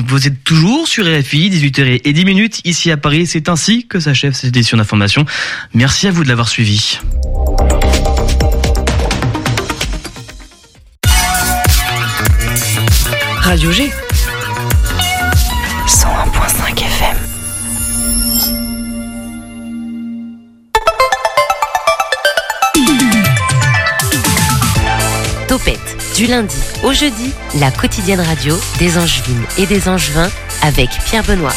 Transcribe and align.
vous 0.00 0.26
êtes 0.26 0.44
toujours 0.44 0.88
sur 0.88 1.04
RFI, 1.04 1.50
18h 1.50 2.00
et 2.04 2.12
10 2.12 2.24
minutes 2.24 2.60
ici 2.64 2.90
à 2.90 2.96
Paris. 2.96 3.26
C'est 3.26 3.48
ainsi 3.48 3.86
que 3.86 4.00
s'achève 4.00 4.32
cette 4.32 4.48
édition 4.48 4.76
d'information. 4.76 5.24
Merci 5.74 6.08
à 6.08 6.10
vous 6.10 6.24
de 6.24 6.28
l'avoir 6.28 6.48
suivi. 6.48 6.98
Radio 13.40 13.72
G. 13.72 13.90
101.5 15.86 16.78
FM. 16.78 17.16
Topette, 25.48 25.96
du 26.16 26.26
lundi 26.26 26.71
au 26.82 26.92
jeudi, 26.92 27.32
la 27.60 27.70
quotidienne 27.70 28.20
radio 28.20 28.58
des 28.78 28.98
Angevines 28.98 29.44
et 29.58 29.66
des 29.66 29.88
Angevins 29.88 30.30
avec 30.62 30.90
Pierre 31.06 31.24
Benoît. 31.24 31.52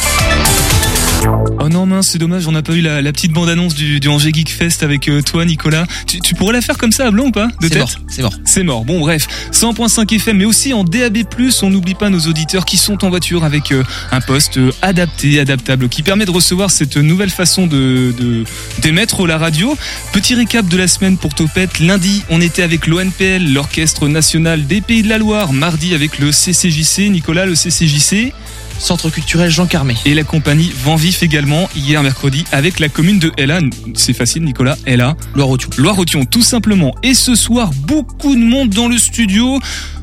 Oh 1.60 1.68
non 1.68 1.86
mince, 1.86 2.08
c'est 2.08 2.18
dommage, 2.18 2.46
on 2.46 2.52
n'a 2.52 2.62
pas 2.62 2.74
eu 2.74 2.80
la, 2.80 3.02
la 3.02 3.12
petite 3.12 3.32
bande-annonce 3.32 3.74
du, 3.74 3.98
du 3.98 4.08
Angers 4.08 4.30
Geek 4.32 4.50
Fest 4.50 4.82
avec 4.82 5.08
euh, 5.08 5.22
toi 5.22 5.44
Nicolas. 5.44 5.84
Tu, 6.06 6.20
tu 6.20 6.34
pourrais 6.34 6.52
la 6.52 6.60
faire 6.60 6.78
comme 6.78 6.92
ça 6.92 7.06
à 7.06 7.10
blanc 7.10 7.26
ou 7.26 7.30
pas 7.32 7.46
de 7.46 7.52
C'est 7.62 7.70
tête 7.70 7.78
mort, 7.80 7.90
c'est 8.08 8.22
mort. 8.22 8.32
C'est 8.44 8.62
mort. 8.62 8.84
Bon 8.84 9.00
bref, 9.00 9.26
100.5 9.52 10.14
FM 10.14 10.36
mais 10.38 10.44
aussi 10.44 10.72
en 10.74 10.84
DAB+, 10.84 11.18
on 11.62 11.70
n'oublie 11.70 11.94
pas 11.94 12.10
nos 12.10 12.20
auditeurs 12.20 12.64
qui 12.64 12.76
sont 12.76 13.04
en 13.04 13.08
voiture 13.10 13.42
avec 13.44 13.72
euh, 13.72 13.82
un 14.12 14.20
poste 14.20 14.58
euh, 14.58 14.70
adapté, 14.82 15.40
adaptable 15.40 15.88
qui 15.88 16.02
permet 16.02 16.26
de 16.26 16.30
recevoir 16.30 16.70
cette 16.70 16.96
nouvelle 16.96 17.30
façon 17.30 17.66
de 17.66 18.14
de- 18.16 18.44
d'émettre 18.80 19.26
la 19.26 19.38
radio. 19.38 19.76
Petit 20.12 20.34
récap 20.34 20.68
de 20.68 20.76
la 20.76 20.86
semaine 20.88 21.16
pour 21.16 21.34
Topette. 21.34 21.80
Lundi, 21.80 22.22
on 22.30 22.40
était 22.40 22.62
avec 22.62 22.86
l'ONPL, 22.86 23.52
l'Orchestre 23.52 24.06
National 24.08 24.66
des 24.66 24.80
Pays 24.80 25.02
de 25.02 25.08
la 25.08 25.18
Loire. 25.18 25.52
Mardi 25.52 25.94
avec 25.94 26.18
le 26.18 26.30
CCJC, 26.30 27.10
Nicolas 27.10 27.46
le 27.46 27.54
CCJC. 27.54 28.32
Centre 28.78 29.10
culturel 29.10 29.50
Jean 29.50 29.66
Carmé. 29.66 29.94
Et 30.04 30.14
la 30.14 30.24
compagnie 30.24 30.72
Vent 30.84 30.96
Vif 30.96 31.22
également, 31.22 31.68
hier 31.76 32.02
mercredi, 32.02 32.44
avec 32.52 32.78
la 32.78 32.88
commune 32.88 33.18
de 33.18 33.32
Ella. 33.36 33.60
C'est 33.94 34.12
facile, 34.12 34.44
Nicolas, 34.44 34.76
Ella. 34.86 35.16
Loire-Othion. 35.34 35.70
Loire-Othion, 35.76 36.24
tout 36.24 36.42
simplement. 36.42 36.94
Et 37.02 37.14
ce 37.14 37.34
soir, 37.34 37.70
beaucoup 37.86 38.34
de 38.34 38.40
monde 38.40 38.70
dans 38.70 38.88
le 38.88 38.98
studio. 38.98 39.58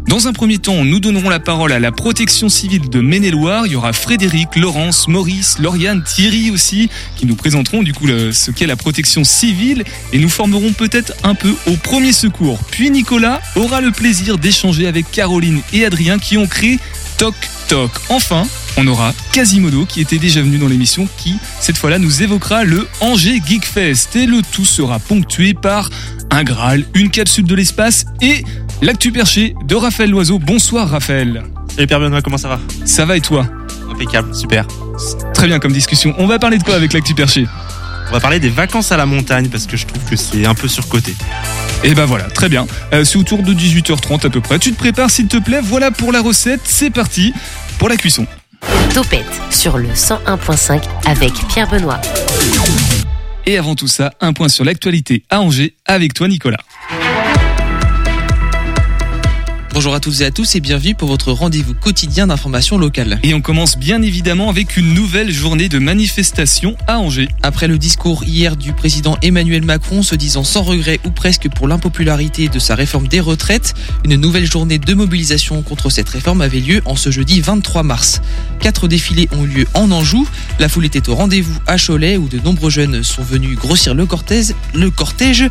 Dans 0.07 0.27
un 0.27 0.33
premier 0.33 0.59
temps, 0.59 0.83
nous 0.83 0.99
donnerons 0.99 1.29
la 1.29 1.39
parole 1.39 1.71
à 1.71 1.79
la 1.79 1.91
protection 1.91 2.49
civile 2.49 2.89
de 2.89 2.99
Maine-et-Loire. 2.99 3.65
Il 3.65 3.73
y 3.73 3.75
aura 3.75 3.93
Frédéric, 3.93 4.55
Laurence, 4.55 5.07
Maurice, 5.07 5.57
Lauriane, 5.59 6.03
Thierry 6.03 6.51
aussi, 6.51 6.89
qui 7.15 7.25
nous 7.25 7.35
présenteront 7.35 7.83
du 7.83 7.93
coup 7.93 8.07
ce 8.07 8.51
qu'est 8.51 8.67
la 8.67 8.75
protection 8.75 9.23
civile 9.23 9.83
et 10.11 10.19
nous 10.19 10.29
formerons 10.29 10.73
peut-être 10.73 11.13
un 11.23 11.35
peu 11.35 11.53
au 11.67 11.77
premier 11.77 12.11
secours. 12.11 12.59
Puis 12.69 12.91
Nicolas 12.91 13.41
aura 13.55 13.81
le 13.81 13.91
plaisir 13.91 14.37
d'échanger 14.37 14.87
avec 14.87 15.09
Caroline 15.09 15.61
et 15.71 15.85
Adrien 15.85 16.19
qui 16.19 16.37
ont 16.37 16.47
créé 16.47 16.79
Toc 17.17 17.35
Toc. 17.67 17.91
Enfin, 18.09 18.45
on 18.77 18.85
aura 18.87 19.13
Quasimodo 19.31 19.85
qui 19.85 20.01
était 20.01 20.17
déjà 20.17 20.41
venu 20.41 20.57
dans 20.57 20.67
l'émission 20.67 21.07
qui, 21.17 21.35
cette 21.59 21.77
fois-là, 21.77 21.99
nous 21.99 22.23
évoquera 22.23 22.63
le 22.63 22.87
Angers 22.99 23.41
Geek 23.45 23.65
Fest. 23.65 24.15
Et 24.15 24.25
le 24.25 24.41
tout 24.51 24.65
sera 24.65 24.99
ponctué 24.99 25.53
par 25.53 25.89
un 26.29 26.43
Graal, 26.43 26.83
une 26.95 27.09
capsule 27.09 27.45
de 27.45 27.55
l'espace 27.55 28.05
et 28.21 28.43
l'actu 28.83 29.11
perché 29.11 29.55
de 29.63 29.75
Raphaël 29.75 30.09
Loiseau. 30.09 30.39
Bonsoir 30.39 30.89
Raphaël. 30.89 31.43
Salut 31.73 31.87
Pierre 31.87 31.99
Benoît, 31.99 32.21
comment 32.21 32.37
ça 32.37 32.49
va? 32.49 32.59
Ça 32.85 33.05
va 33.05 33.15
et 33.17 33.21
toi? 33.21 33.47
Impeccable, 33.89 34.35
super. 34.35 34.67
Très 35.33 35.47
bien 35.47 35.59
comme 35.59 35.71
discussion. 35.71 36.13
On 36.17 36.27
va 36.27 36.37
parler 36.37 36.57
de 36.57 36.63
quoi 36.63 36.75
avec 36.75 36.93
l'actu 36.93 37.15
perché? 37.15 37.47
On 38.09 38.11
va 38.11 38.19
parler 38.19 38.39
des 38.39 38.49
vacances 38.49 38.91
à 38.91 38.97
la 38.97 39.05
montagne 39.05 39.47
parce 39.47 39.65
que 39.65 39.77
je 39.77 39.85
trouve 39.87 40.03
que 40.03 40.15
c'est 40.15 40.45
un 40.45 40.53
peu 40.53 40.67
surcoté. 40.67 41.15
Et 41.83 41.93
ben 41.95 42.05
voilà, 42.05 42.25
très 42.25 42.49
bien. 42.49 42.67
Euh, 42.93 43.03
c'est 43.05 43.17
autour 43.17 43.41
de 43.41 43.53
18h30 43.53 44.27
à 44.27 44.29
peu 44.29 44.41
près. 44.41 44.59
Tu 44.59 44.71
te 44.71 44.77
prépares 44.77 45.09
s'il 45.09 45.27
te 45.27 45.37
plaît. 45.37 45.61
Voilà 45.63 45.89
pour 45.89 46.11
la 46.11 46.21
recette. 46.21 46.61
C'est 46.65 46.89
parti 46.89 47.33
pour 47.79 47.89
la 47.89 47.95
cuisson. 47.95 48.27
Topette 48.93 49.25
sur 49.49 49.77
le 49.77 49.89
101.5 49.89 50.81
avec 51.05 51.33
Pierre 51.47 51.69
Benoît. 51.69 51.99
Et 53.45 53.57
avant 53.57 53.75
tout 53.75 53.87
ça, 53.87 54.13
un 54.21 54.33
point 54.33 54.49
sur 54.49 54.63
l'actualité 54.63 55.23
à 55.29 55.41
Angers 55.41 55.75
avec 55.85 56.13
toi 56.13 56.27
Nicolas. 56.27 56.59
Bonjour 59.73 59.95
à 59.95 59.99
toutes 59.99 60.21
et 60.21 60.25
à 60.25 60.29
tous 60.29 60.53
et 60.53 60.59
bienvenue 60.59 60.93
pour 60.93 61.07
votre 61.07 61.31
rendez-vous 61.31 61.73
quotidien 61.73 62.27
d'information 62.27 62.77
locale. 62.77 63.19
Et 63.23 63.33
on 63.33 63.41
commence 63.41 63.75
bien 63.75 64.03
évidemment 64.03 64.51
avec 64.51 64.77
une 64.77 64.93
nouvelle 64.93 65.31
journée 65.31 65.67
de 65.67 65.79
manifestation 65.79 66.75
à 66.85 66.99
Angers. 66.99 67.27
Après 67.41 67.67
le 67.67 67.79
discours 67.79 68.23
hier 68.23 68.55
du 68.55 68.73
président 68.73 69.17
Emmanuel 69.23 69.63
Macron 69.63 70.03
se 70.03 70.13
disant 70.13 70.43
sans 70.43 70.61
regret 70.61 70.99
ou 71.05 71.09
presque 71.09 71.49
pour 71.49 71.67
l'impopularité 71.67 72.49
de 72.49 72.59
sa 72.59 72.75
réforme 72.75 73.07
des 73.07 73.19
retraites, 73.19 73.73
une 74.05 74.15
nouvelle 74.15 74.45
journée 74.45 74.77
de 74.77 74.93
mobilisation 74.93 75.63
contre 75.63 75.89
cette 75.89 76.09
réforme 76.09 76.41
avait 76.41 76.59
lieu 76.59 76.83
en 76.85 76.95
ce 76.95 77.09
jeudi 77.09 77.41
23 77.41 77.81
mars. 77.81 78.21
Quatre 78.59 78.87
défilés 78.87 79.27
ont 79.31 79.43
eu 79.43 79.47
lieu 79.47 79.67
en 79.73 79.89
Anjou, 79.89 80.27
la 80.59 80.69
foule 80.69 80.85
était 80.85 81.09
au 81.09 81.15
rendez-vous 81.15 81.57
à 81.65 81.77
Cholet 81.79 82.17
où 82.17 82.27
de 82.27 82.37
nombreux 82.37 82.69
jeunes 82.69 83.01
sont 83.01 83.23
venus 83.23 83.57
grossir 83.57 83.95
le 83.95 84.05
cortège, 84.05 84.53
le 84.75 84.91
cortège 84.91 85.49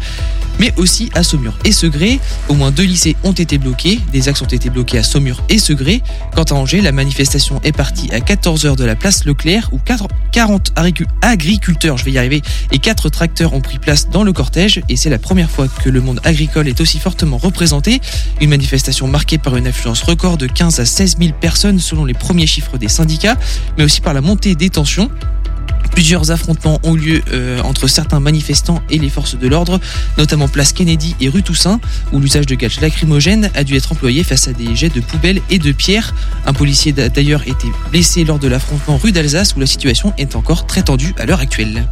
mais 0.63 0.73
aussi 0.77 1.11
à 1.15 1.25
Saumur 1.25 1.59
et 1.65 1.73
Segré. 1.73 2.21
Au 2.49 2.55
moins 2.55 2.71
deux 2.71 2.85
lycées 2.85 3.17
ont 3.25 3.33
été 3.33 3.59
bloqués, 3.59 3.99
des 4.13 4.29
axes 4.29 4.43
ont 4.43 4.47
été 4.47 4.71
bloqués 4.71 4.99
à 4.99 5.03
Saumur 5.03 5.43
et 5.49 5.59
Segré. 5.59 6.03
Quant 6.37 6.45
à 6.45 6.55
Angers, 6.55 6.81
la 6.81 6.93
manifestation 6.93 7.61
est 7.65 7.73
partie 7.73 8.09
à 8.13 8.21
14h 8.21 8.77
de 8.77 8.85
la 8.85 8.95
place 8.95 9.25
Leclerc 9.25 9.71
où 9.73 9.81
40 9.81 10.73
agricu- 10.77 11.07
agriculteurs, 11.21 11.99
je 11.99 12.05
vais 12.05 12.13
y 12.13 12.19
arriver, 12.19 12.43
et 12.71 12.79
4 12.79 13.09
tracteurs 13.09 13.55
ont 13.55 13.61
pris 13.61 13.81
place 13.81 14.09
dans 14.09 14.23
le 14.23 14.33
cortège 14.33 14.81
et 14.89 14.95
c'est 14.95 15.11
la 15.11 15.19
première 15.19 15.51
fois 15.51 15.67
que 15.67 15.89
le 15.91 16.01
monde 16.01 16.21
agricole 16.23 16.69
est 16.69 16.81
aussi 16.81 17.01
fortement 17.01 17.39
représenté. 17.39 18.01
Une 18.41 18.51
manifestation 18.51 19.09
marquée 19.09 19.39
par 19.39 19.57
une 19.57 19.67
affluence 19.67 20.03
record 20.03 20.39
de 20.39 20.47
15 20.47 20.79
à 20.79 20.85
16 20.85 21.17
000 21.19 21.33
personnes 21.41 21.81
selon 21.81 22.05
les 22.05 22.15
premiers 22.15 22.47
chiffres 22.47 22.79
des 22.79 22.89
syndicats, 22.89 23.37
mais 23.77 23.83
aussi 23.83 24.01
par 24.01 24.15
la 24.15 24.21
montée 24.21 24.55
des 24.55 24.71
tensions. 24.71 25.11
Plusieurs 25.93 26.31
affrontements 26.31 26.81
ont 26.83 26.95
lieu 26.95 27.23
euh, 27.33 27.61
entre 27.63 27.87
certains 27.87 28.21
manifestants 28.21 28.83
et 28.91 28.99
les 28.99 29.09
forces 29.09 29.37
de 29.37 29.47
l'ordre, 29.47 29.81
notamment 30.19 30.49
place 30.49 30.73
Kennedy 30.73 31.15
et 31.21 31.29
rue 31.29 31.43
Toussaint, 31.43 31.81
où 32.13 32.19
l'usage 32.19 32.47
de 32.47 32.55
gaz 32.55 32.81
lacrymogènes 32.81 33.51
a 33.55 33.65
dû 33.65 33.77
être 33.77 33.93
employé 33.93 34.25
face 34.25 34.49
à 34.49 34.53
des 34.53 34.75
jets 34.75 34.89
de 34.89 35.01
poubelles 35.01 35.41
et 35.51 35.59
de 35.59 35.73
pierres. 35.73 36.15
Un 36.47 36.53
policier 36.53 36.95
a 36.99 37.09
d'ailleurs 37.09 37.43
été 37.43 37.69
blessé 37.91 38.25
lors 38.25 38.39
de 38.39 38.49
l'affrontement 38.49 38.97
rue 38.97 39.13
d'Alsace, 39.13 39.55
où 39.55 39.61
la 39.61 39.67
situation 39.67 40.13
est 40.19 40.35
encore 40.35 40.67
très 40.67 40.83
tendue 40.83 41.15
à 41.19 41.27
l'heure 41.27 41.41
actuelle. 41.41 41.87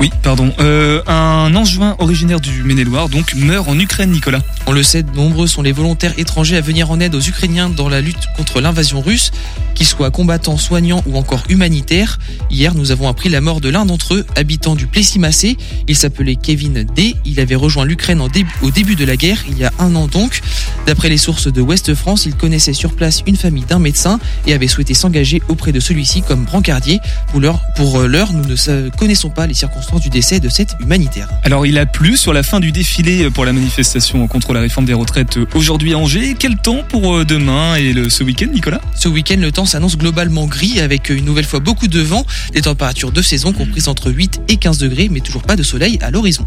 Oui, 0.00 0.10
pardon. 0.22 0.52
Euh, 0.60 1.02
un 1.06 1.54
angevin 1.54 1.96
originaire 1.98 2.40
du 2.40 2.62
Maine-et-Loire 2.62 3.08
donc 3.08 3.34
meurt 3.34 3.68
en 3.68 3.78
Ukraine, 3.78 4.10
Nicolas. 4.10 4.40
On 4.66 4.72
le 4.72 4.82
sait, 4.82 5.04
nombreux 5.14 5.46
sont 5.46 5.62
les 5.62 5.72
volontaires 5.72 6.18
étrangers 6.18 6.56
à 6.56 6.60
venir 6.60 6.90
en 6.90 7.00
aide 7.00 7.14
aux 7.14 7.20
Ukrainiens 7.20 7.68
dans 7.68 7.88
la 7.88 8.00
lutte 8.00 8.26
contre 8.36 8.60
l'invasion 8.60 9.00
russe, 9.00 9.30
qu'ils 9.74 9.86
soient 9.86 10.10
combattants, 10.10 10.58
soignants 10.58 11.02
ou 11.06 11.16
encore 11.16 11.44
humanitaires. 11.48 12.18
Hier, 12.50 12.74
nous 12.74 12.90
avons 12.90 13.08
appris 13.08 13.23
la 13.28 13.40
mort 13.40 13.60
de 13.60 13.68
l'un 13.68 13.84
d'entre 13.86 14.14
eux, 14.14 14.26
habitant 14.36 14.74
du 14.74 14.86
Plessis-Massé. 14.86 15.56
Il 15.88 15.96
s'appelait 15.96 16.36
Kevin 16.36 16.84
D. 16.94 17.14
Il 17.24 17.40
avait 17.40 17.54
rejoint 17.54 17.84
l'Ukraine 17.84 18.20
au 18.20 18.70
début 18.70 18.94
de 18.96 19.04
la 19.04 19.16
guerre, 19.16 19.44
il 19.48 19.58
y 19.58 19.64
a 19.64 19.72
un 19.78 19.94
an 19.94 20.06
donc. 20.06 20.40
D'après 20.86 21.08
les 21.08 21.18
sources 21.18 21.52
de 21.52 21.60
Ouest 21.60 21.94
France, 21.94 22.26
il 22.26 22.34
connaissait 22.34 22.72
sur 22.72 22.94
place 22.94 23.22
une 23.26 23.36
famille 23.36 23.64
d'un 23.64 23.78
médecin 23.78 24.18
et 24.46 24.52
avait 24.52 24.68
souhaité 24.68 24.94
s'engager 24.94 25.42
auprès 25.48 25.72
de 25.72 25.80
celui-ci 25.80 26.22
comme 26.22 26.44
brancardier. 26.44 27.00
Pour 27.30 27.40
l'heure, 27.40 27.60
pour 27.76 28.00
euh, 28.00 28.06
l'heure, 28.06 28.32
nous 28.32 28.44
ne 28.44 28.88
connaissons 28.90 29.30
pas 29.30 29.46
les 29.46 29.54
circonstances 29.54 30.00
du 30.00 30.10
décès 30.10 30.40
de 30.40 30.48
cet 30.48 30.76
humanitaire. 30.80 31.28
Alors 31.42 31.66
il 31.66 31.78
a 31.78 31.86
plu 31.86 32.16
sur 32.16 32.32
la 32.32 32.42
fin 32.42 32.60
du 32.60 32.72
défilé 32.72 33.30
pour 33.30 33.44
la 33.44 33.52
manifestation 33.52 34.26
contre 34.26 34.52
la 34.52 34.60
réforme 34.60 34.86
des 34.86 34.94
retraites 34.94 35.36
euh, 35.38 35.46
aujourd'hui 35.54 35.94
à 35.94 35.98
Angers. 35.98 36.36
Quel 36.38 36.56
temps 36.56 36.82
pour 36.88 37.16
euh, 37.16 37.24
demain 37.24 37.76
et 37.76 37.92
le- 37.92 38.10
ce 38.10 38.22
week-end, 38.24 38.46
Nicolas? 38.52 38.80
Ce 38.94 39.08
week-end, 39.08 39.36
le 39.38 39.52
temps 39.52 39.66
s'annonce 39.66 39.96
globalement 39.96 40.46
gris 40.46 40.80
avec 40.80 41.10
une 41.10 41.24
nouvelle 41.24 41.44
fois 41.44 41.60
beaucoup 41.60 41.88
de 41.88 42.00
vent, 42.00 42.24
des 42.52 42.62
températures 42.62 43.12
de 43.14 43.22
saison 43.22 43.52
comprises 43.52 43.88
entre 43.88 44.10
8 44.10 44.42
et 44.48 44.56
15 44.56 44.78
degrés, 44.78 45.08
mais 45.08 45.20
toujours 45.20 45.42
pas 45.42 45.56
de 45.56 45.62
soleil 45.62 45.98
à 46.02 46.10
l'horizon. 46.10 46.46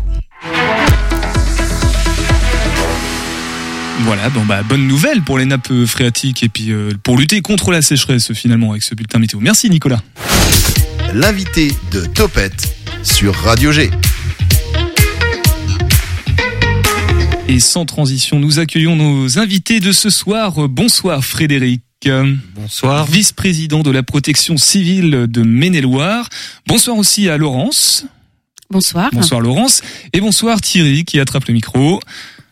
Voilà, 4.01 4.29
bon 4.29 4.45
bah 4.45 4.61
bonne 4.63 4.87
nouvelle 4.87 5.21
pour 5.21 5.39
les 5.39 5.45
nappes 5.45 5.85
phréatiques 5.85 6.43
et 6.43 6.49
puis 6.49 6.71
euh, 6.71 6.91
pour 7.03 7.17
lutter 7.17 7.41
contre 7.41 7.71
la 7.71 7.81
sécheresse 7.81 8.31
finalement 8.33 8.71
avec 8.71 8.83
ce 8.83 8.93
bulletin 8.95 9.17
météo. 9.19 9.39
Merci 9.41 9.69
Nicolas. 9.69 10.01
L'invité 11.13 11.71
de 11.91 12.05
Topette 12.05 12.75
sur 13.01 13.33
Radio 13.33 13.71
G. 13.71 13.89
Et 17.47 17.59
sans 17.61 17.85
transition, 17.85 18.39
nous 18.39 18.59
accueillons 18.59 18.97
nos 18.97 19.39
invités 19.39 19.79
de 19.79 19.93
ce 19.93 20.09
soir. 20.09 20.67
Bonsoir 20.67 21.23
Frédéric. 21.23 21.81
Euh, 22.05 22.35
Bonsoir. 22.55 23.05
Vice-président 23.07 23.81
de 23.81 23.91
la 23.91 24.03
protection 24.03 24.57
civile 24.57 25.25
de 25.27 25.41
Maine-et-Loire. 25.41 26.29
Bonsoir 26.67 26.97
aussi 26.97 27.27
à 27.27 27.37
Laurence. 27.37 28.05
Bonsoir. 28.69 29.09
Bonsoir 29.11 29.41
Laurence. 29.41 29.81
Et 30.13 30.21
bonsoir 30.21 30.61
Thierry 30.61 31.05
qui 31.05 31.19
attrape 31.19 31.45
le 31.45 31.53
micro. 31.53 31.99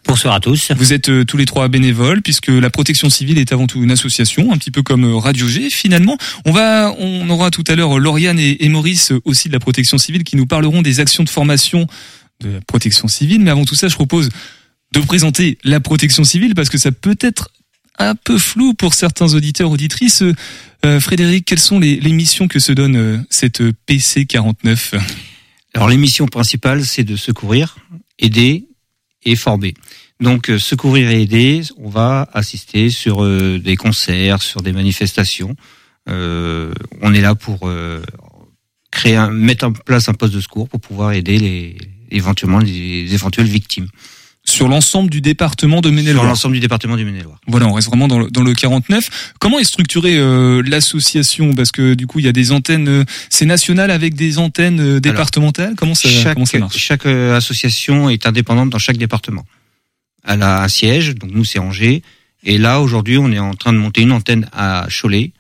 Bonsoir 0.07 0.35
à 0.35 0.39
tous. 0.39 0.71
Vous 0.75 0.93
êtes 0.93 1.09
euh, 1.09 1.25
tous 1.25 1.37
les 1.37 1.45
trois 1.45 1.67
bénévoles 1.67 2.21
puisque 2.21 2.47
la 2.47 2.69
protection 2.69 3.09
civile 3.09 3.37
est 3.37 3.51
avant 3.51 3.65
tout 3.65 3.81
une 3.83 3.91
association, 3.91 4.51
un 4.51 4.57
petit 4.57 4.71
peu 4.71 4.83
comme 4.83 5.03
euh, 5.03 5.17
Radio 5.17 5.47
G. 5.47 5.69
Finalement, 5.69 6.17
on 6.45 6.51
va, 6.51 6.93
on 6.99 7.29
aura 7.29 7.49
tout 7.49 7.63
à 7.67 7.75
l'heure 7.75 7.97
Lauriane 7.99 8.39
et, 8.39 8.63
et 8.63 8.69
Maurice 8.69 9.11
euh, 9.11 9.21
aussi 9.25 9.47
de 9.47 9.53
la 9.53 9.59
protection 9.59 9.97
civile 9.97 10.23
qui 10.23 10.35
nous 10.35 10.45
parleront 10.45 10.81
des 10.81 10.99
actions 10.99 11.23
de 11.23 11.29
formation 11.29 11.87
de 12.41 12.49
la 12.49 12.61
protection 12.61 13.07
civile. 13.07 13.41
Mais 13.41 13.51
avant 13.51 13.65
tout 13.65 13.75
ça, 13.75 13.87
je 13.87 13.95
propose 13.95 14.29
de 14.91 14.99
présenter 14.99 15.57
la 15.63 15.79
protection 15.79 16.23
civile 16.23 16.55
parce 16.55 16.69
que 16.69 16.77
ça 16.77 16.91
peut 16.91 17.17
être 17.19 17.49
un 17.97 18.15
peu 18.15 18.37
flou 18.37 18.73
pour 18.73 18.93
certains 18.93 19.33
auditeurs 19.33 19.71
auditrices. 19.71 20.23
Euh, 20.85 20.99
Frédéric, 20.99 21.45
quelles 21.45 21.59
sont 21.59 21.79
les, 21.79 21.99
missions 22.01 22.47
que 22.47 22.59
se 22.59 22.71
donne 22.71 22.95
euh, 22.95 23.17
cette 23.29 23.63
PC 23.85 24.25
49 24.25 24.95
Alors 25.73 25.89
les 25.89 25.97
missions 25.97 26.27
principales, 26.27 26.85
c'est 26.85 27.03
de 27.03 27.15
secourir, 27.15 27.77
aider 28.19 28.67
et 29.23 29.35
former. 29.35 29.73
Donc 30.19 30.49
euh, 30.49 30.59
secourir 30.59 31.09
et 31.09 31.21
aider, 31.21 31.61
on 31.77 31.89
va 31.89 32.29
assister 32.33 32.89
sur 32.89 33.25
des 33.59 33.75
concerts, 33.75 34.41
sur 34.41 34.61
des 34.61 34.71
manifestations. 34.71 35.55
On 36.07 37.13
est 37.13 37.21
là 37.21 37.33
pour 37.33 37.67
créer, 38.91 39.15
un, 39.15 39.31
mettre 39.31 39.65
en 39.65 39.73
place 39.73 40.07
un 40.07 40.13
poste 40.13 40.33
de 40.33 40.39
secours 40.39 40.69
pour 40.69 40.79
pouvoir 40.79 41.13
aider 41.13 41.39
les 41.39 41.77
éventuellement 42.11 42.59
les 42.59 43.13
éventuelles 43.13 43.47
victimes 43.47 43.87
sur 44.55 44.67
l'ensemble 44.69 45.09
du 45.09 45.21
département 45.21 45.81
de 45.81 45.89
Maine-et-Loire. 45.89 46.23
Sur 46.23 46.29
l'ensemble 46.29 46.53
du 46.55 46.61
département 46.61 46.95
du 46.95 47.03
Maine-et-Loire. 47.03 47.39
Voilà, 47.47 47.67
on 47.67 47.73
reste 47.73 47.89
vraiment 47.89 48.07
dans 48.07 48.19
le, 48.19 48.31
dans 48.31 48.41
le 48.41 48.53
49. 48.53 49.33
Comment 49.39 49.59
est 49.59 49.65
structurée 49.65 50.17
euh, 50.17 50.63
l'association? 50.65 51.53
Parce 51.53 51.71
que 51.71 51.93
du 51.93 52.07
coup, 52.07 52.19
il 52.19 52.25
y 52.25 52.29
a 52.29 52.31
des 52.31 52.51
antennes, 52.51 52.87
euh, 52.87 53.03
c'est 53.29 53.45
national 53.45 53.91
avec 53.91 54.15
des 54.15 54.37
antennes 54.37 54.79
euh, 54.79 54.99
départementales. 54.99 55.75
comment 55.75 55.93
ça, 55.93 56.07
chaque, 56.09 56.35
comment 56.35 56.45
ça 56.45 56.59
marche? 56.59 56.77
Chaque 56.77 57.05
association 57.05 58.09
est 58.09 58.25
indépendante 58.25 58.69
dans 58.69 58.79
chaque 58.79 58.97
département. 58.97 59.45
Elle 60.25 60.41
a 60.41 60.63
un 60.63 60.67
siège, 60.69 61.15
donc 61.15 61.31
nous 61.31 61.43
c'est 61.43 61.59
Angers. 61.59 62.01
Et 62.43 62.57
là, 62.57 62.79
aujourd'hui, 62.79 63.17
on 63.17 63.31
est 63.31 63.39
en 63.39 63.53
train 63.55 63.73
de 63.73 63.77
monter 63.77 64.01
une 64.01 64.11
antenne 64.11 64.47
à 64.53 64.87
Cholet, 64.89 65.33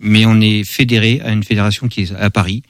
mais 0.00 0.26
on 0.26 0.40
est 0.40 0.64
fédéré 0.64 1.20
à 1.24 1.30
une 1.30 1.44
fédération 1.44 1.86
qui 1.88 2.02
est 2.02 2.12
à 2.12 2.30
Paris, 2.30 2.62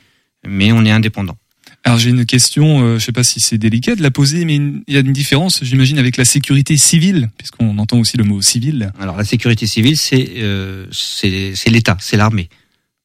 mais 0.47 0.73
on 0.73 0.85
est 0.85 0.91
indépendant. 0.91 1.37
Alors 1.87 2.00
j'ai 2.00 2.11
une 2.11 2.27
question, 2.27 2.81
euh, 2.81 2.99
je 2.99 3.05
sais 3.05 3.12
pas 3.12 3.23
si 3.23 3.38
c'est 3.38 3.59
délicat 3.59 3.94
de 3.94 4.03
la 4.03 4.11
poser, 4.11 4.44
mais 4.44 4.56
il 4.56 4.83
y 4.93 4.97
a 4.97 5.00
une 5.00 5.12
différence, 5.12 5.61
j'imagine, 5.62 6.00
avec 6.00 6.17
la 6.17 6.25
sécurité 6.25 6.77
civile, 6.77 7.31
puisqu'on 7.38 7.79
entend 7.79 8.00
aussi 8.00 8.17
le 8.17 8.25
mot 8.25 8.43
civil. 8.43 8.91
Alors 8.99 9.17
la 9.17 9.25
sécurité 9.25 9.69
civile, 9.69 9.97
c'est 9.97 10.33
euh, 10.38 10.87
c'est 10.91 11.71
l'État, 11.71 11.97
c'est 12.00 12.17
l'armée. 12.17 12.49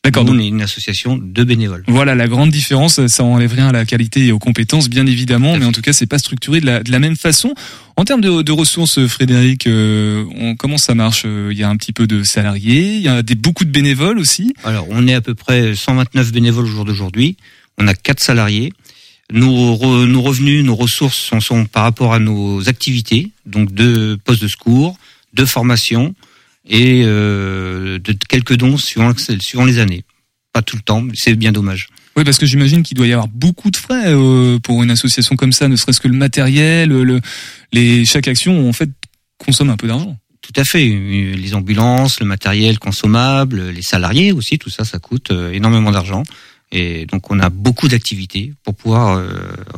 D'accord. 0.04 0.26
Nous, 0.26 0.34
on 0.34 0.40
est 0.40 0.48
une 0.48 0.64
association 0.64 1.16
de 1.16 1.44
bénévoles. 1.44 1.84
Voilà 1.88 2.16
la 2.16 2.28
grande 2.28 2.50
différence. 2.50 3.06
Ça 3.06 3.24
enlève 3.24 3.54
rien 3.54 3.68
à 3.68 3.72
la 3.72 3.86
qualité 3.86 4.26
et 4.26 4.32
aux 4.32 4.40
compétences, 4.40 4.90
bien 4.90 5.06
évidemment, 5.06 5.56
mais 5.58 5.66
en 5.66 5.72
tout 5.72 5.82
cas, 5.82 5.94
c'est 5.94 6.08
pas 6.08 6.18
structuré 6.18 6.60
de 6.60 6.66
la, 6.66 6.82
de 6.82 6.92
la 6.92 6.98
même 6.98 7.16
façon. 7.16 7.54
En 7.98 8.04
termes 8.04 8.22
de, 8.22 8.42
de 8.42 8.52
ressources, 8.52 9.06
Frédéric, 9.06 9.68
euh, 9.68 10.26
on, 10.40 10.56
comment 10.56 10.80
ça 10.80 10.96
marche? 10.96 11.24
Il 11.26 11.56
y 11.56 11.62
a 11.62 11.70
un 11.70 11.78
petit 11.78 11.94
peu 11.94 12.08
de 12.08 12.24
salariés, 12.24 12.96
il 12.96 13.02
y 13.04 13.10
a 13.10 13.22
des, 13.22 13.36
beaucoup 13.36 13.64
de 13.64 13.70
bénévoles 13.70 14.18
aussi. 14.18 14.56
Alors, 14.64 14.88
on 14.90 15.08
est 15.08 15.14
à 15.14 15.22
peu 15.22 15.36
près 15.36 15.76
129 15.76 16.32
bénévoles 16.32 16.66
au 16.66 16.68
jour 16.68 16.84
d'aujourd'hui. 16.84 17.38
On 17.78 17.88
a 17.88 17.94
quatre 17.94 18.22
salariés. 18.22 18.74
Nos, 19.32 20.06
nos 20.06 20.22
revenus, 20.22 20.64
nos 20.66 20.76
ressources 20.76 21.18
sont, 21.18 21.40
sont, 21.40 21.66
par 21.66 21.84
rapport 21.84 22.14
à 22.14 22.20
nos 22.20 22.68
activités, 22.68 23.32
donc 23.46 23.74
de 23.74 24.20
postes 24.26 24.42
de 24.42 24.48
secours, 24.48 24.98
de 25.34 25.46
formation 25.46 26.14
et 26.68 27.04
euh, 27.06 27.98
de 28.00 28.14
quelques 28.28 28.56
dons 28.56 28.78
suivant, 28.78 29.14
suivant 29.40 29.66
les 29.66 29.80
années. 29.80 30.04
Pas 30.54 30.62
tout 30.62 30.76
le 30.76 30.82
temps, 30.82 31.06
c'est 31.14 31.36
bien 31.36 31.52
dommage. 31.52 31.88
Oui, 32.18 32.26
parce 32.26 32.38
que 32.38 32.46
j'imagine 32.46 32.84
qu'il 32.84 32.98
doit 32.98 33.08
y 33.08 33.14
avoir 33.14 33.30
beaucoup 33.30 33.72
de 33.72 33.78
frais 33.78 34.08
euh, 34.08 34.60
pour 34.60 34.84
une 34.84 34.92
association 34.92 35.38
comme 35.38 35.54
ça, 35.54 35.70
ne 35.70 35.78
serait-ce 35.78 36.02
que 36.02 36.10
le 36.10 36.18
matériel, 36.18 36.90
le, 36.90 37.22
les, 37.72 38.04
chaque 38.04 38.28
action 38.28 38.68
en 38.68 38.74
fait 38.74 38.90
consomme 39.38 39.70
un 39.70 39.78
peu 39.78 39.88
d'argent. 39.88 40.18
Tout 40.42 40.54
à 40.56 40.66
fait. 40.66 40.86
Les 40.88 41.54
ambulances, 41.54 42.20
le 42.20 42.26
matériel 42.26 42.80
consommable, 42.80 43.70
les 43.70 43.82
salariés 43.82 44.34
aussi, 44.34 44.58
tout 44.58 44.70
ça, 44.70 44.84
ça 44.84 45.00
coûte 45.00 45.32
euh, 45.32 45.54
énormément 45.54 45.92
d'argent. 45.92 46.24
Et 46.74 47.06
donc 47.06 47.30
on 47.30 47.40
a 47.40 47.50
beaucoup 47.50 47.90
d'activités 47.90 48.54
pour 48.64 48.76
pouvoir 48.76 49.18
euh, 49.18 49.28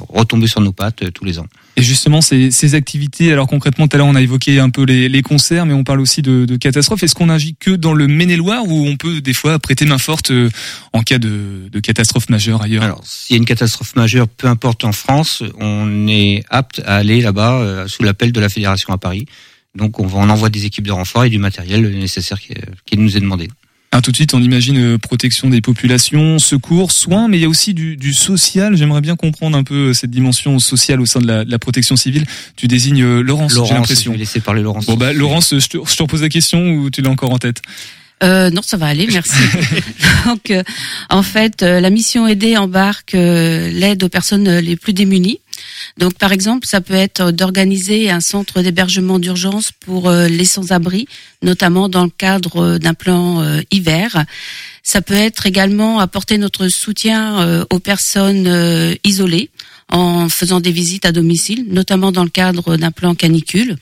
retomber 0.09 0.45
sur 0.45 0.61
nos 0.61 0.71
pattes 0.71 1.01
euh, 1.01 1.09
tous 1.11 1.25
les 1.25 1.39
ans. 1.39 1.47
Et 1.75 1.81
justement, 1.81 2.21
ces, 2.21 2.51
ces 2.51 2.75
activités, 2.75 3.33
alors 3.33 3.47
concrètement, 3.47 3.87
tout 3.87 3.95
à 3.95 3.97
l'heure 3.97 4.07
on 4.07 4.13
a 4.13 4.21
évoqué 4.21 4.59
un 4.59 4.69
peu 4.69 4.83
les, 4.83 5.09
les, 5.09 5.21
concerts, 5.23 5.65
mais 5.65 5.73
on 5.73 5.83
parle 5.83 6.01
aussi 6.01 6.21
de, 6.21 6.45
de 6.45 6.55
catastrophes. 6.55 7.01
Est-ce 7.01 7.15
qu'on 7.15 7.29
agit 7.29 7.55
que 7.59 7.71
dans 7.71 7.93
le 7.93 8.07
Maine-et-Loire 8.07 8.67
ou 8.67 8.85
on 8.85 8.95
peut 8.95 9.21
des 9.21 9.33
fois 9.33 9.57
prêter 9.57 9.85
main 9.85 9.97
forte 9.97 10.29
euh, 10.29 10.51
en 10.93 11.01
cas 11.01 11.17
de, 11.17 11.67
de 11.71 11.79
catastrophe 11.79 12.29
majeure 12.29 12.61
ailleurs? 12.61 12.83
Alors, 12.83 13.01
s'il 13.03 13.35
y 13.35 13.37
a 13.37 13.39
une 13.39 13.45
catastrophe 13.45 13.95
majeure, 13.95 14.27
peu 14.27 14.47
importe 14.47 14.83
en 14.83 14.91
France, 14.91 15.41
on 15.59 16.07
est 16.07 16.43
apte 16.49 16.79
à 16.85 16.97
aller 16.97 17.21
là-bas 17.21 17.85
sous 17.87 18.03
l'appel 18.03 18.31
de 18.31 18.39
la 18.39 18.49
fédération 18.49 18.93
à 18.93 18.99
Paris. 18.99 19.25
Donc 19.73 19.99
on, 19.99 20.07
on 20.13 20.29
envoie 20.29 20.49
des 20.49 20.65
équipes 20.65 20.85
de 20.85 20.91
renfort 20.91 21.23
et 21.23 21.29
du 21.31 21.39
matériel 21.39 21.89
nécessaire 21.97 22.39
qui, 22.39 22.53
qui 22.85 22.97
nous 22.97 23.17
est 23.17 23.19
demandé. 23.19 23.49
Ah, 23.95 24.01
tout 24.01 24.09
de 24.09 24.15
suite, 24.15 24.33
on 24.33 24.41
imagine 24.41 24.77
euh, 24.79 24.97
protection 24.97 25.51
des 25.51 25.61
populations, 25.61 26.39
secours, 26.39 26.91
soins, 26.91 27.27
mais 27.27 27.37
il 27.37 27.41
y 27.41 27.45
a 27.45 27.47
aussi 27.47 27.75
du, 27.75 27.95
du 27.95 28.11
social. 28.11 28.75
J'aimerais 28.75 29.01
bien 29.01 29.15
comprendre 29.15 29.55
un 29.55 29.63
peu 29.63 29.89
euh, 29.89 29.93
cette 29.93 30.09
dimension 30.09 30.57
sociale 30.57 30.99
au 30.99 31.05
sein 31.05 31.19
de 31.19 31.27
la, 31.27 31.45
de 31.45 31.51
la 31.51 31.59
protection 31.59 31.95
civile. 31.95 32.25
Tu 32.55 32.67
désignes 32.67 33.03
euh, 33.03 33.21
Laurence, 33.21 33.53
Laurence 33.53 33.69
j'ai 33.69 33.75
l'impression. 33.75 34.11
Je 34.11 34.17
vais 34.17 34.23
laisser 34.23 34.39
parler 34.39 34.63
Laurence. 34.63 34.87
Bon 34.87 34.95
bah 34.95 35.13
Laurence, 35.13 35.53
je 35.59 35.67
te, 35.67 35.77
je 35.85 35.95
te 35.95 36.01
repose 36.01 36.23
la 36.23 36.29
question 36.29 36.71
ou 36.71 36.89
tu 36.89 37.03
l'as 37.03 37.11
encore 37.11 37.29
en 37.29 37.37
tête 37.37 37.61
euh, 38.23 38.49
non, 38.49 38.61
ça 38.61 38.77
va 38.77 38.87
aller, 38.87 39.07
merci. 39.11 39.33
Donc, 40.25 40.49
euh, 40.49 40.63
en 41.09 41.23
fait, 41.23 41.61
euh, 41.61 41.79
la 41.81 41.89
mission 41.89 42.25
aidée 42.27 42.55
embarque 42.55 43.13
l'aide 43.13 44.03
aux 44.03 44.09
personnes 44.09 44.59
les 44.59 44.75
plus 44.75 44.93
démunies. 44.93 45.39
Donc, 45.97 46.15
par 46.15 46.31
exemple, 46.31 46.67
ça 46.67 46.81
peut 46.81 46.93
être 46.93 47.31
d'organiser 47.31 48.09
un 48.09 48.19
centre 48.19 48.61
d'hébergement 48.61 49.19
d'urgence 49.19 49.71
pour 49.71 50.11
les 50.11 50.45
sans-abri, 50.45 51.07
notamment 51.41 51.89
dans 51.89 52.03
le 52.03 52.09
cadre 52.09 52.77
d'un 52.77 52.93
plan 52.93 53.43
hiver. 53.71 54.25
Ça 54.81 55.01
peut 55.01 55.13
être 55.13 55.45
également 55.45 55.99
apporter 55.99 56.37
notre 56.37 56.67
soutien 56.67 57.65
aux 57.69 57.79
personnes 57.79 58.95
isolées 59.03 59.49
en 59.89 60.29
faisant 60.29 60.59
des 60.59 60.71
visites 60.71 61.05
à 61.05 61.11
domicile, 61.11 61.65
notamment 61.69 62.11
dans 62.11 62.23
le 62.23 62.29
cadre 62.29 62.77
d'un 62.77 62.91
plan 62.91 63.15
canicule. 63.15 63.77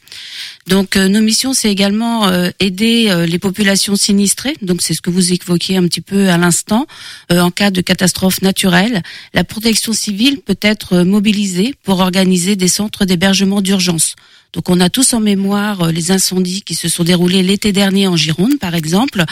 Donc 0.68 0.96
euh, 0.96 1.08
nos 1.08 1.22
missions, 1.22 1.54
c'est 1.54 1.72
également 1.72 2.28
euh, 2.28 2.50
aider 2.60 3.08
euh, 3.10 3.26
les 3.26 3.40
populations 3.40 3.96
sinistrées. 3.96 4.56
Donc 4.62 4.82
c'est 4.82 4.94
ce 4.94 5.02
que 5.02 5.10
vous 5.10 5.32
évoquiez 5.32 5.78
un 5.78 5.84
petit 5.84 6.02
peu 6.02 6.30
à 6.30 6.38
l'instant. 6.38 6.86
en 7.30 7.52
cas 7.52 7.72
de 7.72 7.82
catastrophe 7.82 8.42
naturelle, 8.42 9.04
la 9.34 9.44
protection 9.44 9.94
civile 9.94 10.40
peut 10.42 10.60
être 10.62 11.04
mobilisée 11.04 11.74
pour 11.84 12.00
organiser 12.00 12.56
des 12.56 12.68
centres 12.68 13.06
d'hébergement 13.06 13.62
d'urgence. 13.62 14.16
Donc 14.54 14.70
on 14.70 14.80
a 14.80 14.90
tous 14.90 15.14
en 15.14 15.20
mémoire 15.20 15.92
les 15.92 16.12
incendies 16.12 16.62
qui 16.62 16.76
se 16.76 16.90
sont 16.90 17.04
déroulés 17.04 17.44
l'été 17.44 17.72
dernier 17.72 18.08
en 18.08 18.16
Gironde, 18.16 18.60
par 18.60 18.76
exemple. 18.76 19.24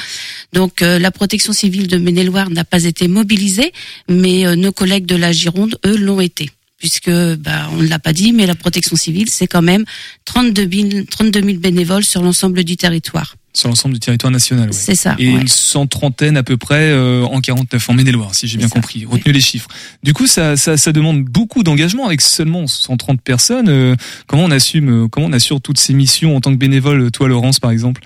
Donc 0.53 0.81
la 0.81 1.11
protection 1.11 1.53
civile 1.53 1.87
de 1.87 1.97
Maine-et-Loire 1.97 2.49
n'a 2.49 2.63
pas 2.63 2.83
été 2.83 3.07
mobilisée, 3.07 3.73
mais 4.07 4.55
nos 4.55 4.71
collègues 4.71 5.05
de 5.05 5.15
la 5.15 5.31
Gironde, 5.31 5.77
eux, 5.85 5.97
l'ont 5.97 6.21
été 6.21 6.49
puisque 6.79 7.11
bah, 7.11 7.69
on 7.73 7.77
ne 7.77 7.87
l'a 7.87 7.99
pas 7.99 8.13
dit, 8.13 8.31
mais 8.31 8.47
la 8.47 8.55
protection 8.55 8.95
civile, 8.95 9.29
c'est 9.29 9.47
quand 9.47 9.61
même 9.61 9.85
32 10.25 10.69
000, 10.71 11.03
32 11.11 11.41
000 11.43 11.57
bénévoles 11.59 12.05
sur 12.05 12.23
l'ensemble 12.23 12.63
du 12.63 12.77
territoire. 12.77 13.35
Sur 13.53 13.69
l'ensemble 13.69 13.95
du 13.95 13.99
territoire 13.99 14.31
national. 14.31 14.67
Ouais. 14.67 14.73
C'est 14.73 14.95
ça. 14.95 15.15
Et 15.17 15.27
ouais. 15.27 15.41
une 15.41 15.47
cent 15.47 15.87
trentaine 15.87 16.37
à 16.37 16.43
peu 16.43 16.55
près 16.55 16.91
euh, 16.91 17.23
en 17.23 17.41
49 17.41 17.89
en 17.89 17.93
Maine-et-Loire, 17.93 18.35
si 18.35 18.47
j'ai 18.47 18.57
bien 18.57 18.67
ça, 18.67 18.75
compris. 18.75 19.05
Retenez 19.05 19.33
les 19.33 19.41
chiffres. 19.41 19.67
Du 20.03 20.13
coup, 20.13 20.27
ça, 20.27 20.55
ça, 20.55 20.77
ça 20.77 20.91
demande 20.91 21.23
beaucoup 21.23 21.63
d'engagement 21.63 22.05
avec 22.05 22.21
seulement 22.21 22.67
130 22.67 23.21
personnes. 23.21 23.69
Euh, 23.69 23.95
comment 24.27 24.43
on 24.43 24.51
assume, 24.51 25.05
euh, 25.05 25.07
comment 25.07 25.27
on 25.27 25.33
assure 25.33 25.61
toutes 25.61 25.79
ces 25.79 25.93
missions 25.93 26.35
en 26.35 26.41
tant 26.41 26.51
que 26.51 26.57
bénévole, 26.57 27.09
toi, 27.11 27.27
Laurence, 27.27 27.59
par 27.59 27.71
exemple? 27.71 28.01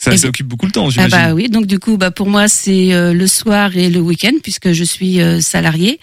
Ça, 0.00 0.16
ça 0.16 0.28
occupe 0.28 0.46
beaucoup 0.46 0.64
le 0.64 0.72
temps, 0.72 0.88
j'imagine. 0.88 1.14
Ah 1.14 1.28
bah 1.28 1.34
oui, 1.34 1.50
donc 1.50 1.66
du 1.66 1.78
coup, 1.78 1.98
bah 1.98 2.10
pour 2.10 2.26
moi, 2.26 2.48
c'est 2.48 2.94
euh, 2.94 3.12
le 3.12 3.26
soir 3.26 3.76
et 3.76 3.90
le 3.90 4.00
week-end 4.00 4.32
puisque 4.42 4.72
je 4.72 4.82
suis 4.82 5.20
euh, 5.20 5.42
salarié. 5.42 6.00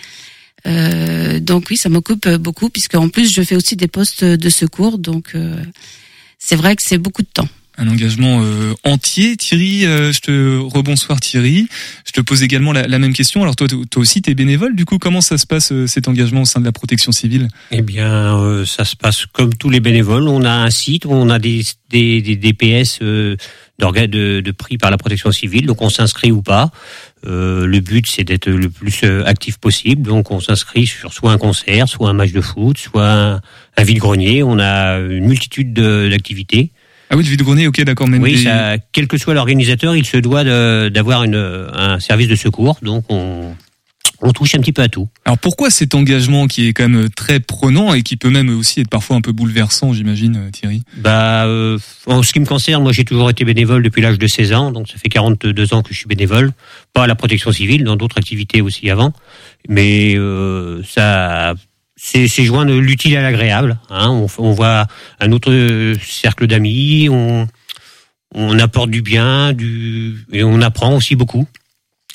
Euh, 0.67 1.39
donc 1.39 1.65
oui, 1.71 1.77
ça 1.77 1.89
m'occupe 1.89 2.29
beaucoup 2.29 2.69
puisque 2.69 2.93
en 2.93 3.09
plus 3.09 3.33
je 3.33 3.41
fais 3.41 3.55
aussi 3.55 3.75
des 3.75 3.87
postes 3.87 4.23
de 4.23 4.49
secours, 4.49 4.99
donc 4.99 5.31
euh, 5.33 5.63
c'est 6.37 6.55
vrai 6.55 6.75
que 6.75 6.83
c'est 6.83 6.99
beaucoup 6.99 7.23
de 7.23 7.27
temps. 7.27 7.47
Un 7.77 7.87
engagement 7.87 8.41
euh, 8.41 8.73
entier, 8.83 9.37
Thierry. 9.37 9.85
euh, 9.85 10.11
je 10.11 10.19
te 10.19 10.57
rebonsoir 10.57 11.19
Thierry. 11.19 11.67
Je 12.05 12.11
te 12.11 12.21
pose 12.21 12.41
également 12.41 12.73
la, 12.73 12.99
même 12.99 13.13
question. 13.13 13.43
Alors 13.43 13.55
toi, 13.55 13.67
toi 13.67 14.01
aussi, 14.01 14.21
t'es 14.21 14.33
bénévole. 14.33 14.75
Du 14.75 14.85
coup, 14.85 14.97
comment 14.97 15.21
ça 15.21 15.37
se 15.37 15.45
passe 15.45 15.71
euh, 15.71 15.85
cet 15.85 16.07
engagement 16.07 16.41
au 16.41 16.45
sein 16.45 16.59
de 16.59 16.65
la 16.65 16.71
protection 16.71 17.11
civile? 17.11 17.49
Eh 17.71 17.83
bien, 17.83 18.39
euh, 18.39 18.65
ça 18.65 18.83
se 18.83 18.95
passe 18.95 19.27
comme 19.27 19.53
tous 19.53 19.69
les 19.69 19.79
bénévoles. 19.79 20.27
On 20.27 20.43
a 20.43 20.51
un 20.51 20.71
site, 20.71 21.05
on 21.05 21.29
a 21.29 21.37
des 21.37 21.61
des, 21.89 22.21
des 22.21 22.35
DPS 22.35 22.99
euh, 23.01 23.35
de, 23.79 24.41
de 24.41 24.51
prix 24.51 24.77
par 24.77 24.91
la 24.91 24.97
protection 24.97 25.31
civile, 25.31 25.65
donc 25.65 25.81
on 25.81 25.89
s'inscrit 25.89 26.31
ou 26.31 26.41
pas. 26.41 26.71
Euh, 27.25 27.65
le 27.65 27.79
but, 27.79 28.05
c'est 28.07 28.23
d'être 28.23 28.49
le 28.49 28.69
plus 28.69 29.01
euh, 29.03 29.23
actif 29.25 29.57
possible. 29.57 30.03
Donc, 30.03 30.31
on 30.31 30.39
s'inscrit 30.39 30.85
sur 30.87 31.13
soit 31.13 31.31
un 31.31 31.37
concert, 31.37 31.87
soit 31.87 32.09
un 32.09 32.13
match 32.13 32.31
de 32.31 32.41
foot, 32.41 32.77
soit 32.77 33.41
un 33.77 33.83
vide-grenier. 33.83 34.43
On 34.43 34.59
a 34.59 34.99
une 34.99 35.25
multitude 35.27 35.73
d'activités. 35.73 36.71
Ah 37.09 37.15
oui, 37.15 37.23
le 37.23 37.29
vide-grenier, 37.29 37.67
ok, 37.67 37.81
d'accord. 37.83 38.07
Oui, 38.11 38.35
des- 38.35 38.43
ça, 38.43 38.75
quel 38.91 39.07
que 39.07 39.17
soit 39.17 39.33
l'organisateur, 39.33 39.95
il 39.95 40.05
se 40.05 40.17
doit 40.17 40.43
de- 40.43 40.89
d'avoir 40.89 41.21
un 41.23 41.99
service 41.99 42.27
de 42.27 42.35
secours. 42.35 42.77
Donc, 42.81 43.05
on, 43.09 43.55
on 44.21 44.31
touche 44.33 44.55
un 44.55 44.59
petit 44.59 44.73
peu 44.73 44.81
à 44.81 44.89
tout. 44.89 45.07
Alors 45.25 45.37
pourquoi 45.37 45.69
cet 45.69 45.93
engagement 45.93 46.47
qui 46.47 46.67
est 46.67 46.73
quand 46.73 46.89
même 46.89 47.07
très 47.09 47.39
prenant 47.39 47.93
et 47.93 48.01
qui 48.01 48.17
peut 48.17 48.29
même 48.31 48.49
aussi 48.49 48.81
être 48.81 48.89
parfois 48.89 49.15
un 49.15 49.21
peu 49.21 49.31
bouleversant, 49.31 49.93
j'imagine, 49.93 50.35
euh, 50.47 50.49
Thierry? 50.51 50.81
Bah, 50.97 51.45
euh, 51.45 51.77
en 52.07 52.23
ce 52.23 52.33
qui 52.33 52.39
me 52.39 52.45
concerne, 52.45 52.81
moi 52.81 52.91
j'ai 52.93 53.05
toujours 53.05 53.29
été 53.29 53.45
bénévole 53.45 53.83
depuis 53.83 54.01
l'âge 54.01 54.17
de 54.17 54.25
16 54.27 54.53
ans, 54.53 54.71
donc 54.71 54.87
ça 54.89 54.95
fait 54.97 55.09
42 55.09 55.73
ans 55.73 55.83
que 55.83 55.93
je 55.93 55.99
suis 55.99 56.07
bénévole, 56.07 56.51
pas 56.93 57.03
à 57.03 57.07
la 57.07 57.13
protection 57.15 57.51
civile, 57.51 57.83
dans 57.83 57.95
d'autres 57.95 58.17
activités 58.17 58.59
aussi 58.61 58.89
avant, 58.89 59.13
mais 59.69 60.15
euh, 60.17 60.81
ça, 60.83 61.53
c'est 61.97 62.27
joindre 62.27 62.73
l'utile 62.73 63.17
à 63.17 63.21
l'agréable. 63.21 63.77
Hein, 63.89 64.09
on, 64.09 64.27
on 64.37 64.51
voit 64.51 64.85
un 65.19 65.31
autre 65.31 65.95
cercle 66.01 66.47
d'amis, 66.47 67.09
on, 67.09 67.47
on 68.33 68.59
apporte 68.59 68.89
du 68.89 69.01
bien, 69.01 69.51
du 69.53 70.15
et 70.31 70.43
on 70.43 70.61
apprend 70.61 70.95
aussi 70.95 71.15
beaucoup. 71.15 71.45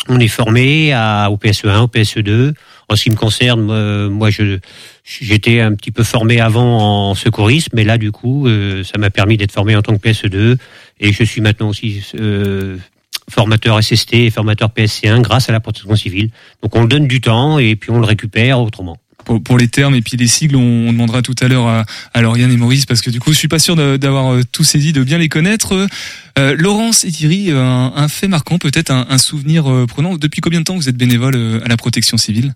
On 0.09 0.19
est 0.19 0.29
formé 0.29 0.93
à, 0.93 1.31
au 1.31 1.37
PSE1, 1.37 1.83
au 1.83 1.87
PSE2. 1.87 2.55
En 2.89 2.97
ce 2.97 3.05
qui 3.05 3.11
me 3.11 3.17
concerne, 3.17 3.61
moi, 3.63 4.09
moi, 4.09 4.31
je 4.31 4.59
j'étais 5.05 5.61
un 5.61 5.75
petit 5.75 5.91
peu 5.91 6.05
formé 6.05 6.41
avant 6.41 7.11
en 7.11 7.15
secourisme, 7.15 7.71
mais 7.75 7.85
là, 7.85 7.99
du 7.99 8.13
coup, 8.13 8.47
euh, 8.47 8.85
ça 8.85 8.99
m'a 8.99 9.11
permis 9.11 9.37
d'être 9.37 9.53
formé 9.53 9.75
en 9.75 9.83
tant 9.83 9.97
que 9.97 10.09
PSE2 10.09 10.57
et 11.01 11.13
je 11.13 11.25
suis 11.25 11.41
maintenant 11.41 11.69
aussi 11.69 12.05
euh, 12.19 12.77
formateur 13.31 13.83
SST 13.83 14.15
et 14.15 14.31
formateur 14.31 14.71
PSC1 14.71 15.23
grâce 15.23 15.49
à 15.49 15.53
la 15.53 15.61
protection 15.61 15.95
civile. 15.97 16.31
Donc 16.63 16.77
on 16.77 16.85
donne 16.85 17.07
du 17.07 17.21
temps 17.21 17.59
et 17.59 17.77
puis 17.77 17.91
on 17.91 17.99
le 17.99 18.07
récupère 18.07 18.61
autrement. 18.61 18.99
Pour, 19.25 19.43
pour 19.43 19.59
les 19.59 19.69
termes 19.69 19.95
et 19.95 20.03
puis 20.03 20.17
les 20.17 20.27
sigles, 20.27 20.57
on, 20.57 20.89
on 20.89 20.93
demandera 20.93 21.23
tout 21.23 21.35
à 21.41 21.49
l'heure 21.49 21.67
à, 21.67 21.85
à 22.15 22.23
Lauriane 22.23 22.51
et 22.53 22.57
Maurice 22.57 22.87
parce 22.87 23.01
que 23.01 23.11
du 23.11 23.21
coup, 23.21 23.33
je 23.33 23.39
suis 23.39 23.49
pas 23.49 23.59
sûr 23.59 23.77
d'avoir 23.99 24.33
euh, 24.35 24.43
tout 24.51 24.65
saisi, 24.65 24.93
de 24.93 25.03
bien 25.05 25.19
les 25.19 25.29
connaître. 25.29 25.87
Euh, 26.39 26.57
Laurence 26.59 27.05
et 27.05 27.11
Thierry, 27.11 27.51
euh, 27.51 27.63
un, 27.63 27.93
un 27.95 28.09
fait 28.09 28.29
marquant, 28.29 28.59
peut-être 28.59 28.91
un, 28.91 29.07
un 29.09 29.19
souvenir 29.19 29.71
euh, 29.71 29.87
prenant. 29.87 30.17
Depuis 30.17 30.41
combien 30.41 30.61
de 30.61 30.65
temps 30.65 30.77
vous 30.77 30.89
êtes 30.89 30.97
bénévole 30.97 31.61
à 31.65 31.69
la 31.69 31.77
protection 31.77 32.17
civile? 32.17 32.55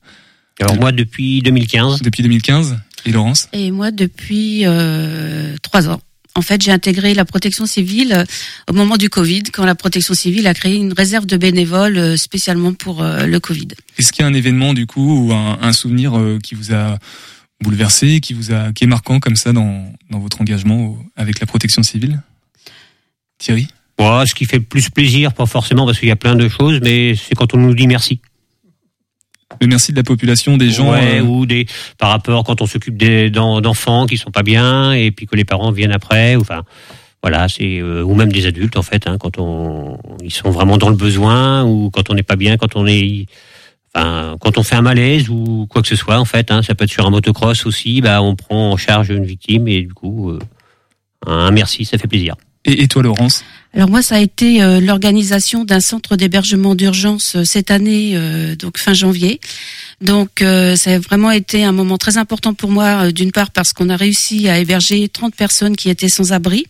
Alors 0.61 0.77
moi, 0.77 0.93
depuis 0.93 1.43
2015. 1.43 2.03
Depuis 2.03 2.23
2015. 2.23 2.79
Et 3.05 3.13
Laurence? 3.13 3.49
Et 3.53 3.71
moi, 3.71 3.91
depuis 3.91 4.63
euh, 4.65 5.55
trois 5.63 5.89
ans. 5.89 6.01
En 6.37 6.43
fait, 6.43 6.61
j'ai 6.63 6.71
intégré 6.71 7.15
la 7.15 7.25
protection 7.25 7.65
civile 7.65 8.13
euh, 8.13 8.25
au 8.71 8.75
moment 8.75 8.99
du 8.99 9.09
Covid, 9.09 9.45
quand 9.45 9.65
la 9.65 9.75
protection 9.75 10.13
civile 10.13 10.47
a 10.47 10.53
créé 10.53 10.77
une 10.77 10.93
réserve 10.93 11.25
de 11.25 11.39
bénévoles 11.39 11.97
euh, 11.97 12.17
spécialement 12.19 12.75
pour 12.75 13.03
euh, 13.03 13.25
le 13.25 13.41
Covid. 13.41 13.69
Est-ce 13.97 14.13
qu'il 14.13 14.23
y 14.23 14.25
a 14.25 14.29
un 14.29 14.35
événement 14.35 14.75
du 14.75 14.87
coup 14.87 15.29
ou 15.29 15.33
un, 15.33 15.59
un 15.63 15.73
souvenir 15.73 16.13
qui 16.43 16.55
vous 16.55 16.75
a 16.75 16.99
bouleversé, 17.63 18.21
qui 18.21 18.35
vous 18.35 18.53
a 18.53 18.73
qui 18.75 18.85
est 18.85 18.87
marquant 18.87 19.19
comme 19.19 19.37
ça 19.37 19.55
dans, 19.55 19.91
dans 20.11 20.19
votre 20.19 20.43
engagement 20.43 20.99
avec 21.17 21.41
la 21.41 21.47
protection 21.47 21.83
civile? 21.83 22.21
Thierry? 23.39 23.69
Ce 23.99 24.35
qui 24.35 24.45
fait 24.45 24.61
plus 24.61 24.91
plaisir, 24.91 25.33
pas 25.33 25.47
forcément 25.47 25.87
parce 25.87 25.99
qu'il 25.99 26.09
y 26.09 26.13
a 26.13 26.17
plein 26.17 26.37
de 26.37 26.49
choses, 26.51 26.81
mais 26.83 27.15
c'est 27.17 27.35
quand 27.35 27.55
on 27.55 27.57
nous 27.57 27.75
dit 27.75 27.87
merci. 27.87 28.21
Le 29.61 29.67
merci 29.67 29.93
de 29.93 29.97
la 29.97 30.03
population, 30.03 30.57
des 30.57 30.71
gens. 30.71 30.93
Ouais, 30.93 31.21
euh, 31.21 31.23
ou 31.23 31.47
des 31.47 31.67
par 31.99 32.11
rapport 32.11 32.45
quand 32.45 32.61
on 32.61 32.67
s'occupe 32.67 32.97
d'enfants 32.97 34.07
qui 34.07 34.17
sont 34.17 34.31
pas 34.31 34.43
bien 34.43 34.93
et 34.93 35.11
puis 35.11 35.27
que 35.27 35.37
les 35.37 35.45
parents 35.45 35.71
viennent 35.71 35.93
après. 35.93 36.37
ou 36.37 36.41
Enfin, 36.41 36.63
voilà, 37.23 37.49
c'est 37.49 37.79
euh, 37.81 38.03
ou 38.03 38.15
même 38.15 38.33
des 38.33 38.47
adultes 38.47 38.77
en 38.77 38.83
fait, 38.83 39.07
hein, 39.07 39.17
quand 39.19 39.39
on 39.39 39.99
ils 40.23 40.33
sont 40.33 40.51
vraiment 40.51 40.77
dans 40.77 40.91
le 40.91 40.97
besoin 40.97 41.65
ou 41.65 41.91
quand 41.91 42.11
on 42.11 42.15
n'est 42.15 42.23
pas 42.23 42.37
bien, 42.37 42.57
quand 42.57 42.77
on 42.77 42.87
est 42.87 43.27
Enfin, 43.97 44.37
quand 44.41 44.59
on 44.59 44.63
fait 44.63 44.77
un 44.77 44.83
malaise 44.83 45.31
ou 45.31 45.67
quoi 45.71 45.81
que 45.81 45.89
ce 45.89 45.97
soit, 45.97 46.19
en 46.19 46.27
fait, 46.27 46.51
hein, 46.51 46.61
ça 46.63 46.75
peut 46.75 46.85
être 46.85 46.91
sur 46.91 47.07
un 47.07 47.11
motocross 47.11 47.65
aussi, 47.65 48.03
bah, 48.03 48.21
on 48.21 48.37
prend 48.37 48.73
en 48.73 48.77
charge 48.77 49.09
une 49.09 49.25
victime 49.25 49.69
et 49.69 49.81
du 49.81 49.95
coup, 49.95 50.31
euh, 50.31 50.39
un 51.27 51.51
merci, 51.51 51.87
ça 51.87 51.97
fait 51.97 52.09
plaisir. 52.09 52.35
Et, 52.67 52.89
toi, 52.89 53.03
Laurence 53.03 53.45
Alors 53.75 53.89
moi, 53.89 54.03
ça 54.03 54.17
a 54.17 54.19
été 54.19 54.61
euh, 54.61 54.81
l'organisation 54.81 55.65
d'un 55.65 55.79
centre 55.79 56.17
d'hébergement 56.17 56.75
d'urgence 56.75 57.37
euh, 57.37 57.45
cette 57.45 57.71
année, 57.71 58.13
euh, 58.15 58.57
donc 58.57 58.79
fin 58.79 58.93
janvier. 58.93 59.41
Donc 60.01 60.43
euh, 60.43 60.77
ça 60.77 60.95
a 60.95 60.99
vraiment 60.99 61.31
été 61.31 61.65
un 61.65 61.73
moment 61.73 61.97
très 61.97 62.19
important 62.19 62.53
pour 62.53 62.71
moi, 62.71 63.07
euh, 63.07 63.13
d'une 63.13 63.33
part 63.33 63.51
parce 63.51 63.73
qu'on 63.73 63.89
a 63.89 63.97
réussi 63.97 64.49
à 64.49 64.59
héberger 64.59 65.09
30 65.09 65.35
personnes 65.35 65.75
qui 65.75 65.89
étaient 65.89 66.09
sans 66.09 66.33
abri, 66.33 66.67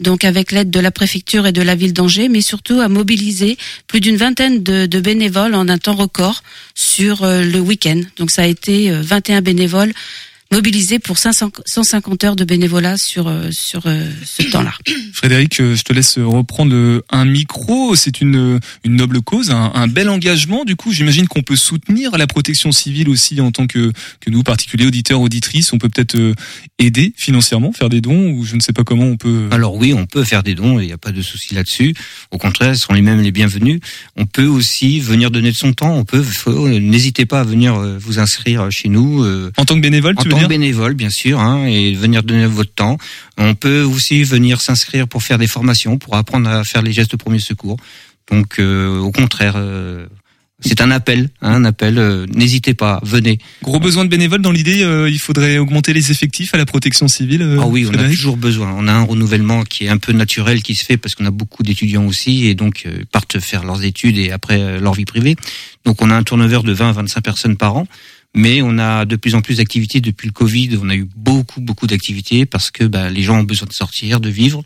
donc 0.00 0.24
avec 0.24 0.52
l'aide 0.52 0.68
de 0.70 0.80
la 0.80 0.90
préfecture 0.90 1.46
et 1.46 1.52
de 1.52 1.62
la 1.62 1.74
ville 1.74 1.94
d'Angers, 1.94 2.28
mais 2.28 2.42
surtout 2.42 2.80
à 2.80 2.88
mobiliser 2.88 3.56
plus 3.86 4.00
d'une 4.00 4.16
vingtaine 4.16 4.62
de, 4.62 4.84
de 4.84 5.00
bénévoles 5.00 5.54
en 5.54 5.68
un 5.68 5.78
temps 5.78 5.94
record 5.94 6.42
sur 6.74 7.24
le 7.24 7.58
week-end. 7.58 8.00
Donc 8.18 8.30
ça 8.30 8.42
a 8.42 8.46
été 8.46 8.90
euh, 8.90 9.00
21 9.02 9.40
bénévoles 9.40 9.94
mobilisés 10.52 10.98
pour 10.98 11.18
500 11.18 11.50
150 11.66 12.24
heures 12.24 12.36
de 12.36 12.44
bénévolat 12.44 12.96
sur 12.96 13.28
euh, 13.28 13.48
sur 13.50 13.82
euh, 13.86 14.08
ce 14.24 14.42
temps-là. 14.44 14.72
Frédéric, 15.12 15.60
euh, 15.60 15.74
je 15.76 15.82
te 15.82 15.92
laisse 15.92 16.18
reprendre 16.18 17.02
un 17.10 17.24
micro. 17.24 17.94
C'est 17.96 18.20
une, 18.20 18.58
une 18.84 18.96
noble 18.96 19.20
cause, 19.20 19.50
un, 19.50 19.72
un 19.74 19.88
bel 19.88 20.08
engagement. 20.08 20.64
Du 20.64 20.74
coup, 20.76 20.92
j'imagine 20.92 21.28
qu'on 21.28 21.42
peut 21.42 21.56
soutenir 21.56 22.16
la 22.16 22.26
protection 22.26 22.72
civile 22.72 23.08
aussi 23.10 23.40
en 23.40 23.50
tant 23.52 23.66
que, 23.66 23.92
que 24.20 24.30
nous, 24.30 24.42
particuliers 24.42 24.86
auditeurs, 24.86 25.20
auditrices. 25.20 25.72
On 25.72 25.78
peut 25.78 25.88
peut-être 25.90 26.14
euh, 26.16 26.34
aider 26.78 27.12
financièrement, 27.16 27.72
faire 27.72 27.88
des 27.90 28.00
dons 28.00 28.30
ou 28.30 28.44
je 28.44 28.56
ne 28.56 28.60
sais 28.60 28.72
pas 28.72 28.84
comment 28.84 29.04
on 29.06 29.16
peut. 29.16 29.48
Alors 29.50 29.74
oui, 29.74 29.92
on 29.92 30.06
peut 30.06 30.24
faire 30.24 30.42
des 30.42 30.54
dons, 30.54 30.80
il 30.80 30.86
n'y 30.86 30.92
a 30.92 30.98
pas 30.98 31.12
de 31.12 31.20
souci 31.22 31.54
là-dessus. 31.54 31.94
Au 32.30 32.38
contraire, 32.38 32.74
ce 32.74 32.82
sont 32.82 32.94
les 32.94 33.02
mêmes 33.02 33.20
les 33.20 33.32
bienvenus. 33.32 33.80
On 34.16 34.24
peut 34.26 34.46
aussi 34.46 35.00
venir 35.00 35.30
donner 35.30 35.50
de 35.50 35.56
son 35.56 35.72
temps. 35.72 35.94
On 35.94 36.04
peut, 36.04 36.24
n'hésitez 36.80 37.26
pas 37.26 37.40
à 37.40 37.44
venir 37.44 37.74
euh, 37.74 37.98
vous 38.00 38.18
inscrire 38.18 38.70
chez 38.70 38.88
nous. 38.88 39.22
euh, 39.22 39.52
En 39.58 39.64
tant 39.64 39.74
que 39.74 39.80
bénévole, 39.80 40.14
en 40.16 40.22
tu 40.22 40.28
veux 40.28 40.37
dire 40.38 40.48
bénévole, 40.48 40.94
bien 40.94 41.10
sûr, 41.10 41.40
hein, 41.40 41.66
et 41.66 41.94
venir 41.94 42.22
donner 42.22 42.46
votre 42.46 42.72
temps. 42.72 42.98
On 43.36 43.54
peut 43.54 43.82
aussi 43.82 44.22
venir 44.24 44.60
s'inscrire 44.60 45.06
pour 45.08 45.22
faire 45.22 45.38
des 45.38 45.46
formations, 45.46 45.98
pour 45.98 46.16
apprendre 46.16 46.48
à 46.50 46.64
faire 46.64 46.82
les 46.82 46.92
gestes 46.92 47.12
de 47.12 47.16
premier 47.16 47.38
secours. 47.40 47.76
Donc, 48.30 48.58
euh, 48.58 48.98
au 48.98 49.10
contraire, 49.12 49.54
euh, 49.56 50.06
c'est 50.60 50.80
un 50.80 50.90
appel, 50.90 51.30
hein, 51.40 51.52
un 51.54 51.64
appel. 51.64 51.98
euh, 51.98 52.26
N'hésitez 52.34 52.74
pas, 52.74 53.00
venez. 53.04 53.38
Gros 53.62 53.78
besoin 53.78 54.04
de 54.04 54.10
bénévoles 54.10 54.42
dans 54.42 54.50
l'idée, 54.50 54.82
euh, 54.82 55.08
il 55.08 55.20
faudrait 55.20 55.58
augmenter 55.58 55.92
les 55.92 56.10
effectifs 56.10 56.52
à 56.52 56.58
la 56.58 56.66
protection 56.66 57.06
civile. 57.06 57.42
euh, 57.42 57.58
Ah 57.62 57.66
oui, 57.68 57.86
on 57.88 57.94
a 57.94 58.08
toujours 58.08 58.36
besoin. 58.36 58.74
On 58.76 58.88
a 58.88 58.92
un 58.92 59.04
renouvellement 59.04 59.62
qui 59.62 59.84
est 59.84 59.88
un 59.88 59.98
peu 59.98 60.12
naturel 60.12 60.62
qui 60.64 60.74
se 60.74 60.84
fait 60.84 60.96
parce 60.96 61.14
qu'on 61.14 61.26
a 61.26 61.30
beaucoup 61.30 61.62
d'étudiants 61.62 62.04
aussi 62.06 62.48
et 62.48 62.54
donc 62.56 62.82
euh, 62.86 63.04
partent 63.12 63.38
faire 63.38 63.62
leurs 63.64 63.84
études 63.84 64.18
et 64.18 64.32
après 64.32 64.80
leur 64.80 64.94
vie 64.94 65.04
privée. 65.04 65.36
Donc 65.84 66.02
on 66.02 66.10
a 66.10 66.14
un 66.16 66.24
turnover 66.24 66.60
de 66.64 66.72
20 66.72 66.88
à 66.88 66.92
25 66.92 67.20
personnes 67.22 67.56
par 67.56 67.76
an. 67.76 67.86
Mais 68.34 68.62
on 68.62 68.78
a 68.78 69.04
de 69.04 69.16
plus 69.16 69.34
en 69.34 69.40
plus 69.40 69.56
d'activités 69.56 70.00
depuis 70.00 70.26
le 70.26 70.32
Covid. 70.32 70.78
On 70.82 70.88
a 70.90 70.94
eu 70.94 71.08
beaucoup, 71.16 71.60
beaucoup 71.60 71.86
d'activités 71.86 72.46
parce 72.46 72.70
que 72.70 72.84
bah, 72.84 73.10
les 73.10 73.22
gens 73.22 73.40
ont 73.40 73.44
besoin 73.44 73.66
de 73.66 73.72
sortir, 73.72 74.20
de 74.20 74.28
vivre. 74.28 74.62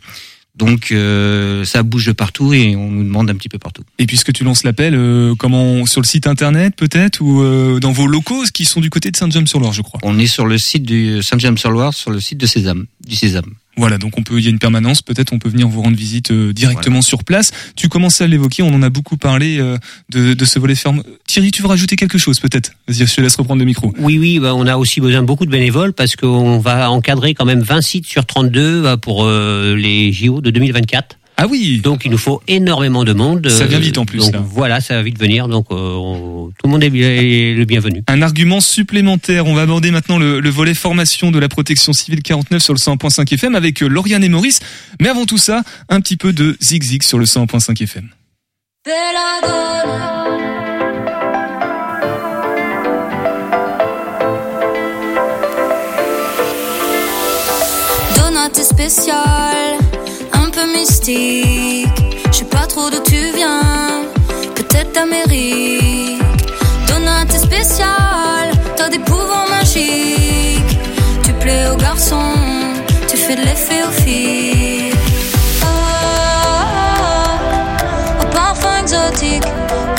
Donc 0.55 0.91
euh, 0.91 1.65
ça 1.65 1.81
bouge 1.81 2.05
de 2.05 2.11
partout 2.11 2.53
et 2.53 2.75
on 2.75 2.91
nous 2.91 3.03
demande 3.03 3.29
un 3.29 3.35
petit 3.35 3.49
peu 3.49 3.57
partout. 3.57 3.83
Et 3.97 4.05
puisque 4.05 4.31
tu 4.33 4.43
lances 4.43 4.63
l'appel, 4.63 4.93
euh, 4.95 5.33
comment 5.35 5.85
sur 5.87 5.99
le 5.99 6.05
site 6.05 6.27
internet 6.27 6.75
peut-être 6.75 7.21
ou 7.21 7.41
euh, 7.41 7.79
dans 7.79 7.91
vos 7.91 8.05
locaux 8.05 8.43
qui 8.53 8.65
sont 8.65 8.79
du 8.79 8.91
côté 8.91 9.09
de 9.09 9.17
Saint-James-sur-Loire, 9.17 9.73
je 9.73 9.81
crois? 9.81 9.99
On 10.03 10.19
est 10.19 10.27
sur 10.27 10.45
le 10.45 10.59
site 10.59 10.83
du 10.83 11.23
Saint-James-sur-Loire, 11.23 11.93
sur 11.93 12.11
le 12.11 12.19
site 12.19 12.37
de 12.37 12.45
Sésame, 12.45 12.85
du 13.07 13.15
Sésame. 13.15 13.53
Voilà, 13.75 13.97
donc 13.97 14.17
on 14.17 14.23
peut, 14.23 14.37
il 14.37 14.43
y 14.43 14.47
a 14.47 14.51
une 14.51 14.59
permanence, 14.59 15.01
peut-être 15.01 15.33
on 15.33 15.39
peut 15.39 15.49
venir 15.49 15.67
vous 15.67 15.81
rendre 15.81 15.97
visite 15.97 16.31
euh, 16.31 16.53
directement 16.53 17.01
sur 17.01 17.23
place. 17.23 17.51
Tu 17.75 17.89
commençais 17.89 18.23
à 18.23 18.27
l'évoquer, 18.27 18.61
on 18.61 18.73
en 18.73 18.83
a 18.83 18.89
beaucoup 18.89 19.17
parlé 19.17 19.57
euh, 19.59 19.77
de, 20.09 20.33
de 20.33 20.45
ce 20.45 20.59
volet 20.59 20.75
ferme. 20.75 21.01
Thierry, 21.25 21.49
tu 21.51 21.63
veux 21.63 21.67
rajouter 21.67 21.95
quelque 21.95 22.19
chose 22.19 22.39
peut-être? 22.39 22.73
Vas-y, 22.87 23.07
je 23.07 23.15
te 23.15 23.21
laisse 23.21 23.35
reprendre 23.35 23.59
le 23.59 23.65
micro. 23.65 23.91
Oui, 23.97 24.19
oui, 24.19 24.39
bah, 24.39 24.53
on 24.53 24.67
a 24.67 24.77
aussi 24.77 25.01
besoin 25.01 25.21
de 25.21 25.25
beaucoup 25.25 25.47
de 25.47 25.51
bénévoles 25.51 25.93
parce 25.93 26.15
qu'on 26.15 26.59
va 26.59 26.91
encadrer 26.91 27.33
quand 27.33 27.45
même 27.45 27.61
20 27.61 27.81
sites 27.81 28.05
sur 28.05 28.25
32 28.25 28.83
bah, 28.83 28.97
pour 28.97 29.25
euh, 29.25 29.75
les 29.75 30.11
JO 30.11 30.41
de 30.41 30.51
2024. 30.51 31.17
Ah 31.37 31.47
oui 31.47 31.79
Donc 31.83 32.05
il 32.05 32.11
nous 32.11 32.17
faut 32.17 32.41
énormément 32.47 33.03
de 33.03 33.13
monde. 33.13 33.49
Ça 33.49 33.65
vient 33.65 33.77
euh, 33.79 33.81
vite 33.81 33.97
en 33.97 34.05
plus, 34.05 34.19
Donc 34.19 34.33
là. 34.33 34.39
voilà, 34.45 34.79
ça 34.81 34.95
va 34.95 35.01
vite 35.03 35.19
venir. 35.19 35.47
Donc 35.47 35.65
euh, 35.71 35.75
on- 35.75 36.49
tout 36.49 36.65
le 36.65 36.69
monde 36.69 36.83
est, 36.83 36.89
bien- 36.89 37.09
est 37.09 37.53
le 37.55 37.65
bienvenu. 37.65 38.03
Un 38.07 38.21
argument 38.21 38.59
supplémentaire. 38.61 39.47
On 39.47 39.53
va 39.55 39.63
aborder 39.63 39.91
maintenant 39.91 40.17
le, 40.19 40.39
le 40.39 40.49
volet 40.49 40.73
formation 40.75 41.31
de 41.31 41.39
la 41.39 41.49
protection 41.49 41.91
civile 41.91 42.21
49 42.21 42.61
sur 42.61 42.73
le 42.73 42.79
100.5 42.79 43.33
FM 43.33 43.55
avec 43.55 43.81
euh, 43.81 43.87
Lauriane 43.87 44.23
et 44.23 44.29
Maurice. 44.29 44.59
Mais 45.01 45.09
avant 45.09 45.25
tout 45.25 45.37
ça, 45.39 45.63
un 45.89 45.99
petit 46.01 46.17
peu 46.17 46.33
de 46.33 46.55
zig 46.61 46.83
zig 46.83 47.03
sur 47.03 47.17
le 47.17 47.25
100.5 47.25 47.81
FM. 47.83 48.09
Mystique. 60.73 61.87
Je 62.31 62.37
sais 62.39 62.45
pas 62.45 62.65
trop 62.67 62.89
d'où 62.89 63.01
tu 63.03 63.31
viens, 63.35 64.03
peut-être 64.55 64.91
d'Amérique. 64.93 66.21
Donna, 66.87 67.25
t'es 67.27 67.37
spécial, 67.37 68.51
t'as 68.75 68.89
des 68.89 68.99
pouvoirs 68.99 69.47
magiques. 69.49 70.77
Tu 71.23 71.33
plais 71.33 71.69
aux 71.71 71.77
garçons, 71.77 72.35
tu 73.07 73.17
fais 73.17 73.35
de 73.35 73.41
l'effet 73.41 73.83
aux 73.87 73.91
filles. 74.01 74.93
Ah, 75.63 76.65
au 78.21 78.25
parfum 78.33 78.77
exotique. 78.81 79.43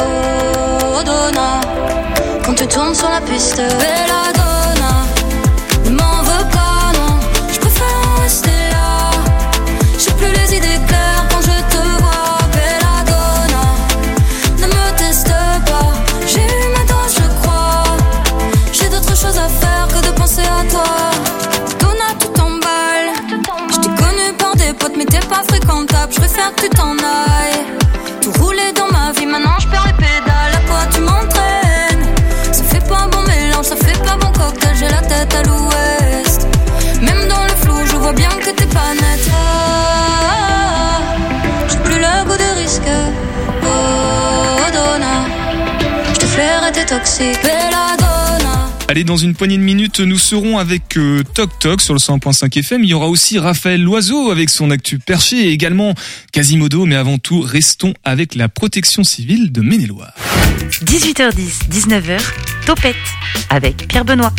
Oh, 0.00 1.02
Donna, 1.04 1.60
quand 2.44 2.54
tu 2.54 2.66
tournes 2.66 2.94
sur 2.94 3.08
la 3.08 3.20
piste. 3.20 3.56
Bella 3.56 4.23
Allez, 48.88 49.04
dans 49.04 49.16
une 49.16 49.34
poignée 49.34 49.58
de 49.58 49.62
minutes, 49.62 50.00
nous 50.00 50.18
serons 50.18 50.58
avec 50.58 50.96
euh, 50.96 51.22
Toc 51.34 51.50
Toc 51.58 51.80
sur 51.80 51.94
le 51.94 51.98
100.5 51.98 52.58
FM. 52.58 52.84
Il 52.84 52.90
y 52.90 52.94
aura 52.94 53.08
aussi 53.08 53.38
Raphaël 53.38 53.82
Loiseau 53.82 54.30
avec 54.30 54.50
son 54.50 54.70
actu 54.70 54.98
perché 54.98 55.48
et 55.48 55.52
également 55.52 55.94
Quasimodo. 56.32 56.86
Mais 56.86 56.96
avant 56.96 57.18
tout, 57.18 57.40
restons 57.40 57.92
avec 58.04 58.34
la 58.34 58.48
protection 58.48 59.04
civile 59.04 59.52
de 59.52 59.60
Maine-et-Loire. 59.60 60.14
18h10, 60.84 61.68
19h, 61.70 62.20
Topette 62.66 62.96
avec 63.50 63.88
Pierre 63.88 64.04
Benoît. 64.04 64.32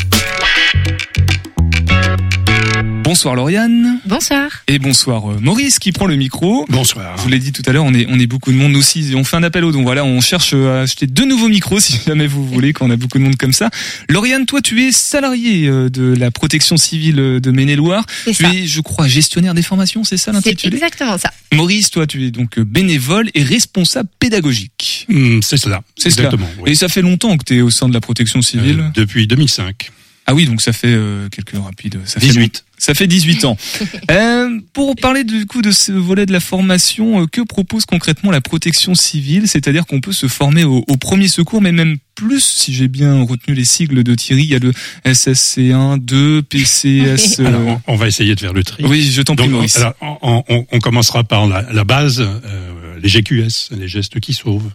Bonsoir 3.05 3.35
Lauriane. 3.35 3.99
Bonsoir. 4.07 4.49
Et 4.67 4.79
bonsoir 4.79 5.29
euh, 5.31 5.37
Maurice 5.39 5.77
qui 5.77 5.91
prend 5.91 6.07
le 6.07 6.15
micro. 6.15 6.65
Bonsoir. 6.69 7.15
Je 7.17 7.21
vous 7.21 7.29
l'ai 7.29 7.37
dit 7.37 7.51
tout 7.51 7.61
à 7.67 7.71
l'heure, 7.71 7.83
on 7.85 7.93
est, 7.93 8.07
on 8.09 8.19
est 8.19 8.25
beaucoup 8.25 8.51
de 8.51 8.57
monde 8.57 8.71
nous 8.71 8.79
aussi. 8.79 9.13
On 9.15 9.23
fait 9.23 9.37
un 9.37 9.43
appel 9.43 9.63
au 9.63 9.71
don. 9.71 9.83
Voilà, 9.83 10.03
on 10.03 10.21
cherche 10.21 10.53
euh, 10.55 10.79
à 10.79 10.81
acheter 10.81 11.05
deux 11.05 11.25
nouveaux 11.25 11.47
micros 11.47 11.79
si 11.79 11.99
jamais 12.07 12.25
vous 12.25 12.43
voulez, 12.47 12.73
quand 12.73 12.87
on 12.87 12.89
a 12.89 12.95
beaucoup 12.95 13.19
de 13.19 13.23
monde 13.23 13.35
comme 13.37 13.53
ça. 13.53 13.69
Lauriane, 14.09 14.47
toi, 14.47 14.59
tu 14.59 14.87
es 14.87 14.91
salarié 14.91 15.67
euh, 15.67 15.87
de 15.91 16.15
la 16.15 16.31
protection 16.31 16.77
civile 16.77 17.15
de 17.17 17.51
Maine-et-Loire. 17.51 18.05
C'est 18.25 18.31
Tu 18.33 18.43
ça. 18.43 18.51
es, 18.51 18.65
je 18.65 18.81
crois, 18.81 19.07
gestionnaire 19.07 19.53
des 19.53 19.61
formations, 19.61 20.03
c'est 20.03 20.17
ça 20.17 20.31
C'est 20.31 20.49
l'intitulé? 20.49 20.77
exactement 20.77 21.19
ça. 21.19 21.31
Maurice, 21.53 21.91
toi, 21.91 22.07
tu 22.07 22.25
es 22.25 22.31
donc 22.31 22.59
bénévole 22.59 23.29
et 23.35 23.43
responsable 23.43 24.09
pédagogique. 24.19 25.05
Hmm, 25.09 25.41
c'est 25.43 25.57
cela. 25.57 25.83
C'est 25.95 26.09
cela. 26.09 26.25
Exactement. 26.29 26.49
oui. 26.63 26.71
Et 26.71 26.75
ça 26.75 26.89
fait 26.89 27.03
longtemps 27.03 27.37
que 27.37 27.43
tu 27.43 27.57
es 27.57 27.61
au 27.61 27.69
sein 27.69 27.87
de 27.87 27.93
la 27.93 28.01
protection 28.01 28.41
civile? 28.41 28.79
Euh, 28.79 28.89
depuis 28.95 29.27
2005. 29.27 29.91
Ah 30.27 30.33
oui, 30.33 30.45
donc 30.47 30.61
ça 30.61 30.73
fait 30.73 30.87
euh, 30.93 31.29
quelques 31.29 31.55
rapides. 31.63 31.99
Ça 32.05 32.19
fait 32.19 32.25
18. 32.27 32.65
Ça 32.77 32.93
fait 32.95 33.07
18 33.07 33.45
ans. 33.45 33.57
Euh, 34.11 34.59
pour 34.73 34.95
parler 34.95 35.23
du 35.23 35.45
coup 35.45 35.61
de 35.61 35.71
ce 35.71 35.91
volet 35.91 36.25
de 36.25 36.31
la 36.31 36.39
formation, 36.39 37.21
euh, 37.21 37.25
que 37.27 37.41
propose 37.41 37.85
concrètement 37.85 38.29
la 38.31 38.41
protection 38.41 38.93
civile? 38.95 39.47
C'est-à-dire 39.47 39.85
qu'on 39.85 39.99
peut 40.01 40.11
se 40.13 40.27
former 40.27 40.63
au, 40.63 40.83
au 40.87 40.97
premier 40.97 41.27
secours, 41.27 41.61
mais 41.61 41.71
même 41.71 41.97
plus, 42.15 42.43
si 42.43 42.73
j'ai 42.73 42.87
bien 42.87 43.23
retenu 43.23 43.55
les 43.55 43.65
sigles 43.65 44.03
de 44.03 44.15
Thierry, 44.15 44.43
il 44.43 44.49
y 44.49 44.55
a 44.55 44.59
le 44.59 44.71
SSC1, 45.05 45.99
2, 45.99 46.41
PCS. 46.43 47.39
euh, 47.39 47.45
Alors, 47.47 47.61
on, 47.87 47.93
on 47.93 47.95
va 47.95 48.07
essayer 48.07 48.35
de 48.35 48.39
faire 48.39 48.53
le 48.53 48.63
tri. 48.63 48.83
Oui, 48.85 49.09
je 49.11 49.21
t'en 49.21 49.35
prie, 49.35 49.47
Maurice. 49.47 49.77
alors, 49.77 49.95
on, 50.01 50.43
on- 50.49 50.65
on 50.71 50.79
commencera 50.79 51.23
par 51.23 51.47
la, 51.47 51.61
la 51.71 51.83
base, 51.83 52.21
euh, 52.21 52.97
les 53.01 53.09
GQS, 53.09 53.71
les 53.77 53.87
gestes 53.87 54.19
qui 54.19 54.33
sauvent. 54.33 54.71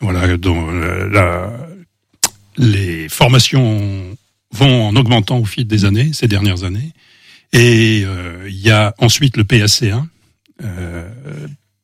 Voilà, 0.00 0.36
dont 0.36 0.66
euh, 0.70 1.08
la- 1.10 1.52
les 2.58 3.08
formations 3.08 3.80
vont 4.54 4.88
en 4.88 4.96
augmentant 4.96 5.38
au 5.38 5.44
fil 5.44 5.66
des 5.66 5.84
années, 5.84 6.10
ces 6.12 6.28
dernières 6.28 6.64
années. 6.64 6.92
Et 7.52 8.02
euh, 8.04 8.46
il 8.48 8.58
y 8.58 8.70
a 8.70 8.94
ensuite 8.98 9.36
le 9.36 9.44
PSC1, 9.44 10.04
euh, 10.62 11.08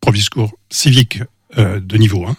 premier 0.01 0.21
secours 0.21 0.53
civique 0.71 1.21
euh, 1.59 1.81
de 1.81 1.97
niveau 1.97 2.27
1. 2.27 2.37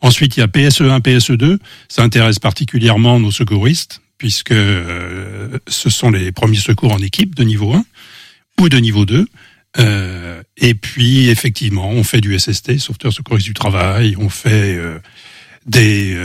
Ensuite, 0.00 0.36
il 0.36 0.40
y 0.40 0.42
a 0.42 0.46
PSE1, 0.46 1.00
PSE2. 1.00 1.58
Ça 1.88 2.02
intéresse 2.02 2.38
particulièrement 2.38 3.18
nos 3.18 3.30
secouristes, 3.30 4.02
puisque 4.18 4.52
euh, 4.52 5.58
ce 5.66 5.88
sont 5.88 6.10
les 6.10 6.30
premiers 6.32 6.58
secours 6.58 6.92
en 6.92 6.98
équipe 6.98 7.34
de 7.34 7.44
niveau 7.44 7.72
1 7.72 7.84
ou 8.60 8.68
de 8.68 8.76
niveau 8.76 9.06
2. 9.06 9.26
Euh, 9.78 10.42
et 10.56 10.74
puis, 10.74 11.30
effectivement, 11.30 11.88
on 11.88 12.04
fait 12.04 12.20
du 12.20 12.38
SST, 12.38 12.78
sauveteur 12.78 13.12
secouriste 13.12 13.46
du 13.46 13.54
travail. 13.54 14.14
On 14.18 14.28
fait 14.28 14.76
euh, 14.76 14.98
des... 15.66 16.16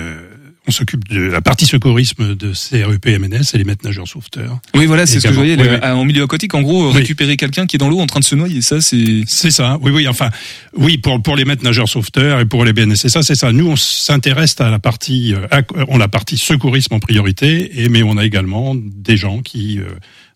on 0.69 0.71
s'occupe 0.71 1.07
de 1.09 1.19
la 1.19 1.41
partie 1.41 1.65
secourisme 1.65 2.35
de 2.35 2.53
CRUP 2.53 3.05
MNS 3.07 3.41
et 3.53 3.57
les 3.57 3.63
maîtres 3.63 3.83
nageurs 3.83 4.07
sauveteurs. 4.07 4.59
Oui, 4.75 4.85
voilà, 4.85 5.07
c'est 5.07 5.19
ce 5.19 5.23
que 5.27 5.33
je 5.33 5.37
voyais 5.37 5.57
Oui, 5.59 5.67
en 5.83 6.05
milieu 6.05 6.23
aquatique. 6.23 6.53
En 6.53 6.61
gros, 6.61 6.87
Oui. 6.91 6.93
récupérer 6.97 7.37
quelqu'un 7.37 7.65
qui 7.65 7.75
est 7.75 7.79
dans 7.79 7.89
l'eau 7.89 7.99
en 7.99 8.05
train 8.05 8.19
de 8.19 8.25
se 8.25 8.35
noyer, 8.35 8.61
ça, 8.61 8.79
c'est. 8.81 9.23
C'est 9.25 9.49
ça, 9.51 9.77
oui, 9.81 9.91
oui, 9.91 10.07
enfin, 10.07 10.29
oui, 10.77 10.97
pour, 10.99 11.21
pour 11.23 11.35
les 11.35 11.43
maîtres 11.45 11.63
nageurs 11.63 11.89
sauveteurs 11.89 12.39
et 12.39 12.45
pour 12.45 12.65
les 12.65 12.73
BNSSA, 12.73 13.23
c'est 13.23 13.35
ça. 13.35 13.51
Nous, 13.51 13.67
on 13.67 13.75
s'intéresse 13.75 14.55
à 14.61 14.69
la 14.69 14.77
partie, 14.79 15.33
euh, 15.33 15.47
à- 15.49 15.61
on 15.87 15.97
la 15.97 16.07
partie 16.07 16.37
secourisme 16.37 16.93
en 16.93 16.99
priorité, 16.99 17.81
et, 17.83 17.89
mais 17.89 18.03
on 18.03 18.17
a 18.17 18.25
également 18.25 18.75
des 18.75 19.17
gens 19.17 19.41
qui, 19.41 19.79
euh, 19.79 19.85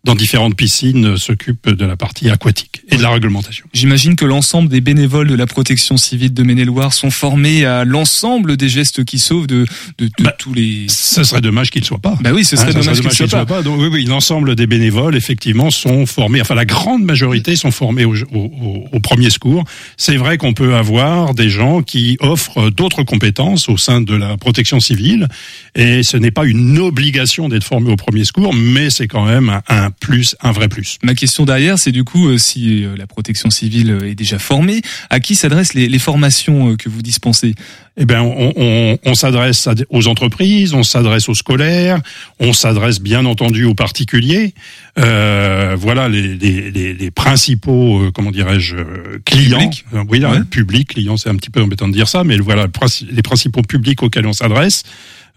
dans 0.05 0.15
différentes 0.15 0.55
piscines, 0.57 1.05
euh, 1.13 1.17
s'occupent 1.17 1.69
de 1.69 1.85
la 1.85 1.95
partie 1.95 2.29
aquatique 2.29 2.81
et 2.91 2.97
de 2.97 3.01
la 3.01 3.09
réglementation. 3.09 3.65
J'imagine 3.73 4.17
que 4.17 4.25
l'ensemble 4.25 4.67
des 4.67 4.81
bénévoles 4.81 5.29
de 5.29 5.35
la 5.35 5.47
protection 5.47 5.95
civile 5.95 6.33
de 6.33 6.43
Maine-et-Loire 6.43 6.91
sont 6.91 7.09
formés 7.09 7.63
à 7.65 7.85
l'ensemble 7.85 8.57
des 8.57 8.67
gestes 8.67 9.05
qui 9.05 9.17
sauvent 9.17 9.47
de, 9.47 9.65
de, 9.99 10.05
de 10.07 10.29
tous 10.37 10.53
les. 10.53 10.87
Ce 10.89 11.23
serait 11.23 11.39
dommage 11.39 11.69
qu'ils 11.69 11.81
ne 11.83 11.85
soient 11.87 11.99
pas. 11.99 12.17
Bah 12.21 12.31
oui, 12.33 12.43
ce 12.43 12.57
serait 12.57 12.69
Hein, 12.69 12.73
ça 12.73 12.79
dommage 12.81 12.99
qu'ils 12.99 13.23
ne 13.23 13.29
soient 13.29 13.45
pas. 13.45 13.61
Donc, 13.61 13.79
oui, 13.79 13.87
oui, 13.91 14.03
l'ensemble 14.05 14.55
des 14.57 14.67
bénévoles, 14.67 15.15
effectivement, 15.15 15.71
sont 15.71 16.05
formés, 16.05 16.41
enfin, 16.41 16.55
la 16.55 16.65
grande 16.65 17.03
majorité 17.03 17.55
sont 17.55 17.71
formés 17.71 18.03
au, 18.03 18.13
au, 18.13 18.37
au- 18.37 18.87
au 18.91 18.99
premier 18.99 19.29
secours. 19.29 19.63
C'est 19.95 20.17
vrai 20.17 20.37
qu'on 20.37 20.53
peut 20.53 20.75
avoir 20.75 21.33
des 21.33 21.49
gens 21.49 21.81
qui 21.81 22.17
offrent 22.19 22.69
d'autres 22.71 23.03
compétences 23.03 23.69
au 23.69 23.77
sein 23.77 24.01
de 24.01 24.15
la 24.15 24.35
protection 24.35 24.81
civile, 24.81 25.29
et 25.75 26.03
ce 26.03 26.17
n'est 26.17 26.31
pas 26.31 26.45
une 26.45 26.77
obligation 26.79 27.47
d'être 27.47 27.63
formé 27.63 27.89
au 27.91 27.95
premier 27.95 28.25
secours, 28.25 28.53
mais 28.53 28.89
c'est 28.89 29.07
quand 29.07 29.25
même 29.25 29.49
un, 29.49 29.61
un 29.69 29.89
plus, 29.99 30.35
un 30.41 30.51
vrai 30.51 30.67
plus. 30.67 30.97
Ma 31.03 31.15
question 31.15 31.45
derrière, 31.45 31.77
c'est 31.79 31.91
du 31.91 32.03
coup, 32.03 32.27
euh, 32.29 32.37
si 32.37 32.83
euh, 32.83 32.95
la 32.97 33.07
protection 33.07 33.49
civile 33.49 33.91
euh, 33.91 34.09
est 34.09 34.15
déjà 34.15 34.39
formée, 34.39 34.81
à 35.09 35.19
qui 35.19 35.35
s'adressent 35.35 35.73
les, 35.73 35.87
les 35.87 35.99
formations 35.99 36.75
que 36.75 36.89
vous 36.89 37.01
dispensez? 37.01 37.55
Eh 37.95 38.05
ben, 38.05 38.21
on, 38.21 38.53
on, 38.55 38.97
on 39.05 39.13
s'adresse 39.13 39.69
aux 39.89 40.07
entreprises, 40.07 40.73
on 40.73 40.81
s'adresse 40.81 41.29
aux 41.29 41.35
scolaires, 41.35 42.01
on 42.39 42.51
s'adresse 42.51 42.99
bien 42.99 43.23
entendu 43.25 43.65
aux 43.65 43.75
particuliers. 43.75 44.55
Euh, 44.97 45.75
voilà 45.77 46.09
les, 46.09 46.35
les, 46.35 46.71
les, 46.71 46.93
les 46.95 47.11
principaux, 47.11 48.01
euh, 48.01 48.11
comment 48.11 48.31
dirais-je, 48.31 48.77
clients. 49.25 49.59
Public. 49.59 49.85
Oui, 50.09 50.19
là, 50.19 50.31
Ouais. 50.31 50.43
public, 50.49 50.89
client, 50.89 51.17
c'est 51.17 51.29
un 51.29 51.35
petit 51.35 51.51
peu 51.51 51.61
embêtant 51.61 51.87
de 51.87 51.93
dire 51.93 52.07
ça, 52.07 52.23
mais 52.23 52.37
voilà 52.37 52.65
les 53.11 53.21
principaux 53.21 53.61
publics 53.61 54.01
auxquels 54.01 54.25
on 54.25 54.33
s'adresse. 54.33 54.83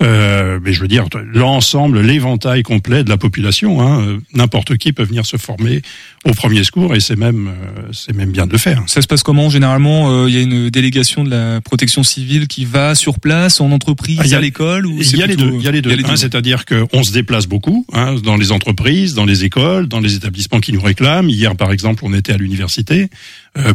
Euh, 0.02 0.58
mais 0.62 0.74
je 0.74 0.80
veux 0.82 0.88
dire 0.88 1.06
l'ensemble, 1.32 2.00
l'éventail 2.02 2.62
complet 2.62 3.02
de 3.02 3.08
la 3.08 3.16
population. 3.16 3.80
Hein, 3.80 4.02
euh, 4.06 4.18
N'importe 4.34 4.76
qui 4.76 4.92
peut 4.92 5.04
venir 5.04 5.24
se 5.24 5.38
former 5.38 5.80
au 6.26 6.32
premier 6.32 6.64
secours 6.64 6.94
et 6.94 7.00
c'est 7.00 7.16
même, 7.16 7.48
euh, 7.48 7.88
c'est 7.92 8.14
même 8.14 8.30
bien 8.30 8.46
de 8.46 8.52
le 8.52 8.58
faire. 8.58 8.82
Ça 8.88 9.00
se 9.00 9.06
passe 9.06 9.22
comment 9.22 9.48
Généralement, 9.48 10.26
il 10.26 10.34
y 10.34 10.36
a 10.38 10.42
une 10.42 10.68
délégation 10.68 11.24
de 11.24 11.30
la 11.30 11.60
protection 11.62 12.02
civile 12.02 12.46
qui 12.46 12.66
va 12.66 12.94
sur 12.94 13.20
place, 13.20 13.60
en 13.62 13.72
entreprise, 13.72 14.18
Ah, 14.22 14.26
y 14.26 14.34
a- 14.34 14.38
à 14.38 14.40
l'école 14.42 14.84
ou 14.86 14.98
Il 15.00 15.16
y 15.16 15.22
a 15.22 15.26
les 15.26 15.36
deux. 15.36 15.52
Il 15.54 15.62
y 15.62 15.68
a 15.68 15.70
les 15.70 15.80
deux. 15.80 15.90
Hein, 15.92 16.16
C'est-à-dire 16.16 16.66
qu'on 16.66 17.02
se 17.02 17.12
déplace 17.12 17.46
beaucoup 17.46 17.86
hein, 17.94 18.16
dans 18.22 18.36
les 18.36 18.52
entreprises, 18.52 19.14
dans 19.14 19.24
les 19.24 19.44
écoles, 19.44 19.88
dans 19.88 20.00
les 20.00 20.14
établissements 20.14 20.60
qui 20.60 20.72
nous 20.74 20.82
réclament. 20.82 21.30
Hier, 21.30 21.56
par 21.56 21.72
exemple, 21.72 22.04
on 22.04 22.12
était 22.12 22.32
à 22.34 22.36
l'université 22.36 23.08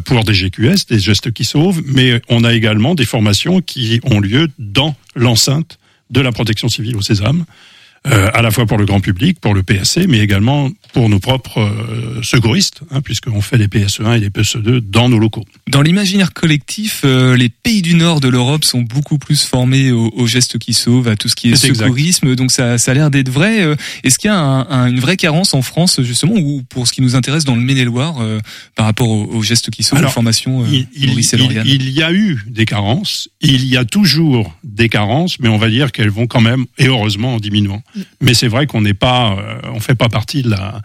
pour 0.06 0.24
des 0.24 0.34
GQS, 0.36 0.86
des 0.88 1.00
gestes 1.00 1.32
qui 1.32 1.46
sauvent, 1.46 1.82
mais 1.88 2.22
on 2.30 2.44
a 2.44 2.54
également 2.54 2.94
des 2.94 3.06
formations 3.06 3.62
qui 3.62 4.00
ont 4.04 4.20
lieu 4.20 4.48
dans 4.60 4.96
l'enceinte 5.16 5.80
de 6.12 6.22
la 6.22 6.32
protection 6.32 6.68
civile 6.70 6.96
au 6.98 7.02
Sésame. 7.02 7.46
Euh, 8.08 8.30
à 8.34 8.42
la 8.42 8.50
fois 8.50 8.66
pour 8.66 8.78
le 8.80 8.86
grand 8.86 9.00
public, 9.00 9.40
pour 9.40 9.54
le 9.54 9.62
PSC, 9.62 10.08
mais 10.08 10.20
également 10.20 10.70
pour 10.94 11.08
nos 11.08 11.20
propres 11.20 11.60
euh, 11.60 12.22
secouristes, 12.24 12.82
hein, 12.90 13.02
puisqu'on 13.02 13.42
fait 13.42 13.58
les 13.58 13.68
PSE1 13.68 14.18
et 14.18 14.20
les 14.20 14.30
PSE2 14.30 14.80
dans 14.80 15.08
nos 15.08 15.20
locaux. 15.20 15.46
Dans 15.70 15.82
l'imaginaire 15.84 16.34
collectif, 16.34 17.02
euh, 17.06 17.38
les 17.38 17.50
pays 17.50 17.82
du 17.84 17.94
nord 17.94 18.20
de 18.20 18.28
l'Europe 18.28 18.66
sont 18.66 18.82
beaucoup 18.82 19.18
plus 19.20 19.44
formés 19.44 19.92
aux, 19.92 20.10
aux 20.16 20.26
gestes 20.28 20.58
qui 20.58 20.74
sauvent, 20.74 21.08
à 21.08 21.16
tout 21.16 21.30
ce 21.30 21.36
qui 21.36 21.50
est 21.50 21.52
exact. 21.52 21.76
secourisme. 21.76 22.36
Donc 22.36 22.52
ça, 22.52 22.78
ça 22.80 22.92
a 22.92 22.94
l'air 22.96 23.12
d'être 23.12 23.30
vrai. 23.30 23.62
Euh, 23.62 23.76
Est-ce 24.04 24.18
qu'il 24.18 24.30
y 24.30 24.34
a 24.34 24.38
un- 24.40 24.68
un- 24.70 24.88
une 24.88 25.00
vraie 25.00 25.18
carence 25.18 25.54
en 25.54 25.62
France 25.62 26.02
justement, 26.02 26.34
ou 26.36 26.64
pour 26.70 26.88
ce 26.88 26.94
qui 26.94 27.02
nous 27.02 27.16
intéresse 27.16 27.44
dans 27.44 27.56
le 27.56 27.62
Maine-et-Loire, 27.62 28.16
euh, 28.22 28.40
par 28.76 28.86
rapport 28.88 29.10
aux, 29.10 29.26
aux 29.26 29.44
gestes 29.44 29.70
qui 29.70 29.84
sauvent, 29.84 30.00
aux 30.08 30.12
formations 30.12 30.64
euh, 30.64 30.68
il, 30.72 30.88
il- 30.96 31.10
il- 31.44 31.52
il 31.84 31.90
y 31.92 32.02
a 32.02 32.12
eu 32.12 32.44
des 32.48 32.66
carences, 32.66 33.30
il 33.42 33.64
y 33.66 33.78
a 33.78 33.86
toujours 33.86 34.56
des 34.64 34.90
carences, 34.90 35.40
mais 35.40 35.50
on 35.50 35.58
va 35.58 35.70
dire 35.70 35.92
qu'elles 35.92 36.10
vont 36.10 36.26
quand 36.28 36.42
même, 36.42 36.66
et 36.80 36.88
heureusement, 36.88 37.36
en 37.36 37.40
diminuant. 37.40 37.84
Mais 38.22 38.34
c'est 38.34 38.48
vrai 38.48 38.68
qu'on 38.68 38.82
n'est 38.82 38.94
pas, 38.94 39.36
euh, 39.38 39.60
on 39.74 39.80
fait 39.80 39.96
pas 39.96 40.10
partie 40.10 40.42
de 40.42 40.50
la, 40.50 40.82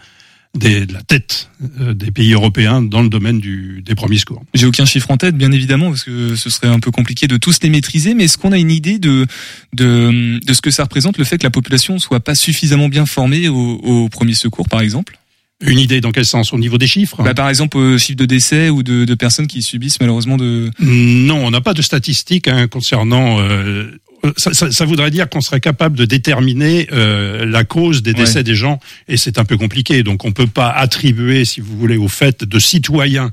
des- 0.55 0.85
de 0.85 0.93
la 0.93 1.01
tête 1.03 1.49
euh, 1.81 1.93
des 1.93 2.11
pays 2.11 2.33
européens 2.33 2.81
dans 2.81 3.01
le 3.01 3.09
domaine 3.09 3.39
du, 3.39 3.81
des 3.85 3.95
premiers 3.95 4.17
secours. 4.17 4.43
J'ai 4.53 4.65
aucun 4.65 4.85
chiffre 4.85 5.11
en 5.11 5.17
tête, 5.17 5.35
bien 5.37 5.51
évidemment, 5.51 5.89
parce 5.89 6.03
que 6.03 6.35
ce 6.35 6.49
serait 6.49 6.67
un 6.67 6.79
peu 6.79 6.91
compliqué 6.91 7.27
de 7.27 7.37
tous 7.37 7.59
les 7.61 7.69
maîtriser. 7.69 8.13
Mais 8.13 8.23
est-ce 8.25 8.37
qu'on 8.37 8.51
a 8.51 8.57
une 8.57 8.71
idée 8.71 8.97
de, 8.99 9.25
de 9.73 10.39
de 10.43 10.53
ce 10.53 10.61
que 10.61 10.71
ça 10.71 10.83
représente 10.83 11.17
le 11.17 11.23
fait 11.25 11.37
que 11.37 11.43
la 11.43 11.49
population 11.51 11.99
soit 11.99 12.19
pas 12.19 12.35
suffisamment 12.35 12.89
bien 12.89 13.05
formée 13.05 13.49
au, 13.49 13.55
au 13.83 14.09
premier 14.09 14.33
secours, 14.33 14.67
par 14.67 14.81
exemple? 14.81 15.17
Une 15.59 15.79
idée 15.79 16.01
dans 16.01 16.11
quel 16.11 16.25
sens? 16.25 16.53
Au 16.53 16.59
niveau 16.59 16.77
des 16.77 16.85
chiffres? 16.85 17.23
Bah, 17.23 17.33
Par 17.33 17.49
exemple, 17.49 17.77
euh, 17.77 17.97
chiffre 17.97 18.17
de 18.17 18.25
décès 18.27 18.69
ou 18.69 18.83
de, 18.83 19.05
de 19.05 19.15
personnes 19.15 19.47
qui 19.47 19.63
subissent 19.63 19.99
malheureusement 19.99 20.37
de. 20.37 20.69
Non, 20.79 21.43
on 21.45 21.49
n'a 21.49 21.61
pas 21.61 21.73
de 21.73 21.81
statistiques 21.81 22.47
hein, 22.47 22.67
concernant. 22.67 23.39
euh, 23.39 23.89
ça, 24.37 24.53
ça- 24.53 24.71
ça 24.71 24.85
voudrait 24.85 25.11
dire 25.11 25.29
qu'on 25.29 25.41
serait 25.41 25.59
capable 25.59 25.97
de 25.97 26.05
déterminer 26.05 26.87
euh, 26.91 27.45
la 27.45 27.63
cause 27.63 28.01
des 28.03 28.13
décès 28.13 28.37
Ouais. 28.39 28.43
des 28.43 28.55
gens, 28.55 28.79
et 29.07 29.15
c'est 29.17 29.37
un 29.39 29.45
peu 29.45 29.57
compliqué. 29.57 30.03
Donc, 30.03 30.25
on 30.25 30.31
peut 30.31 30.47
pas 30.47 30.69
attribuer, 30.69 31.45
si 31.45 31.61
vous 31.61 31.77
voulez, 31.77 31.97
au 31.97 32.07
fait 32.07 32.43
de 32.43 32.59
citoyens, 32.59 33.31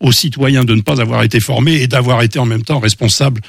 aux 0.00 0.12
citoyens 0.12 0.64
de 0.64 0.74
ne 0.74 0.80
pas 0.82 1.00
avoir 1.00 1.22
été 1.24 1.40
formés 1.40 1.82
et 1.82 1.86
d'avoir 1.86 2.22
été 2.22 2.38
en 2.38 2.46
même 2.46 2.62
temps 2.62 2.78
responsables 2.78 3.40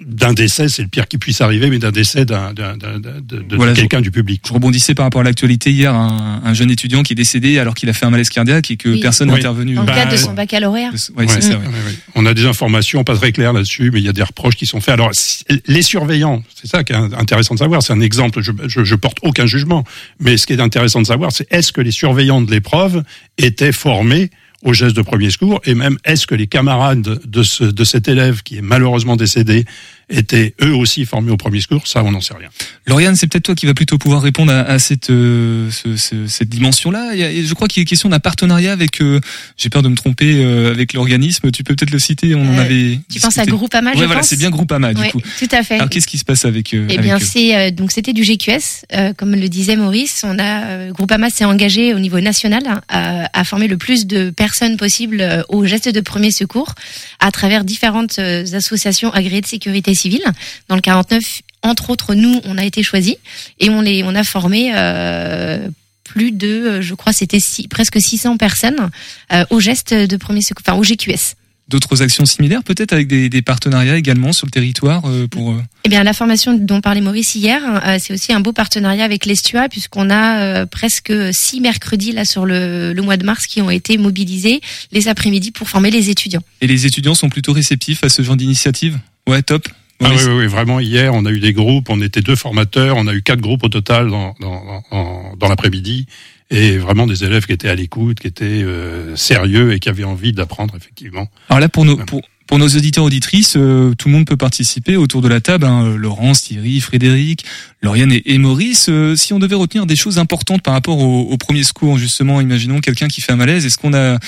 d'un 0.00 0.32
décès, 0.32 0.68
c'est 0.68 0.82
le 0.82 0.88
pire 0.88 1.08
qui 1.08 1.18
puisse 1.18 1.40
arriver, 1.40 1.68
mais 1.70 1.78
d'un 1.80 1.90
décès 1.90 2.24
d'un, 2.24 2.52
d'un, 2.52 2.76
d'un- 2.76 3.00
d'un- 3.00 3.20
de, 3.20 3.72
quelqu'un 3.74 4.00
du 4.00 4.12
public. 4.12 4.42
Je 4.46 4.52
rebondissais 4.52 4.94
par 4.94 5.04
rapport 5.04 5.22
à 5.22 5.24
l'actualité 5.24 5.72
hier, 5.72 5.92
un, 5.92 6.40
un 6.44 6.54
jeune 6.54 6.70
étudiant 6.70 7.02
qui 7.02 7.14
est 7.14 7.16
décédé 7.16 7.58
alors 7.58 7.74
qu'il 7.74 7.88
a 7.88 7.92
fait 7.92 8.06
un 8.06 8.10
malaise 8.10 8.28
cardiaque 8.28 8.70
et 8.70 8.76
que 8.76 8.88
Oui. 8.90 9.00
personne 9.00 9.26
n'est 9.28 9.34
Oui. 9.34 9.40
intervenu. 9.40 9.74
Dans 9.74 9.80
le 9.82 9.86
Bah, 9.88 9.94
cadre 9.94 10.12
de 10.12 10.16
euh, 10.16 10.18
son 10.18 10.34
baccalauréat. 10.34 10.90
Ouais, 11.16 11.26
c'est 11.28 11.40
ça, 11.40 11.50
ouais. 11.50 11.56
Ouais, 11.56 11.64
ouais. 11.66 11.94
On 12.14 12.26
a 12.26 12.34
des 12.34 12.46
informations 12.46 13.02
pas 13.02 13.16
très 13.16 13.32
claires 13.32 13.52
là-dessus, 13.52 13.90
mais 13.92 13.98
il 14.00 14.04
y 14.04 14.08
a 14.08 14.12
des 14.12 14.22
reproches 14.22 14.54
qui 14.54 14.66
sont 14.66 14.80
faits. 14.80 14.94
Alors, 14.94 15.10
si- 15.14 15.42
les 15.66 15.82
surveillants, 15.82 16.44
c'est 16.54 16.68
ça 16.68 16.84
qui 16.84 16.92
est 16.92 16.96
intéressant 16.96 17.54
de 17.54 17.58
savoir. 17.58 17.82
C'est 17.82 17.92
un 17.92 18.00
exemple. 18.00 18.40
Je, 18.40 18.52
je, 18.68 18.84
je 18.84 18.94
porte 18.94 19.18
aucun 19.22 19.46
jugement, 19.46 19.82
mais 20.20 20.36
ce 20.36 20.46
qui 20.46 20.52
est 20.52 20.60
intéressant 20.60 21.02
de 21.02 21.06
savoir, 21.06 21.32
c'est 21.32 21.46
est-ce 21.52 21.72
que 21.72 21.80
les 21.80 21.90
surveillants 21.90 22.40
de 22.40 22.50
l'épreuve 22.52 23.02
étaient 23.36 23.72
formés 23.72 24.30
aux 24.64 24.72
gestes 24.72 24.96
de 24.96 25.02
premier 25.02 25.30
secours 25.30 25.60
et 25.64 25.74
même 25.74 25.98
est-ce 26.04 26.26
que 26.26 26.34
les 26.34 26.46
camarades 26.46 27.00
de, 27.00 27.70
de 27.70 27.84
cet 27.84 28.08
élève 28.08 28.42
qui 28.42 28.58
est 28.58 28.62
malheureusement 28.62 29.16
décédé 29.16 29.64
étaient 30.10 30.54
eux 30.62 30.74
aussi 30.74 31.04
formés 31.04 31.30
au 31.30 31.36
premier 31.36 31.60
secours 31.60 31.86
Ça, 31.86 32.02
on 32.04 32.10
n'en 32.12 32.20
sait 32.20 32.34
rien. 32.34 32.48
Lauriane, 32.86 33.16
c'est 33.16 33.26
peut-être 33.26 33.44
toi 33.44 33.54
qui 33.54 33.66
va 33.66 33.74
plutôt 33.74 33.98
pouvoir 33.98 34.22
répondre 34.22 34.52
à, 34.52 34.60
à 34.60 34.78
cette 34.78 35.10
euh, 35.10 35.70
ce- 35.70 35.96
ce- 35.96 36.26
cette 36.26 36.48
dimension-là. 36.48 37.12
Je 37.16 37.54
crois 37.54 37.68
qu'il 37.68 37.82
est 37.82 37.86
question 37.86 38.08
d'un 38.08 38.18
partenariat 38.18 38.72
avec. 38.72 39.00
euh, 39.02 39.20
J'ai 39.56 39.68
peur 39.70 39.82
de 39.82 39.88
me 39.88 39.94
tromper 39.96 40.42
euh, 40.44 40.70
avec 40.70 40.92
l'organisme. 40.94 41.50
Tu 41.50 41.64
peux 41.64 41.74
peut-être 41.74 41.90
le 41.90 41.98
citer. 41.98 42.34
On 42.34 42.40
en 42.48 42.58
Euh, 42.58 42.60
avait. 42.62 43.00
Tu 43.12 43.20
penses 43.20 43.38
à. 43.38 43.44
Groupama, 43.46 43.92
je 43.94 43.98
Ouais, 43.98 44.06
voilà, 44.06 44.20
pense 44.20 44.28
c'est 44.30 44.36
bien 44.38 44.50
Groupama 44.50 44.94
du 44.94 45.00
Oui, 45.02 45.08
coup. 45.10 45.20
tout 45.38 45.48
à 45.52 45.62
fait. 45.62 45.74
Alors 45.76 45.88
qu'est-ce 45.88 46.06
qui 46.06 46.18
se 46.18 46.24
passe 46.24 46.44
avec 46.44 46.74
euh, 46.74 46.86
Eh 46.88 46.94
avec 46.94 47.02
bien, 47.04 47.18
c'est 47.18 47.56
euh, 47.56 47.70
donc 47.70 47.92
c'était 47.92 48.12
du 48.12 48.22
GQS, 48.24 48.84
euh, 48.94 49.12
comme 49.14 49.34
le 49.34 49.48
disait 49.48 49.76
Maurice. 49.76 50.22
On 50.24 50.38
a 50.38 50.64
euh, 50.66 50.90
Groupama 50.92 51.30
s'est 51.30 51.44
engagé 51.44 51.94
au 51.94 51.98
niveau 51.98 52.20
national 52.20 52.62
hein, 52.66 52.80
à, 52.88 53.28
à 53.38 53.44
former 53.44 53.68
le 53.68 53.76
plus 53.76 54.06
de 54.06 54.30
personnes 54.30 54.76
possible 54.76 55.20
euh, 55.20 55.42
aux 55.48 55.64
gestes 55.66 55.88
de 55.88 56.00
premier 56.00 56.30
secours 56.30 56.74
à 57.20 57.30
travers 57.30 57.64
différentes 57.64 58.18
euh, 58.18 58.44
associations 58.54 59.10
agréées 59.10 59.40
de 59.40 59.46
sécurité 59.46 59.94
civile. 59.98 60.24
Dans 60.68 60.76
le 60.76 60.80
49, 60.80 61.42
entre 61.62 61.90
autres, 61.90 62.14
nous, 62.14 62.40
on 62.44 62.56
a 62.56 62.64
été 62.64 62.82
choisis 62.82 63.16
et 63.60 63.68
on 63.70 63.80
les 63.82 64.02
on 64.04 64.14
a 64.14 64.24
formé. 64.24 64.70
euh, 64.74 65.68
plus 66.04 66.32
de, 66.32 66.48
euh, 66.48 66.80
je 66.82 66.94
crois, 66.94 67.12
c'était 67.12 67.38
presque 67.68 68.00
600 68.00 68.38
personnes 68.38 68.88
euh, 69.30 69.44
aux 69.50 69.60
gestes 69.60 69.92
de 69.92 70.16
premier 70.16 70.40
secours, 70.40 70.62
enfin 70.66 70.78
au 70.78 70.82
GQS. 70.82 71.34
D'autres 71.68 72.00
actions 72.00 72.24
similaires, 72.24 72.62
peut-être 72.64 72.94
avec 72.94 73.08
des, 73.08 73.28
des 73.28 73.42
partenariats 73.42 73.98
également 73.98 74.32
sur 74.32 74.46
le 74.46 74.50
territoire 74.50 75.02
euh, 75.04 75.26
pour. 75.28 75.54
Eh 75.84 75.88
bien, 75.90 76.02
la 76.04 76.14
formation 76.14 76.54
dont 76.54 76.80
parlait 76.80 77.02
Maurice 77.02 77.34
hier, 77.34 77.60
euh, 77.84 77.98
c'est 78.00 78.14
aussi 78.14 78.32
un 78.32 78.40
beau 78.40 78.54
partenariat 78.54 79.04
avec 79.04 79.26
l'Estua, 79.26 79.68
puisqu'on 79.68 80.08
a 80.08 80.64
presque 80.64 81.12
six 81.34 81.60
mercredis 81.60 82.12
là 82.12 82.24
sur 82.24 82.46
le, 82.46 82.94
le 82.94 83.02
mois 83.02 83.18
de 83.18 83.26
mars 83.26 83.46
qui 83.46 83.60
ont 83.60 83.68
été 83.70 83.98
mobilisés 83.98 84.62
les 84.92 85.08
après-midi 85.08 85.50
pour 85.50 85.68
former 85.68 85.90
les 85.90 86.08
étudiants. 86.08 86.42
Et 86.62 86.66
les 86.66 86.86
étudiants 86.86 87.14
sont 87.14 87.28
plutôt 87.28 87.52
réceptifs 87.52 88.02
à 88.02 88.08
ce 88.08 88.22
genre 88.22 88.36
d'initiative? 88.36 88.98
Ouais, 89.26 89.42
top. 89.42 89.68
Ah 90.02 90.10
oui, 90.10 90.16
oui, 90.26 90.32
oui, 90.38 90.46
vraiment. 90.46 90.80
Hier, 90.80 91.12
on 91.14 91.24
a 91.26 91.30
eu 91.30 91.40
des 91.40 91.52
groupes. 91.52 91.88
On 91.90 92.00
était 92.00 92.20
deux 92.22 92.36
formateurs. 92.36 92.96
On 92.96 93.06
a 93.06 93.14
eu 93.14 93.22
quatre 93.22 93.40
groupes 93.40 93.64
au 93.64 93.68
total 93.68 94.10
dans, 94.10 94.34
dans, 94.40 94.82
dans, 94.90 95.34
dans 95.36 95.48
l'après-midi. 95.48 96.06
Et 96.50 96.78
vraiment 96.78 97.06
des 97.06 97.24
élèves 97.24 97.46
qui 97.46 97.52
étaient 97.52 97.68
à 97.68 97.74
l'écoute, 97.74 98.20
qui 98.20 98.26
étaient 98.26 98.44
euh, 98.44 99.16
sérieux 99.16 99.72
et 99.72 99.80
qui 99.80 99.88
avaient 99.88 100.04
envie 100.04 100.32
d'apprendre, 100.32 100.74
effectivement. 100.76 101.28
Alors 101.50 101.60
là, 101.60 101.68
pour 101.68 101.84
nos, 101.84 101.96
pour, 101.96 102.22
pour 102.46 102.58
nos 102.58 102.68
auditeurs 102.68 103.04
auditrices, 103.04 103.54
euh, 103.58 103.92
tout 103.98 104.08
le 104.08 104.14
monde 104.14 104.24
peut 104.24 104.38
participer 104.38 104.96
autour 104.96 105.20
de 105.20 105.28
la 105.28 105.40
table. 105.42 105.66
Hein, 105.66 105.84
euh, 105.84 105.96
Laurence, 105.96 106.42
Thierry, 106.42 106.80
Frédéric, 106.80 107.44
Lauriane 107.82 108.12
et, 108.12 108.22
et 108.24 108.38
Maurice. 108.38 108.86
Euh, 108.88 109.14
si 109.16 109.34
on 109.34 109.38
devait 109.38 109.56
retenir 109.56 109.84
des 109.84 109.96
choses 109.96 110.18
importantes 110.18 110.62
par 110.62 110.72
rapport 110.72 110.98
au, 110.98 111.22
au 111.30 111.36
premier 111.36 111.64
secours, 111.64 111.98
justement, 111.98 112.40
imaginons 112.40 112.80
quelqu'un 112.80 113.08
qui 113.08 113.20
fait 113.20 113.32
un 113.32 113.36
malaise. 113.36 113.66
Est-ce 113.66 113.76
qu'on 113.76 113.92
a, 113.92 114.18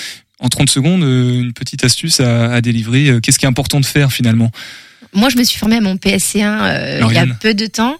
en 0.41 0.49
30 0.51 0.69
secondes, 0.69 1.03
euh, 1.03 1.41
une 1.41 1.55
petite 1.55 1.85
astuce 1.85 2.21
à, 2.21 2.53
à 2.53 2.61
délivrer 2.61 3.09
Euh, 3.09 3.21
Qu'est-ce 3.21 3.39
qui 3.39 3.47
est 3.47 3.49
important 3.49 3.81
de 3.81 3.87
faire 3.87 4.13
finalement? 4.13 4.51
Moi, 5.12 5.29
je 5.29 5.37
me 5.37 5.44
suis 5.44 5.59
formée 5.59 5.77
à 5.77 5.81
mon 5.81 5.96
PSC1 5.96 6.61
euh, 6.62 7.01
il 7.09 7.14
y 7.14 7.18
a 7.18 7.27
peu 7.27 7.55
de 7.55 7.66
temps. 7.66 7.99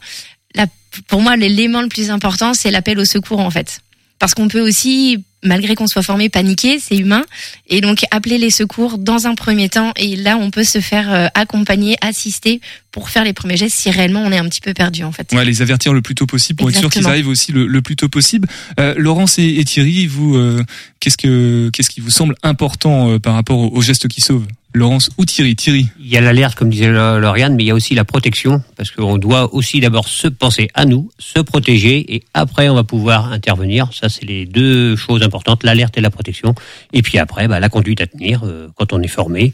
La, 0.55 0.67
pour 1.09 1.21
moi, 1.23 1.37
l'élément 1.37 1.83
le 1.83 1.89
plus 1.89 2.11
important, 2.11 2.55
c'est 2.55 2.71
l'appel 2.71 2.99
au 2.99 3.05
secours, 3.05 3.41
en 3.41 3.51
fait. 3.51 3.81
Parce 4.19 4.35
qu'on 4.35 4.49
peut 4.49 4.61
aussi, 4.61 5.25
malgré 5.43 5.75
qu'on 5.75 5.87
soit 5.87 6.03
formé, 6.03 6.29
paniquer, 6.29 6.79
c'est 6.79 6.97
humain. 6.97 7.25
Et 7.69 7.81
donc, 7.81 8.05
appeler 8.11 8.37
les 8.37 8.51
secours 8.51 8.99
dans 8.99 9.27
un 9.27 9.35
premier 9.35 9.71
temps. 9.71 9.93
Et 9.97 10.15
là, 10.15 10.37
on 10.37 10.51
peut 10.51 10.63
se 10.63 10.81
faire 10.81 11.11
euh, 11.13 11.29
accompagner, 11.35 11.97
assister 12.03 12.61
pour 12.93 13.09
faire 13.09 13.25
les 13.25 13.33
premiers 13.33 13.57
gestes 13.57 13.77
si 13.77 13.91
réellement 13.91 14.21
on 14.21 14.31
est 14.31 14.39
un 14.39 14.47
petit 14.49 14.61
peu 14.61 14.75
perdu, 14.75 15.05
en 15.05 15.13
fait. 15.13 15.33
Ouais, 15.33 15.45
les 15.45 15.63
avertir 15.63 15.95
le 15.95 16.03
plus 16.03 16.15
tôt 16.15 16.27
possible 16.27 16.59
pour 16.59 16.69
être 16.69 16.79
sûr 16.79 16.91
qu'ils 16.91 17.07
arrivent 17.07 17.29
aussi 17.29 17.53
le, 17.53 17.67
le 17.67 17.83
plus 17.83 17.97
tôt 17.97 18.11
possible. 18.11 18.47
Euh, 18.79 18.95
Laurence 18.99 19.39
et, 19.39 19.47
et 19.59 19.65
Thierry, 19.65 20.07
vous, 20.07 20.37
euh, 20.37 20.63
qu'est-ce 21.01 21.17
que 21.17 21.71
qu'est-ce 21.73 21.89
qui 21.89 22.01
vous 22.01 22.11
semble 22.11 22.35
important 22.43 23.11
euh, 23.11 23.19
par 23.19 23.35
rapport 23.35 23.59
aux, 23.59 23.69
aux 23.69 23.81
gestes 23.81 24.09
qui 24.09 24.21
sauvent 24.21 24.47
Laurence 24.73 25.11
ou 25.19 25.25
Thierry 25.25 25.57
Thierry? 25.57 25.89
Il 25.99 26.07
y 26.07 26.17
a 26.17 26.21
l'alerte, 26.21 26.57
comme 26.57 26.71
disait 26.71 26.91
Lauriane, 26.91 27.57
mais 27.57 27.65
il 27.65 27.67
y 27.67 27.71
a 27.71 27.75
aussi 27.75 27.95
la 27.95 28.05
protection, 28.05 28.63
parce 28.77 28.91
qu'on 28.91 29.19
doit 29.19 29.53
aussi 29.53 29.81
d'abord 29.81 30.07
se 30.09 30.29
penser 30.29 30.69
à 30.75 30.85
nous, 30.85 31.11
se 31.19 31.41
protéger, 31.41 32.15
et 32.15 32.23
après 32.35 32.69
on 32.69 32.75
va 32.75 32.85
pouvoir 32.85 33.33
intervenir. 33.33 33.91
Ça, 33.93 34.09
c'est 34.09 34.25
les 34.25 34.47
deux 34.47 34.95
choses 34.97 35.23
importantes, 35.23 35.65
l'alerte 35.65 35.99
et 35.99 36.01
la 36.01 36.11
protection. 36.11 36.55
Et 36.93 37.03
puis 37.03 37.19
après, 37.19 37.49
bah, 37.49 37.59
la 37.59 37.69
conduite 37.69 38.01
à 38.01 38.07
tenir, 38.07 38.43
euh, 38.45 38.69
quand 38.77 38.93
on 38.93 39.03
est 39.03 39.09
formé, 39.09 39.53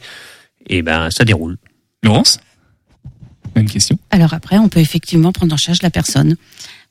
et 0.69 0.83
ben 0.83 1.11
ça 1.11 1.25
déroule. 1.25 1.57
Laurence? 2.03 2.39
Même 3.55 3.71
question? 3.71 3.99
Alors 4.11 4.35
après, 4.35 4.59
on 4.59 4.69
peut 4.69 4.81
effectivement 4.81 5.33
prendre 5.33 5.55
en 5.55 5.57
charge 5.57 5.81
la 5.83 5.91
personne, 5.91 6.37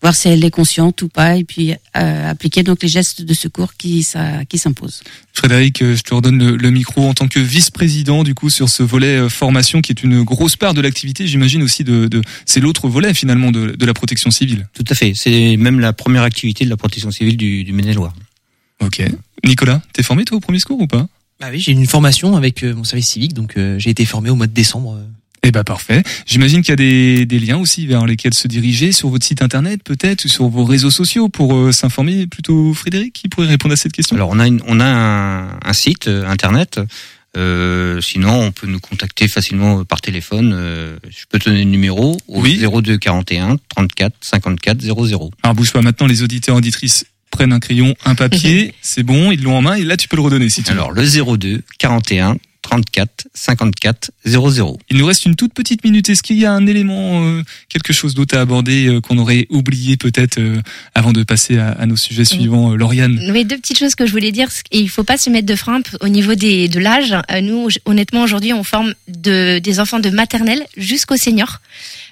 voir 0.06 0.16
si 0.16 0.28
elle 0.28 0.46
est 0.46 0.52
consciente 0.52 1.02
ou 1.02 1.10
pas, 1.10 1.36
et 1.36 1.44
puis 1.44 1.74
euh, 1.74 2.30
appliquer 2.30 2.62
donc 2.62 2.84
les 2.84 2.88
gestes 2.88 3.24
de 3.24 3.34
secours 3.34 3.74
qui, 3.74 4.04
ça, 4.04 4.46
qui 4.46 4.60
s'imposent. 4.60 5.02
Frédéric, 5.34 5.82
euh, 5.82 5.96
je 5.96 6.04
te 6.04 6.14
redonne 6.14 6.38
le, 6.38 6.56
le 6.58 6.70
micro 6.70 7.10
en 7.10 7.16
tant 7.16 7.28
que 7.28 7.40
vice-président 7.40 8.24
du 8.24 8.36
coup 8.36 8.52
sur 8.52 8.70
ce 8.70 8.84
volet 8.84 9.18
euh, 9.18 9.30
formation 9.30 9.82
qui 9.82 9.92
est 9.92 10.04
une 10.04 10.22
grosse 10.22 10.58
part 10.58 10.76
de 10.76 10.82
l'activité, 10.82 11.26
j'imagine 11.26 11.64
aussi 11.64 11.84
de, 11.84 12.08
de 12.08 12.22
c'est 12.46 12.60
l'autre 12.60 12.88
volet 12.88 13.16
finalement 13.16 13.52
de, 13.52 13.72
de 13.72 13.86
la 13.86 13.96
protection 13.96 14.30
civile. 14.30 14.68
Tout 14.76 14.86
à 14.90 14.94
fait. 14.94 15.14
C'est 15.16 15.58
même 15.58 15.80
la 15.80 15.92
première 15.92 16.22
activité 16.22 16.66
de 16.66 16.70
la 16.70 16.78
protection 16.78 17.10
civile 17.10 17.36
du, 17.36 17.64
du 17.64 17.74
Maine-et-Loire. 17.74 18.14
Ok. 18.82 19.02
Nicolas, 19.44 19.82
t'es 19.94 20.04
formé 20.04 20.24
toi 20.24 20.38
au 20.38 20.40
premier 20.40 20.60
secours 20.60 20.80
ou 20.80 20.88
pas? 20.88 21.08
Bah 21.40 21.48
oui, 21.52 21.60
j'ai 21.60 21.72
une 21.72 21.88
formation 21.88 22.36
avec 22.36 22.64
mon 22.64 22.84
service 22.84 23.10
civique, 23.10 23.34
donc 23.34 23.58
euh, 23.58 23.80
j'ai 23.80 23.90
été 23.90 24.06
formé 24.06 24.30
au 24.30 24.36
mois 24.36 24.48
de 24.48 24.54
décembre. 24.54 25.00
Eh 25.48 25.52
ben 25.52 25.64
parfait. 25.64 26.02
J'imagine 26.26 26.64
qu'il 26.64 26.72
y 26.72 26.74
a 26.74 26.76
des, 26.76 27.26
des 27.28 27.38
liens 27.38 27.58
aussi 27.58 27.86
vers 27.86 28.08
lesquels 28.08 28.34
se 28.34 28.48
diriger 28.48 28.92
sur 28.92 29.10
votre 29.10 29.24
site 29.24 29.44
internet 29.44 29.82
peut-être 29.84 30.26
ou 30.26 30.28
sur 30.28 30.48
vos 30.48 30.66
réseaux 30.66 30.90
sociaux 30.90 31.30
pour 31.30 31.56
euh, 31.56 31.72
s'informer. 31.72 32.26
Plutôt 32.26 32.74
Frédéric 32.74 33.14
qui 33.14 33.30
pourrait 33.30 33.48
répondre 33.48 33.74
à 33.74 33.78
cette 33.78 33.92
question? 33.92 34.16
Alors 34.16 34.30
on 34.32 34.40
a 34.40 34.48
une, 34.48 34.62
on 34.66 34.80
a 34.80 34.86
un, 34.86 35.60
un 35.64 35.74
site 35.74 36.08
euh, 36.08 36.28
internet. 36.28 36.80
Euh, 37.38 38.02
sinon, 38.02 38.46
on 38.46 38.52
peut 38.52 38.66
nous 38.66 38.80
contacter 38.80 39.28
facilement 39.28 39.84
par 39.84 40.02
téléphone. 40.02 40.54
Euh, 40.56 40.98
je 41.10 41.26
peux 41.30 41.38
te 41.38 41.50
donner 41.50 41.64
le 41.64 41.70
numéro 41.70 42.18
au 42.28 42.42
Oui. 42.42 42.60
02 42.60 42.98
41 42.98 43.58
34 43.70 44.16
54 44.22 44.82
00. 44.82 45.32
Alors 45.44 45.56
bouge 45.56 45.72
pas 45.72 45.82
maintenant, 45.82 46.08
les 46.08 46.24
auditeurs 46.24 46.56
auditrices 46.56 47.06
prennent 47.30 47.54
un 47.54 47.60
crayon, 47.60 47.94
un 48.06 48.16
papier, 48.16 48.74
c'est 48.82 49.04
bon, 49.04 49.32
ils 49.32 49.44
l'ont 49.44 49.58
en 49.58 49.62
main 49.62 49.76
et 49.76 49.84
là 49.84 49.98
tu 49.98 50.08
peux 50.08 50.16
le 50.16 50.22
redonner 50.22 50.50
si 50.50 50.64
tu 50.64 50.72
veux. 50.72 50.80
Alors 50.80 50.92
le 50.92 51.04
02 51.38 51.62
41 51.78 52.38
34 52.66 53.28
54 53.34 54.12
00. 54.26 54.78
Il 54.90 54.98
nous 54.98 55.06
reste 55.06 55.26
une 55.26 55.36
toute 55.36 55.54
petite 55.54 55.84
minute. 55.84 56.10
Est-ce 56.10 56.24
qu'il 56.24 56.38
y 56.38 56.46
a 56.46 56.52
un 56.52 56.66
élément, 56.66 57.24
euh, 57.24 57.44
quelque 57.70 57.94
chose 57.94 58.16
d'autre 58.16 58.36
à 58.36 58.42
aborder 58.42 58.88
euh, 58.88 59.02
qu'on 59.02 59.20
aurait 59.20 59.46
oublié 59.50 59.98
peut-être 59.98 60.40
euh, 60.40 60.62
avant 60.96 61.14
de 61.14 61.22
passer 61.24 61.60
à, 61.60 61.70
à 61.70 61.86
nos 61.86 61.96
sujets 61.96 62.26
suivants, 62.26 62.72
euh, 62.72 62.76
Lauriane? 62.76 63.20
Oui, 63.32 63.46
deux 63.46 63.58
petites 63.58 63.78
choses 63.78 63.94
que 63.94 64.08
je 64.08 64.12
voulais 64.12 64.32
dire. 64.32 64.50
Et 64.72 64.80
il 64.80 64.90
faut 64.90 65.04
pas 65.04 65.18
se 65.18 65.30
mettre 65.30 65.46
de 65.46 65.56
frein 65.56 65.82
au 66.02 66.08
niveau 66.08 66.34
des, 66.34 66.68
de 66.68 66.80
l'âge. 66.80 67.14
Euh, 67.32 67.42
Nous, 67.42 67.68
honnêtement, 67.86 68.24
aujourd'hui, 68.24 68.52
on 68.54 68.64
forme 68.64 68.94
de, 69.08 69.60
des 69.60 69.80
enfants 69.80 70.00
de 70.00 70.10
maternelle 70.10 70.66
jusqu'aux 70.76 71.18
seniors. 71.18 71.60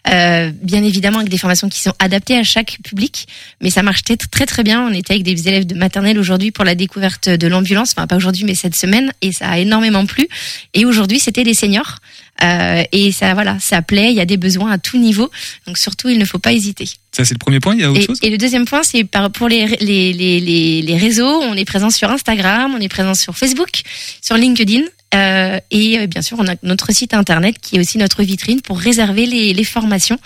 Euh, 0.09 0.51
bien 0.61 0.83
évidemment 0.83 1.19
avec 1.19 1.29
des 1.29 1.37
formations 1.37 1.69
qui 1.69 1.79
sont 1.79 1.93
adaptées 1.97 2.37
à 2.37 2.43
chaque 2.43 2.77
public, 2.83 3.25
mais 3.61 3.69
ça 3.69 3.83
marche 3.83 4.03
très 4.03 4.17
très 4.17 4.45
très 4.45 4.61
bien. 4.61 4.85
On 4.85 4.93
était 4.93 5.13
avec 5.13 5.23
des 5.23 5.47
élèves 5.47 5.65
de 5.65 5.75
maternelle 5.75 6.19
aujourd'hui 6.19 6.51
pour 6.51 6.65
la 6.65 6.75
découverte 6.75 7.29
de 7.29 7.47
l'ambulance, 7.47 7.93
enfin 7.95 8.05
pas 8.05 8.17
aujourd'hui 8.17 8.43
mais 8.43 8.53
cette 8.53 8.75
semaine, 8.75 9.13
et 9.21 9.31
ça 9.31 9.47
a 9.49 9.59
énormément 9.59 10.05
plu. 10.05 10.27
Et 10.73 10.83
aujourd'hui 10.83 11.19
c'était 11.19 11.45
des 11.45 11.53
seniors, 11.53 11.99
euh, 12.43 12.83
et 12.91 13.13
ça 13.13 13.33
voilà, 13.33 13.57
ça 13.61 13.81
plaît. 13.81 14.09
Il 14.11 14.15
y 14.17 14.19
a 14.21 14.25
des 14.25 14.35
besoins 14.35 14.71
à 14.71 14.77
tout 14.77 14.97
niveau, 14.97 15.31
donc 15.67 15.77
surtout 15.77 16.09
il 16.09 16.19
ne 16.19 16.25
faut 16.25 16.39
pas 16.39 16.51
hésiter. 16.51 16.89
Ça 17.15 17.23
c'est 17.23 17.33
le 17.35 17.39
premier 17.39 17.61
point. 17.61 17.73
Il 17.73 17.79
y 17.81 17.83
a 17.85 17.89
autre 17.91 18.01
Et, 18.01 18.05
chose? 18.05 18.19
et 18.23 18.29
le 18.29 18.37
deuxième 18.37 18.65
point, 18.65 18.83
c'est 18.83 19.05
pour 19.05 19.47
les, 19.47 19.67
les, 19.79 20.11
les, 20.11 20.39
les, 20.41 20.81
les 20.81 20.97
réseaux. 20.97 21.41
On 21.43 21.55
est 21.55 21.63
présent 21.63 21.89
sur 21.89 22.09
Instagram, 22.11 22.73
on 22.75 22.81
est 22.81 22.89
présent 22.89 23.13
sur 23.13 23.37
Facebook, 23.37 23.83
sur 24.21 24.35
LinkedIn. 24.35 24.81
Euh, 25.13 25.59
et 25.71 25.99
euh, 25.99 26.07
bien 26.07 26.21
sûr, 26.21 26.37
on 26.39 26.47
a 26.47 26.55
notre 26.63 26.91
site 26.91 27.13
internet 27.13 27.57
qui 27.61 27.77
est 27.77 27.79
aussi 27.79 27.97
notre 27.97 28.23
vitrine 28.23 28.61
pour 28.61 28.79
réserver 28.79 29.25
les, 29.25 29.53
les 29.53 29.63
formations 29.63 30.19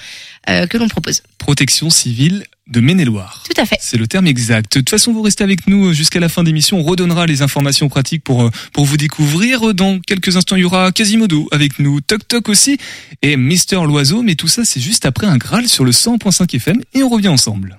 euh, 0.50 0.66
que 0.66 0.78
l'on 0.78 0.88
propose. 0.88 1.24
Protection 1.38 1.90
civile 1.90 2.46
de 2.68 2.80
Maine-et-Loire. 2.80 3.44
Tout 3.46 3.60
à 3.60 3.66
fait. 3.66 3.78
C'est 3.82 3.98
le 3.98 4.08
terme 4.08 4.28
exact. 4.28 4.74
De 4.74 4.80
toute 4.80 4.90
façon, 4.90 5.12
vous 5.12 5.22
restez 5.22 5.44
avec 5.44 5.68
nous 5.68 5.88
euh, 5.88 5.94
jusqu'à 5.94 6.20
la 6.20 6.30
fin 6.30 6.44
d'émission. 6.44 6.80
On 6.80 6.84
redonnera 6.84 7.26
les 7.26 7.42
informations 7.42 7.90
pratiques 7.90 8.24
pour 8.24 8.44
euh, 8.44 8.50
pour 8.72 8.86
vous 8.86 8.98
découvrir. 8.98 9.74
Dans 9.74 10.00
quelques 10.00 10.38
instants, 10.38 10.56
il 10.56 10.62
y 10.62 10.66
aura 10.66 10.92
Quasimodo 10.92 11.48
avec 11.52 11.80
nous, 11.80 12.00
Toc 12.02 12.28
Toc 12.28 12.48
aussi 12.50 12.78
et 13.22 13.36
Mister 13.36 13.76
Loiseau. 13.86 14.22
Mais 14.22 14.36
tout 14.36 14.48
ça, 14.48 14.64
c'est 14.64 14.80
juste 14.80 15.06
après 15.06 15.28
un 15.28 15.38
Graal 15.38 15.68
sur 15.68 15.84
le 15.84 15.92
100.5 15.92 16.56
FM 16.56 16.82
et 16.94 17.04
on 17.04 17.10
revient 17.10 17.28
ensemble. 17.28 17.78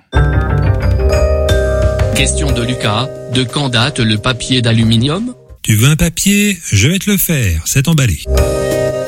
Question 2.15 2.53
de 2.53 2.63
Lucas. 2.63 3.09
De 3.33 3.45
quand 3.45 3.69
date 3.69 4.01
le 4.01 4.19
papier 4.19 4.61
d'aluminium? 4.61 5.35
Tu 5.63 5.75
veux 5.75 5.89
un 5.89 5.97
papier 5.97 6.59
Je 6.73 6.89
vais 6.89 6.99
te 6.99 7.11
le 7.11 7.17
faire, 7.17 7.63
c'est 7.67 7.89
emballé. 7.89 8.21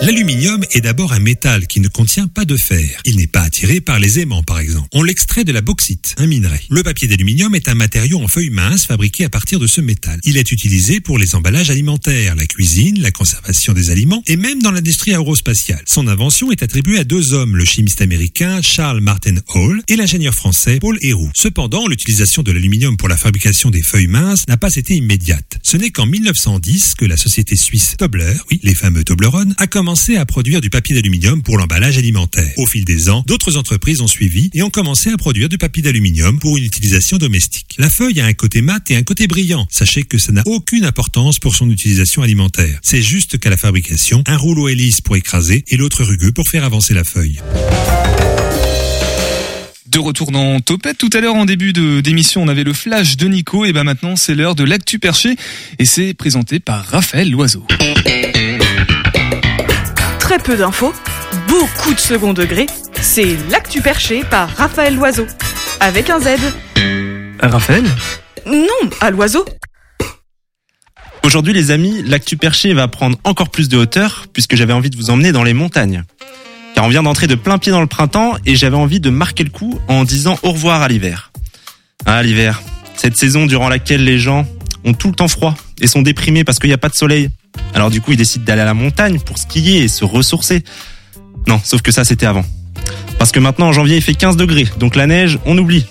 L'aluminium 0.02 0.64
est 0.70 0.80
d'abord 0.80 1.12
un 1.12 1.18
métal 1.18 1.66
qui 1.66 1.78
ne 1.78 1.88
contient 1.88 2.26
pas 2.26 2.46
de 2.46 2.56
fer. 2.56 3.02
Il 3.04 3.16
n'est 3.16 3.26
pas 3.26 3.42
attiré 3.42 3.82
par 3.82 3.98
les 3.98 4.18
aimants, 4.18 4.42
par 4.42 4.58
exemple. 4.58 4.88
On 4.94 5.02
l'extrait 5.02 5.44
de 5.44 5.52
la 5.52 5.60
bauxite, 5.60 6.14
un 6.16 6.26
minerai. 6.26 6.58
Le 6.70 6.82
papier 6.82 7.06
d'aluminium 7.06 7.54
est 7.54 7.68
un 7.68 7.74
matériau 7.74 8.18
en 8.18 8.26
feuilles 8.26 8.48
minces 8.48 8.86
fabriqué 8.86 9.26
à 9.26 9.28
partir 9.28 9.58
de 9.58 9.66
ce 9.66 9.82
métal. 9.82 10.18
Il 10.24 10.38
est 10.38 10.52
utilisé 10.52 11.00
pour 11.00 11.18
les 11.18 11.34
emballages 11.34 11.68
alimentaires, 11.68 12.34
la 12.34 12.46
cuisine, 12.46 13.02
la 13.02 13.10
conservation 13.10 13.74
des 13.74 13.90
aliments 13.90 14.22
et 14.26 14.36
même 14.36 14.62
dans 14.62 14.70
l'industrie 14.70 15.10
aérospatiale. 15.10 15.82
Son 15.84 16.08
invention 16.08 16.50
est 16.50 16.62
attribuée 16.62 16.98
à 16.98 17.04
deux 17.04 17.34
hommes, 17.34 17.54
le 17.54 17.66
chimiste 17.66 18.00
américain 18.00 18.62
Charles 18.62 19.02
Martin 19.02 19.36
Hall 19.48 19.82
et 19.86 19.96
l'ingénieur 19.96 20.34
français 20.34 20.78
Paul 20.80 20.96
Héroux. 21.02 21.30
Cependant, 21.34 21.86
l'utilisation 21.86 22.42
de 22.42 22.52
l'aluminium 22.52 22.96
pour 22.96 23.08
la 23.08 23.18
fabrication 23.18 23.68
des 23.68 23.82
feuilles 23.82 24.06
minces 24.06 24.48
n'a 24.48 24.56
pas 24.56 24.74
été 24.74 24.94
immédiate. 24.94 25.58
Ce 25.62 25.76
n'est 25.76 25.90
qu'en 25.90 26.06
1910 26.06 26.94
que 26.94 27.04
la 27.04 27.18
société 27.18 27.54
suisse 27.54 27.96
Tobler, 27.98 28.32
oui, 28.50 28.60
les 28.62 28.74
fameux 28.74 29.04
Toblerone, 29.04 29.54
a 29.58 29.66
commencé 29.66 29.89
à 29.90 30.24
produire 30.24 30.60
du 30.60 30.70
papier 30.70 30.94
d'aluminium 30.94 31.42
pour 31.42 31.58
l'emballage 31.58 31.98
alimentaire. 31.98 32.52
Au 32.58 32.66
fil 32.66 32.84
des 32.84 33.10
ans, 33.10 33.24
d'autres 33.26 33.56
entreprises 33.56 34.00
ont 34.00 34.06
suivi 34.06 34.48
et 34.54 34.62
ont 34.62 34.70
commencé 34.70 35.10
à 35.10 35.16
produire 35.16 35.48
du 35.48 35.58
papier 35.58 35.82
d'aluminium 35.82 36.38
pour 36.38 36.56
une 36.56 36.64
utilisation 36.64 37.16
domestique. 37.18 37.74
La 37.76 37.90
feuille 37.90 38.20
a 38.20 38.26
un 38.26 38.32
côté 38.32 38.62
mat 38.62 38.88
et 38.92 38.96
un 38.96 39.02
côté 39.02 39.26
brillant. 39.26 39.66
Sachez 39.68 40.04
que 40.04 40.16
ça 40.16 40.30
n'a 40.30 40.42
aucune 40.46 40.84
importance 40.84 41.40
pour 41.40 41.56
son 41.56 41.68
utilisation 41.70 42.22
alimentaire. 42.22 42.78
C'est 42.82 43.02
juste 43.02 43.38
qu'à 43.38 43.50
la 43.50 43.56
fabrication, 43.56 44.22
un 44.28 44.36
rouleau 44.36 44.68
hélice 44.68 45.00
pour 45.00 45.16
écraser 45.16 45.64
et 45.66 45.76
l'autre 45.76 46.04
rugueux 46.04 46.30
pour 46.30 46.48
faire 46.48 46.62
avancer 46.62 46.94
la 46.94 47.02
feuille. 47.02 47.40
De 49.88 49.98
retour 49.98 50.30
dans 50.30 50.60
Topette, 50.60 50.98
tout 50.98 51.10
à 51.14 51.20
l'heure 51.20 51.34
en 51.34 51.46
début 51.46 51.72
d'émission, 51.72 52.44
on 52.44 52.48
avait 52.48 52.62
le 52.62 52.72
flash 52.72 53.16
de 53.16 53.26
Nico, 53.26 53.64
et 53.64 53.72
ben 53.72 53.82
maintenant 53.82 54.14
c'est 54.14 54.36
l'heure 54.36 54.54
de 54.54 54.62
l'actu 54.62 55.00
perché, 55.00 55.34
et 55.80 55.84
c'est 55.84 56.14
présenté 56.14 56.60
par 56.60 56.86
Raphaël 56.86 57.28
Loiseau. 57.28 57.66
Très 60.30 60.38
peu 60.38 60.56
d'infos, 60.56 60.94
beaucoup 61.48 61.92
de 61.92 61.98
second 61.98 62.32
degré, 62.32 62.68
c'est 63.00 63.36
l'actu 63.50 63.82
perché 63.82 64.22
par 64.22 64.48
Raphaël 64.48 64.94
Loiseau. 64.94 65.26
Avec 65.80 66.08
un 66.08 66.20
Z. 66.20 66.28
Raphaël 67.40 67.82
Non, 68.46 68.90
à 69.00 69.10
l'oiseau. 69.10 69.44
Aujourd'hui, 71.24 71.52
les 71.52 71.72
amis, 71.72 72.04
l'actu 72.04 72.36
perché 72.36 72.74
va 72.74 72.86
prendre 72.86 73.18
encore 73.24 73.48
plus 73.48 73.68
de 73.68 73.76
hauteur 73.76 74.28
puisque 74.32 74.54
j'avais 74.54 74.72
envie 74.72 74.88
de 74.88 74.96
vous 74.96 75.10
emmener 75.10 75.32
dans 75.32 75.42
les 75.42 75.52
montagnes. 75.52 76.04
Car 76.76 76.84
on 76.84 76.88
vient 76.88 77.02
d'entrer 77.02 77.26
de 77.26 77.34
plein 77.34 77.58
pied 77.58 77.72
dans 77.72 77.80
le 77.80 77.88
printemps 77.88 78.36
et 78.46 78.54
j'avais 78.54 78.76
envie 78.76 79.00
de 79.00 79.10
marquer 79.10 79.42
le 79.42 79.50
coup 79.50 79.80
en 79.88 80.04
disant 80.04 80.38
au 80.44 80.52
revoir 80.52 80.80
à 80.80 80.86
l'hiver. 80.86 81.32
Ah, 82.06 82.22
l'hiver. 82.22 82.62
Cette 82.94 83.16
saison 83.16 83.46
durant 83.46 83.68
laquelle 83.68 84.04
les 84.04 84.20
gens 84.20 84.46
ont 84.84 84.94
tout 84.94 85.08
le 85.08 85.14
temps 85.14 85.26
froid 85.26 85.56
et 85.80 85.88
sont 85.88 86.02
déprimés 86.02 86.44
parce 86.44 86.60
qu'il 86.60 86.70
n'y 86.70 86.74
a 86.74 86.78
pas 86.78 86.88
de 86.88 86.94
soleil. 86.94 87.30
Alors 87.74 87.90
du 87.90 88.00
coup, 88.00 88.12
ils 88.12 88.16
décident 88.16 88.44
d'aller 88.44 88.62
à 88.62 88.64
la 88.66 88.74
montagne 88.74 89.18
pour 89.20 89.38
skier 89.38 89.82
et 89.82 89.88
se 89.88 90.04
ressourcer. 90.04 90.62
Non, 91.46 91.60
sauf 91.64 91.82
que 91.82 91.92
ça, 91.92 92.04
c'était 92.04 92.26
avant. 92.26 92.44
Parce 93.18 93.32
que 93.32 93.38
maintenant, 93.40 93.68
en 93.68 93.72
janvier, 93.72 93.96
il 93.96 94.02
fait 94.02 94.14
15 94.14 94.36
degrés. 94.36 94.66
Donc 94.78 94.96
la 94.96 95.06
neige, 95.06 95.38
on 95.46 95.56
oublie. 95.58 95.86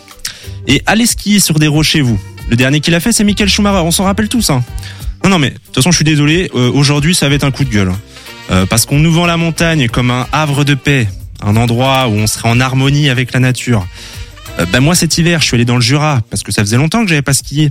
Et 0.67 0.81
allez 0.85 1.05
skier 1.05 1.39
sur 1.39 1.59
des 1.59 1.67
rochers, 1.67 2.01
vous. 2.01 2.19
Le 2.49 2.55
dernier 2.55 2.79
qu'il 2.79 2.93
a 2.95 2.99
fait, 2.99 3.11
c'est 3.11 3.23
Michael 3.23 3.49
Schumacher. 3.49 3.77
On 3.83 3.91
s'en 3.91 4.03
rappelle 4.05 4.29
tous, 4.29 4.49
hein. 4.49 4.63
Non, 5.23 5.29
non, 5.31 5.39
mais 5.39 5.49
de 5.51 5.55
toute 5.57 5.75
façon, 5.75 5.91
je 5.91 5.97
suis 5.97 6.05
désolé. 6.05 6.49
euh, 6.55 6.71
Aujourd'hui, 6.71 7.13
ça 7.13 7.27
va 7.29 7.35
être 7.35 7.43
un 7.43 7.51
coup 7.51 7.63
de 7.63 7.69
gueule. 7.69 7.91
Euh, 8.51 8.65
parce 8.65 8.85
qu'on 8.85 8.97
nous 8.99 9.11
vend 9.11 9.25
la 9.25 9.37
montagne 9.37 9.87
comme 9.89 10.09
un 10.11 10.27
havre 10.31 10.63
de 10.63 10.73
paix, 10.73 11.07
un 11.43 11.55
endroit 11.55 12.07
où 12.07 12.13
on 12.13 12.25
serait 12.25 12.49
en 12.49 12.59
harmonie 12.59 13.09
avec 13.09 13.33
la 13.33 13.39
nature. 13.39 13.85
Euh, 14.59 14.65
ben 14.71 14.79
moi, 14.79 14.95
cet 14.95 15.17
hiver, 15.17 15.39
je 15.41 15.45
suis 15.45 15.55
allé 15.55 15.65
dans 15.65 15.75
le 15.75 15.81
Jura 15.81 16.21
parce 16.31 16.41
que 16.41 16.51
ça 16.51 16.61
faisait 16.63 16.77
longtemps 16.77 17.03
que 17.03 17.09
j'avais 17.09 17.21
pas 17.21 17.33
skié. 17.33 17.69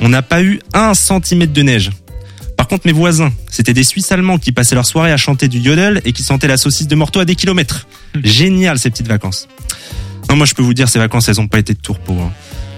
On 0.00 0.08
n'a 0.08 0.22
pas 0.22 0.42
eu 0.42 0.60
un 0.72 0.94
centimètre 0.94 1.52
de 1.52 1.62
neige. 1.62 1.90
Par 2.64 2.68
contre, 2.70 2.86
mes 2.86 2.92
voisins, 2.94 3.30
c'était 3.50 3.74
des 3.74 3.84
Suisses 3.84 4.10
allemands 4.10 4.38
qui 4.38 4.50
passaient 4.50 4.74
leur 4.74 4.86
soirée 4.86 5.12
à 5.12 5.18
chanter 5.18 5.48
du 5.48 5.58
yodel 5.58 6.00
et 6.06 6.12
qui 6.14 6.22
sentaient 6.22 6.46
la 6.48 6.56
saucisse 6.56 6.86
de 6.86 6.94
morteau 6.94 7.20
à 7.20 7.26
des 7.26 7.34
kilomètres. 7.34 7.86
Génial 8.22 8.78
ces 8.78 8.88
petites 8.88 9.06
vacances. 9.06 9.48
Non, 10.30 10.36
moi 10.36 10.46
je 10.46 10.54
peux 10.54 10.62
vous 10.62 10.72
dire, 10.72 10.88
ces 10.88 10.98
vacances, 10.98 11.28
elles 11.28 11.38
ont 11.42 11.46
pas 11.46 11.58
été 11.58 11.74
de 11.74 11.78
tourpeau. 11.78 12.14
hein. 12.18 12.32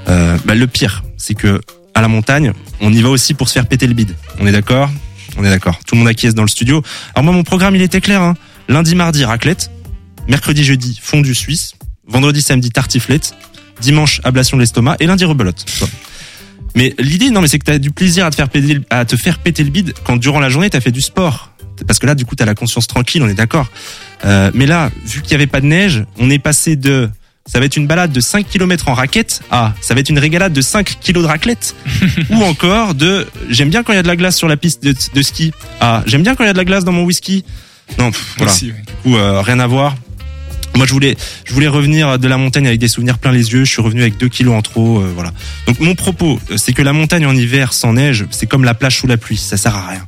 Euh, 0.08 0.38
bah, 0.44 0.56
le 0.56 0.66
pire, 0.66 1.04
c'est 1.16 1.34
que 1.34 1.60
à 1.94 2.00
la 2.00 2.08
montagne, 2.08 2.52
on 2.80 2.92
y 2.92 3.00
va 3.00 3.10
aussi 3.10 3.32
pour 3.32 3.48
se 3.48 3.52
faire 3.52 3.68
péter 3.68 3.86
le 3.86 3.94
bide. 3.94 4.16
On 4.40 4.46
est 4.48 4.50
d'accord? 4.50 4.90
On 5.36 5.44
est 5.44 5.50
d'accord. 5.50 5.78
Tout 5.86 5.94
le 5.94 6.00
monde 6.00 6.08
acquiesce 6.08 6.34
dans 6.34 6.42
le 6.42 6.48
studio. 6.48 6.82
Alors 7.14 7.22
moi, 7.22 7.32
mon 7.32 7.44
programme, 7.44 7.76
il 7.76 7.82
était 7.82 8.00
clair. 8.00 8.20
Hein. 8.22 8.34
Lundi, 8.68 8.96
mardi, 8.96 9.24
raclette. 9.24 9.70
Mercredi, 10.26 10.64
jeudi, 10.64 10.98
fondue 11.00 11.32
suisse. 11.32 11.74
Vendredi, 12.08 12.42
samedi, 12.42 12.70
tartiflette. 12.70 13.36
Dimanche, 13.80 14.20
ablation 14.24 14.56
de 14.56 14.62
l'estomac. 14.62 14.96
Et 14.98 15.06
lundi, 15.06 15.24
rebelote. 15.24 15.64
Mais 16.74 16.94
l'idée, 16.98 17.30
non, 17.30 17.40
mais 17.40 17.48
c'est 17.48 17.58
que 17.58 17.64
t'as 17.64 17.78
du 17.78 17.90
plaisir 17.90 18.26
à 18.26 18.30
te 18.30 18.36
faire 18.36 18.48
péter, 18.48 18.74
le- 18.74 18.84
à 18.90 19.04
te 19.04 19.16
faire 19.16 19.38
péter 19.38 19.64
le 19.64 19.70
bide 19.70 19.94
quand 20.04 20.16
durant 20.16 20.40
la 20.40 20.48
journée 20.50 20.68
t'as 20.70 20.80
fait 20.80 20.90
du 20.92 21.00
sport. 21.00 21.50
Parce 21.86 21.98
que 21.98 22.06
là, 22.06 22.14
du 22.14 22.24
coup, 22.24 22.34
t'as 22.36 22.46
la 22.46 22.54
conscience 22.54 22.86
tranquille, 22.86 23.22
on 23.22 23.28
est 23.28 23.34
d'accord. 23.34 23.66
Euh, 24.24 24.50
mais 24.54 24.66
là, 24.66 24.90
vu 25.04 25.20
qu'il 25.22 25.32
y 25.32 25.34
avait 25.34 25.46
pas 25.46 25.60
de 25.60 25.66
neige, 25.66 26.04
on 26.18 26.30
est 26.30 26.38
passé 26.38 26.76
de 26.76 27.08
ça 27.48 27.60
va 27.60 27.66
être 27.66 27.76
une 27.76 27.86
balade 27.86 28.10
de 28.12 28.18
5 28.20 28.48
km 28.48 28.88
en 28.88 28.94
raquette 28.94 29.40
à 29.52 29.72
ça 29.80 29.94
va 29.94 30.00
être 30.00 30.08
une 30.10 30.18
régalade 30.18 30.52
de 30.52 30.60
5 30.60 30.98
kg 31.00 31.12
de 31.20 31.26
raclette 31.26 31.76
ou 32.30 32.42
encore 32.42 32.94
de 32.96 33.24
j'aime 33.50 33.68
bien 33.70 33.84
quand 33.84 33.92
il 33.92 33.96
y 33.96 33.98
a 34.00 34.02
de 34.02 34.08
la 34.08 34.16
glace 34.16 34.36
sur 34.36 34.48
la 34.48 34.56
piste 34.56 34.82
de, 34.82 34.92
de 35.14 35.22
ski 35.22 35.52
à 35.80 36.02
j'aime 36.06 36.22
bien 36.24 36.34
quand 36.34 36.42
il 36.42 36.48
y 36.48 36.50
a 36.50 36.54
de 36.54 36.58
la 36.58 36.64
glace 36.64 36.82
dans 36.84 36.90
mon 36.92 37.04
whisky. 37.04 37.44
Non, 38.00 38.10
pff, 38.10 38.34
voilà. 38.38 38.52
Aussi. 38.52 38.72
Du 38.72 38.72
coup, 39.04 39.16
euh, 39.16 39.42
rien 39.42 39.60
à 39.60 39.66
voir. 39.68 39.94
Moi, 40.76 40.86
je 40.86 40.92
voulais, 40.92 41.16
je 41.44 41.52
voulais 41.54 41.68
revenir 41.68 42.18
de 42.18 42.28
la 42.28 42.36
montagne 42.38 42.66
avec 42.66 42.78
des 42.78 42.88
souvenirs 42.88 43.18
plein 43.18 43.32
les 43.32 43.52
yeux. 43.52 43.64
Je 43.64 43.70
suis 43.70 43.82
revenu 43.82 44.02
avec 44.02 44.18
2 44.18 44.28
kilos 44.28 44.54
en 44.54 44.62
trop, 44.62 45.00
euh, 45.00 45.10
voilà. 45.14 45.32
Donc, 45.66 45.80
mon 45.80 45.94
propos, 45.94 46.38
euh, 46.50 46.56
c'est 46.56 46.72
que 46.72 46.82
la 46.82 46.92
montagne 46.92 47.26
en 47.26 47.34
hiver 47.34 47.72
sans 47.72 47.94
neige, 47.94 48.26
c'est 48.30 48.46
comme 48.46 48.64
la 48.64 48.74
plage 48.74 48.98
sous 48.98 49.06
la 49.06 49.16
pluie. 49.16 49.36
Ça 49.38 49.56
sert 49.56 49.74
à 49.74 49.86
rien. 49.88 50.06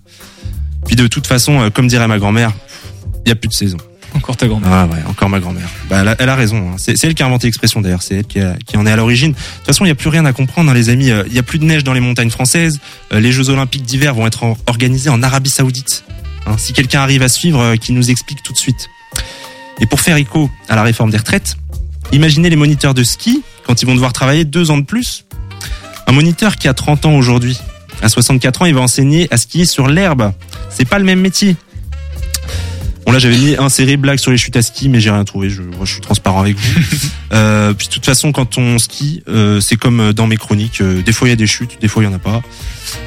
Puis 0.87 0.97
de 0.97 1.07
toute 1.07 1.27
façon, 1.27 1.61
euh, 1.61 1.71
comme 1.71 1.89
dirait 1.89 2.07
ma 2.09 2.19
grand-mère, 2.19 2.53
il 3.25 3.29
y 3.29 3.33
a 3.33 3.35
plus 3.35 3.49
de 3.49 3.55
saison. 3.55 3.77
Encore 4.15 4.37
ta 4.39 4.47
grand-mère. 4.47 4.71
Ah 4.73 4.87
ouais, 4.87 4.99
encore 5.07 5.29
ma 5.29 5.39
grand-mère. 5.39 5.69
Bah, 5.91 5.99
elle, 6.01 6.09
a, 6.09 6.17
elle 6.19 6.29
a 6.31 6.35
raison. 6.35 6.71
hein. 6.73 6.77
C'est 6.79 7.03
elle 7.05 7.15
qui 7.15 7.23
a 7.23 7.27
inventé 7.27 7.47
l'expression 7.47 7.83
d'ailleurs. 7.83 8.03
C'est 8.03 8.17
elle 8.17 8.25
qui, 8.25 8.41
a- 8.41 8.57
qui 8.67 8.77
en 8.79 8.87
est 8.87 8.91
à 8.91 8.97
l'origine. 8.97 9.33
De 9.33 9.37
toute 9.37 9.67
façon, 9.67 9.85
il 9.85 9.89
y 9.89 9.91
a 9.91 9.95
plus 9.95 10.09
rien 10.09 10.25
à 10.25 10.33
comprendre, 10.33 10.71
hein, 10.71 10.75
les 10.75 10.89
amis. 10.89 11.11
Euh, 11.11 11.25
Il 11.27 11.35
y 11.35 11.39
a 11.39 11.43
plus 11.43 11.59
de 11.59 11.65
neige 11.65 11.85
dans 11.85 11.93
les 11.93 12.01
montagnes 12.01 12.31
françaises. 12.31 12.81
Les 13.13 13.33
Jeux 13.33 13.51
Olympiques 13.51 13.83
d'hiver 13.85 14.15
vont 14.15 14.27
être 14.27 14.45
en- 14.45 14.57
organisés 14.67 15.11
en 15.11 15.23
Arabie 15.23 15.51
Saoudite. 15.51 16.05
Hein, 16.47 16.57
si 16.57 16.73
quelqu'un 16.73 17.01
arrive 17.01 17.23
à 17.23 17.29
suivre, 17.29 17.77
qu'il 17.77 17.95
nous 17.97 18.11
explique 18.11 18.43
tout 18.43 18.55
de 18.55 18.59
suite. 18.59 18.89
Et 19.81 19.87
pour 19.87 20.01
faire 20.01 20.17
écho 20.17 20.51
à 20.69 20.77
la 20.77 20.83
réforme 20.83 21.11
des 21.11 21.19
retraites, 21.19 21.57
imaginez 22.13 22.51
les 22.51 22.57
moniteurs 22.57 22.95
de 22.95 23.05
ski 23.05 23.43
quand 23.65 23.83
ils 23.83 23.87
vont 23.87 23.95
devoir 23.95 24.13
travailler 24.13 24.45
deux 24.45 24.71
ans 24.71 24.79
de 24.79 24.85
plus. 24.85 25.25
Un 26.07 26.13
moniteur 26.13 26.57
qui 26.57 26.69
a 26.69 26.75
30 26.75 27.07
ans 27.07 27.15
aujourd'hui, 27.15 27.59
à 28.03 28.09
64 28.09 28.63
ans, 28.63 28.65
il 28.67 28.75
va 28.75 28.81
enseigner 28.81 29.29
à 29.31 29.37
skier 29.37 29.67
sur 29.67 29.89
l'herbe. 29.89 30.33
C'est 30.71 30.89
pas 30.89 30.99
le 30.99 31.05
même 31.05 31.21
métier. 31.21 31.57
Bon 33.09 33.13
là 33.13 33.19
j'avais 33.19 33.39
mis 33.39 33.57
inséré 33.57 33.97
blague 33.97 34.19
sur 34.19 34.31
les 34.31 34.37
chutes 34.37 34.57
à 34.57 34.61
ski 34.61 34.91
mais 34.91 35.01
j'ai 35.01 35.11
rien 35.11 35.25
trouvé, 35.25 35.49
je, 35.49 35.63
suis 35.87 36.03
transparent 36.03 36.41
avec 36.43 36.57
vous. 36.57 36.81
Euh, 37.31 37.75
puis 37.75 37.89
de 37.89 37.93
toute 37.93 38.07
façon 38.07 38.33
quand 38.33 38.57
on 38.57 38.79
skie, 38.79 39.23
euh, 39.29 39.61
c'est 39.61 39.77
comme 39.77 40.15
dans 40.15 40.27
mes 40.27 40.39
chroniques, 40.39 40.81
euh, 40.81 41.03
des 41.03 41.13
fois 41.13 41.29
il 41.29 41.31
y 41.31 41.35
a 41.35 41.37
des 41.37 41.47
chutes, 41.47 41.79
des 41.79 41.87
fois 41.87 42.03
il 42.03 42.07
y 42.07 42.09
en 42.09 42.15
a 42.15 42.19
pas. 42.19 42.41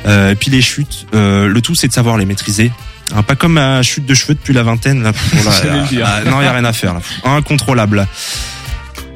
Euh, 0.06 0.32
et 0.32 0.36
puis 0.36 0.52
les 0.52 0.62
chutes, 0.62 1.08
euh, 1.16 1.48
le 1.48 1.60
tout 1.60 1.74
c'est 1.74 1.88
de 1.88 1.92
savoir 1.92 2.18
les 2.18 2.26
maîtriser. 2.26 2.72
Hein, 3.16 3.24
pas 3.24 3.36
comme 3.36 3.54
ma 3.54 3.82
chute 3.84 4.06
de 4.06 4.14
cheveux 4.14 4.34
depuis 4.36 4.54
la 4.54 4.64
vingtaine 4.64 5.04
là. 5.04 5.12
ah, 6.04 6.22
non 6.30 6.42
il 6.42 6.44
y 6.46 6.48
a 6.48 6.54
rien 6.54 6.66
à 6.66 6.74
faire 6.74 6.94
là. 6.94 7.02
Incontrôlable. 7.24 8.08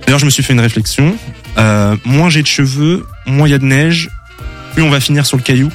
D'ailleurs 0.05 0.19
je 0.19 0.25
me 0.25 0.29
suis 0.29 0.43
fait 0.43 0.53
une 0.53 0.59
réflexion. 0.59 1.15
Euh, 1.57 1.95
moins 2.05 2.29
j'ai 2.29 2.41
de 2.41 2.47
cheveux, 2.47 3.05
moins 3.25 3.47
il 3.47 3.51
y 3.51 3.53
a 3.53 3.57
de 3.59 3.65
neige, 3.65 4.09
plus 4.73 4.83
on 4.83 4.89
va 4.89 4.99
finir 4.99 5.25
sur 5.25 5.37
le 5.37 5.43
caillou. 5.43 5.69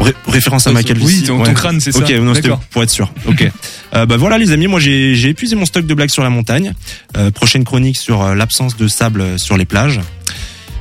Ré- 0.00 0.14
référence 0.26 0.66
à 0.66 0.70
ma 0.72 0.82
calvitie. 0.82 1.20
Oui, 1.20 1.22
ton- 1.26 1.42
ton 1.42 1.52
crâne, 1.52 1.78
c'est 1.80 1.92
ça. 1.92 1.98
Ok, 1.98 2.06
c'était 2.34 2.48
pour 2.70 2.82
être 2.82 2.90
sûr. 2.90 3.12
Ok. 3.26 3.50
Euh, 3.92 4.06
bah 4.06 4.16
voilà 4.16 4.38
les 4.38 4.52
amis, 4.52 4.68
moi 4.68 4.78
j'ai 4.78 5.28
épuisé 5.28 5.56
mon 5.56 5.64
stock 5.66 5.84
de 5.84 5.94
blagues 5.94 6.10
sur 6.10 6.22
la 6.22 6.30
montagne. 6.30 6.74
Euh, 7.16 7.32
prochaine 7.32 7.64
chronique 7.64 7.96
sur 7.96 8.22
euh, 8.22 8.34
l'absence 8.36 8.76
de 8.76 8.86
sable 8.86 9.36
sur 9.36 9.56
les 9.56 9.64
plages. 9.64 9.98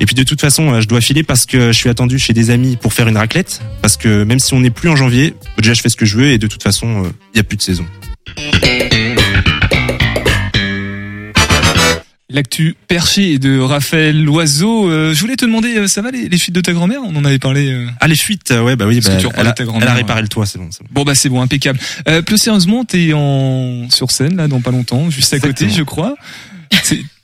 Et 0.02 0.06
puis 0.06 0.16
de 0.16 0.24
toute 0.24 0.40
façon, 0.40 0.72
euh, 0.74 0.82
je 0.82 0.88
dois 0.88 1.02
filer 1.02 1.24
parce 1.24 1.46
que 1.46 1.68
je 1.74 1.78
suis 1.78 1.90
attendu 1.90 2.18
chez 2.20 2.34
des 2.34 2.52
amis 2.52 2.78
pour 2.78 2.94
faire 2.94 3.08
une 3.08 3.18
raclette. 3.18 3.62
Parce 3.82 3.98
que 3.98 4.24
même 4.24 4.40
si 4.40 4.54
on 4.54 4.60
n'est 4.62 4.70
plus 4.70 4.90
en 4.90 4.96
janvier, 4.96 5.34
déjà 5.58 5.74
je 5.74 5.82
fais 5.82 5.90
ce 5.90 5.96
que 5.98 6.06
je 6.06 6.18
veux 6.18 6.28
et 6.28 6.38
de 6.38 6.48
toute 6.48 6.64
façon, 6.64 7.04
euh, 7.04 7.10
il 7.34 7.38
y 7.38 7.40
a 7.40 7.44
plus 7.44 7.58
de 7.58 7.62
saison. 7.62 7.86
L'actu 12.32 12.76
perché 12.88 13.40
de 13.40 13.60
Raphaël 13.60 14.24
Loiseau. 14.24 14.88
Euh, 14.88 15.16
je 15.16 15.20
voulais 15.20 15.36
te 15.36 15.46
demander, 15.46 15.76
euh, 15.76 15.88
ça 15.88 16.04
va 16.04 16.12
les, 16.12 16.30
les 16.30 16.38
fuites 16.38 16.54
de 16.54 16.62
ta 16.62 16.74
grand-mère? 16.74 17.00
On 17.04 17.16
en 17.16 17.26
avait 17.26 17.40
parlé. 17.40 17.72
euh. 17.72 17.88
Ah 18.00 18.08
les 18.08 18.16
fuites, 18.16 18.52
ouais 18.52 18.76
bah 18.76 18.86
oui, 18.86 19.02
Parce 19.02 19.08
que 19.08 19.14
bah, 19.14 19.20
tu 19.20 19.26
reparles 19.28 19.48
elle, 19.48 19.52
a, 19.52 19.54
ta 19.54 19.64
elle 19.64 19.70
grand-mère, 19.70 19.90
a 19.90 19.94
réparé 19.96 20.22
le 20.22 20.28
toit, 20.28 20.46
c'est 20.46 20.60
bon. 20.60 20.66
bon. 20.66 20.86
Bon 20.92 21.04
bah 21.04 21.16
c'est 21.16 21.30
bon, 21.30 21.42
impeccable. 21.42 21.80
Plus 22.28 22.38
sérieusement, 22.38 22.86
t'es 22.86 23.14
en 23.14 23.88
sur 23.90 24.12
scène 24.12 24.38
là 24.38 24.48
dans 24.48 24.62
pas 24.62 24.70
longtemps, 24.70 25.10
juste 25.10 25.34
à 25.34 25.40
côté, 25.40 25.70
je 25.70 25.82
crois. 25.82 26.16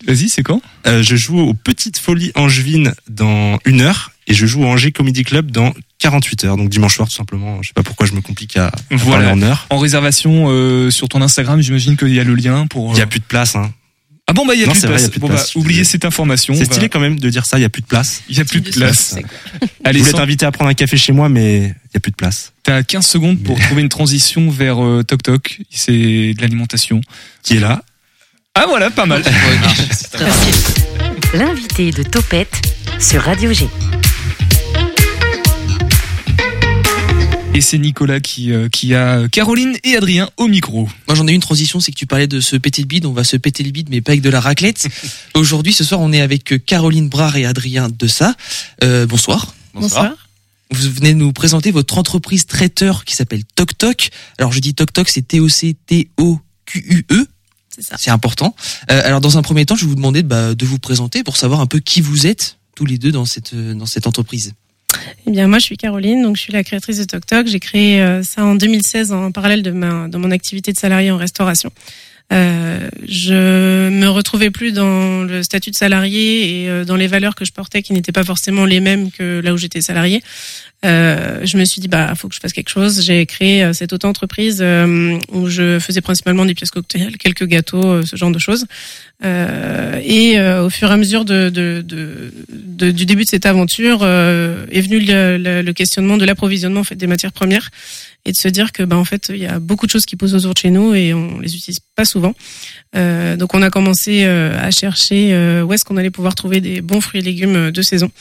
Vas-y, 0.08 0.30
c'est 0.30 0.44
quand? 0.44 0.62
Euh, 0.88 1.02
je 1.04 1.16
joue 1.16 1.40
aux 1.40 1.54
Petites 1.54 1.98
Folies 1.98 2.32
Angevines 2.36 2.94
dans 3.10 3.60
une 3.66 3.82
heure 3.82 4.12
et 4.28 4.34
je 4.34 4.46
joue 4.46 4.62
au 4.64 4.66
Angers 4.68 4.92
Comedy 4.92 5.24
Club 5.24 5.52
dans 5.52 5.74
48 6.00 6.44
heures. 6.46 6.58
Donc 6.58 6.70
dimanche 6.70 6.96
soir 6.96 7.08
tout 7.08 7.16
simplement. 7.16 7.62
Je 7.62 7.70
sais 7.70 7.74
pas 7.74 7.84
pourquoi 7.84 8.06
je 8.06 8.14
me 8.14 8.22
complique 8.22 8.58
à, 8.58 8.68
à 8.68 8.72
Voilà. 8.92 9.26
parler 9.28 9.42
en 9.42 9.48
heure. 9.48 9.66
En 9.70 9.78
réservation 9.80 10.46
euh, 10.50 10.90
sur 10.92 11.10
ton 11.10 11.22
Instagram, 11.22 11.62
j'imagine 11.62 11.98
qu'il 11.98 12.14
y 12.14 12.20
a 12.20 12.24
le 12.24 12.36
lien 12.36 12.68
pour. 12.68 12.94
Il 12.94 13.00
y 13.00 13.02
a 13.02 13.08
plus 13.08 13.20
de 13.20 13.26
place. 13.26 13.56
Hein. 13.56 13.72
Ah 14.28 14.34
bon 14.34 14.44
bah 14.48 14.56
il 14.56 14.60
y 14.62 14.64
a 14.64 14.66
Non, 14.66 14.72
plus 14.74 14.82
de 14.82 14.88
vrai, 14.88 14.98
place. 14.98 15.12
de 15.12 15.20
Bon 15.20 15.28
place, 15.28 15.42
bah 15.44 15.50
je 15.54 15.60
oubliez 15.60 15.84
cette 15.84 16.04
information. 16.04 16.56
C'est 16.56 16.62
va- 16.66 16.72
stylé 16.74 16.90
quand 16.90 17.00
même 17.00 17.20
de 17.20 17.30
dire 17.30 17.46
ça, 17.46 17.60
il 17.60 17.62
y 17.62 17.66
a 17.66 17.70
plus 17.70 17.84
de 17.84 17.88
place. 17.88 18.24
Il 18.28 18.36
y 18.36 18.42
a 18.42 18.46
plus 18.46 18.60
de 18.62 18.72
place. 18.72 19.16
Je 19.62 19.68
Allez, 19.84 20.00
voulais 20.00 20.12
sans- 20.12 20.18
t'inviter 20.18 20.48
à 20.48 20.52
prendre 20.52 20.70
un 20.72 20.74
café 20.74 20.98
chez 20.98 21.12
moi, 21.14 21.30
mais 21.30 21.58
il 21.60 21.94
y 21.94 21.98
a 21.98 22.00
plus 22.00 22.10
de 22.10 22.16
place. 22.16 22.52
T'as 22.64 22.82
15 22.82 23.06
secondes 23.06 23.38
pour 23.44 23.60
trouver 23.60 23.84
une 23.84 23.90
transition 23.90 24.50
vers 24.50 24.84
euh, 24.84 25.04
Toc 25.04 25.22
Toc. 25.22 25.62
C'est 25.70 26.34
de 26.34 26.42
l'alimentation. 26.42 27.02
Qui 27.44 27.58
est 27.58 27.60
là 27.60 27.84
Ah 28.58 28.68
voilà, 28.70 28.90
pas 28.90 29.06
mal. 29.06 29.22
L'invité 31.34 31.92
de 31.92 32.04
Topette 32.04 32.62
sur 33.02 33.22
Radio 33.22 33.52
G. 33.52 33.68
Et 37.54 37.60
c'est 37.60 37.78
Nicolas 37.78 38.22
qui, 38.22 38.54
euh, 38.54 38.70
qui 38.70 38.96
a 38.96 39.28
Caroline 39.28 39.76
et 39.84 39.98
Adrien 39.98 40.30
au 40.38 40.48
micro. 40.48 40.88
Moi 41.10 41.16
j'en 41.16 41.28
ai 41.28 41.34
une 41.34 41.42
transition, 41.42 41.82
c'est 41.82 41.92
que 41.92 41.98
tu 41.98 42.06
parlais 42.06 42.28
de 42.28 42.40
se 42.40 42.56
péter 42.56 42.82
le 42.82 42.88
bide, 42.88 43.06
on 43.06 43.12
va 43.12 43.26
se 43.26 43.36
péter 43.36 43.62
le 43.62 43.72
bide 43.72 43.90
mais 43.90 44.00
pas 44.00 44.14
avec 44.14 44.22
de 44.22 44.30
la 44.30 44.40
raclette. 44.40 44.88
Aujourd'hui 45.36 45.74
ce 45.74 45.84
soir 45.84 46.00
on 46.00 46.14
est 46.14 46.22
avec 46.22 46.54
euh, 46.54 46.58
Caroline 46.58 47.10
Brard 47.10 47.36
et 47.36 47.46
Adrien 47.46 47.90
Dessa. 47.90 48.36
Euh, 48.86 49.06
bonsoir. 49.06 49.54
Bonsoir. 49.74 50.14
Vous 50.72 50.92
venez 50.92 51.14
nous 51.14 51.34
présenter 51.34 51.72
votre 51.72 51.98
entreprise 51.98 52.46
traiteur 52.46 53.04
qui 53.04 53.16
s'appelle 53.16 53.44
Toc 53.56 53.78
Toc. 53.78 54.12
Alors 54.38 54.54
je 54.54 54.62
dis 54.62 54.74
Toc 54.74 54.94
Toc, 54.94 55.10
c'est 55.10 55.28
T-O-C-T-O-Q-U-E. 55.28 57.28
C'est 57.80 58.12
important. 58.12 58.56
Euh, 58.92 59.02
alors 59.04 59.22
dans 59.22 59.38
un 59.38 59.42
premier 59.42 59.66
temps, 59.66 59.76
je 59.76 59.82
vais 59.82 59.90
vous 59.90 59.96
demander 59.96 60.24
bah, 60.24 60.56
de 60.56 60.66
vous 60.66 60.80
présenter 60.80 61.24
pour 61.24 61.38
savoir 61.38 61.60
un 61.60 61.66
peu 61.66 61.80
qui 61.80 62.02
vous 62.02 62.28
êtes 62.28 62.58
tous 62.76 62.86
les 62.86 62.98
deux 62.98 63.12
dans 63.12 63.26
cette 63.26 63.54
euh, 63.54 63.74
dans 63.74 63.86
cette 63.86 64.08
entreprise. 64.08 64.54
Eh 65.28 65.32
bien, 65.32 65.48
moi, 65.48 65.60
je 65.60 65.66
suis 65.66 65.78
Caroline, 65.78 66.24
donc 66.24 66.38
je 66.38 66.42
suis 66.42 66.54
la 66.54 66.64
créatrice 66.64 67.00
de 67.00 67.04
Tok 67.04 67.26
Tok. 67.26 67.48
J'ai 67.48 67.60
créé 67.60 68.02
euh, 68.02 68.24
ça 68.24 68.46
en 68.46 68.56
2016 68.56 69.12
en 69.12 69.32
parallèle 69.32 69.64
de 69.64 69.72
ma 69.72 70.08
de 70.08 70.18
mon 70.18 70.32
activité 70.32 70.72
de 70.72 70.78
salarié 70.78 71.12
en 71.12 71.18
restauration. 71.18 71.72
Euh, 72.34 72.90
je 73.08 73.90
me 73.90 74.08
retrouvais 74.08 74.50
plus 74.50 74.72
dans 74.72 75.24
le 75.24 75.44
statut 75.44 75.70
de 75.70 75.76
salarié 75.76 76.64
et 76.64 76.70
euh, 76.70 76.84
dans 76.84 76.96
les 76.96 77.06
valeurs 77.06 77.36
que 77.36 77.46
je 77.46 77.52
portais 77.52 77.84
qui 77.84 77.94
n'étaient 77.94 78.12
pas 78.12 78.24
forcément 78.24 78.66
les 78.66 78.80
mêmes 78.80 79.12
que 79.12 79.42
là 79.42 79.54
où 79.54 79.58
j'étais 79.58 79.82
salarié. 79.82 80.24
Euh, 80.84 81.40
je 81.46 81.58
me 81.58 81.66
suis 81.66 81.82
dit 81.82 81.88
bah 81.88 82.14
faut 82.16 82.28
que 82.28 82.36
je 82.36 82.40
fasse 82.40 82.54
quelque 82.54 82.70
chose. 82.70 83.02
J'ai 83.04 83.26
créé 83.26 83.64
euh, 83.64 83.74
cette 83.74 83.94
auto-entreprise 83.94 84.60
euh, 84.62 85.18
où 85.32 85.48
je 85.50 85.80
faisais 85.80 86.02
principalement 86.02 86.46
des 86.46 86.54
pièces 86.54 86.70
cocktails, 86.72 87.18
quelques 87.18 87.46
gâteaux, 87.46 87.84
euh, 87.86 88.04
ce 88.06 88.16
genre 88.18 88.30
de 88.32 88.40
choses. 88.40 88.66
Et 89.24 90.40
au 90.40 90.70
fur 90.70 90.90
et 90.90 90.94
à 90.94 90.98
mesure 90.98 91.26
de, 91.26 91.50
de, 91.50 91.82
de, 91.84 92.32
de- 92.52 92.92
du 92.92 93.06
début 93.06 93.24
de 93.24 93.30
cette 93.30 93.46
aventure 93.46 94.04
est 94.06 94.82
venu 94.82 95.00
le, 95.00 95.38
le- 95.38 95.62
le 95.62 95.74
questionnement 95.74 96.18
de 96.18 96.26
l'approvisionnement 96.26 96.82
en 96.82 96.84
fait 96.84 96.96
des 96.96 97.08
matières 97.08 97.32
premières 97.32 97.70
et 98.26 98.32
de 98.32 98.38
se 98.38 98.48
dire 98.50 98.72
que 98.72 98.84
bah 98.84 98.98
en 98.98 99.06
fait 99.06 99.28
il 99.30 99.38
y 99.38 99.46
a 99.46 99.60
beaucoup 99.60 99.86
de 99.86 99.92
choses 99.92 100.06
qui 100.06 100.16
posent 100.16 100.36
autour 100.36 100.54
de 100.54 100.60
chez 100.60 100.70
nous 100.70 100.94
et 100.94 101.14
on 101.14 101.40
les 101.40 101.56
utilise 101.56 101.80
pas 101.96 102.06
souvent. 102.06 102.34
Euh, 102.96 103.36
donc 103.38 103.54
on 103.54 103.62
a 103.62 103.70
commencé 103.70 104.24
euh, 104.26 104.58
à 104.60 104.70
chercher 104.72 105.34
euh, 105.34 105.64
où 105.64 105.72
est-ce 105.74 105.86
qu'on 105.86 105.98
allait 105.98 106.12
pouvoir 106.12 106.36
trouver 106.36 106.60
des 106.60 106.82
bons 106.82 107.02
fruits 107.02 107.22
et 107.22 107.24
légumes 107.24 107.72
de 107.72 107.82
saison. 107.82 108.12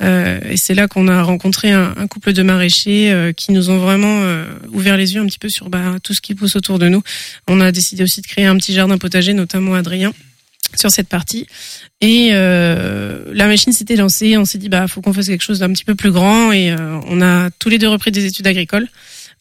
Et 0.00 0.56
c'est 0.56 0.74
là 0.74 0.86
qu'on 0.88 1.06
a 1.08 1.22
rencontré 1.22 1.70
un, 1.70 1.94
un 1.96 2.06
couple 2.12 2.34
de 2.34 2.42
maraîchers 2.42 3.10
euh, 3.10 3.32
qui 3.32 3.52
nous 3.52 3.70
ont 3.70 3.78
vraiment 3.78 4.20
euh, 4.20 4.44
ouvert 4.70 4.98
les 4.98 5.14
yeux 5.14 5.22
un 5.22 5.26
petit 5.26 5.38
peu 5.38 5.48
sur 5.48 5.70
bah, 5.70 5.96
tout 6.02 6.12
ce 6.12 6.20
qui 6.20 6.34
pousse 6.34 6.56
autour 6.56 6.78
de 6.78 6.88
nous. 6.88 7.02
On 7.48 7.58
a 7.60 7.72
décidé 7.72 8.02
aussi 8.02 8.20
de 8.20 8.26
créer 8.26 8.44
un 8.44 8.56
petit 8.58 8.74
jardin 8.74 8.98
potager, 8.98 9.32
notamment 9.32 9.74
Adrien 9.74 10.12
sur 10.74 10.90
cette 10.90 11.08
partie. 11.08 11.46
Et 12.02 12.30
euh, 12.32 13.24
la 13.32 13.46
machine 13.46 13.72
s'était 13.72 13.96
lancée. 13.96 14.36
On 14.36 14.44
s'est 14.44 14.58
dit 14.58 14.68
bah 14.68 14.88
faut 14.88 15.00
qu'on 15.00 15.14
fasse 15.14 15.28
quelque 15.28 15.42
chose 15.42 15.60
d'un 15.60 15.72
petit 15.72 15.84
peu 15.84 15.94
plus 15.94 16.10
grand. 16.10 16.52
Et 16.52 16.74
on 17.08 17.22
a 17.22 17.50
tous 17.58 17.70
les 17.70 17.78
deux 17.78 17.88
repris 17.88 18.10
des 18.10 18.26
études 18.26 18.46
agricoles 18.46 18.88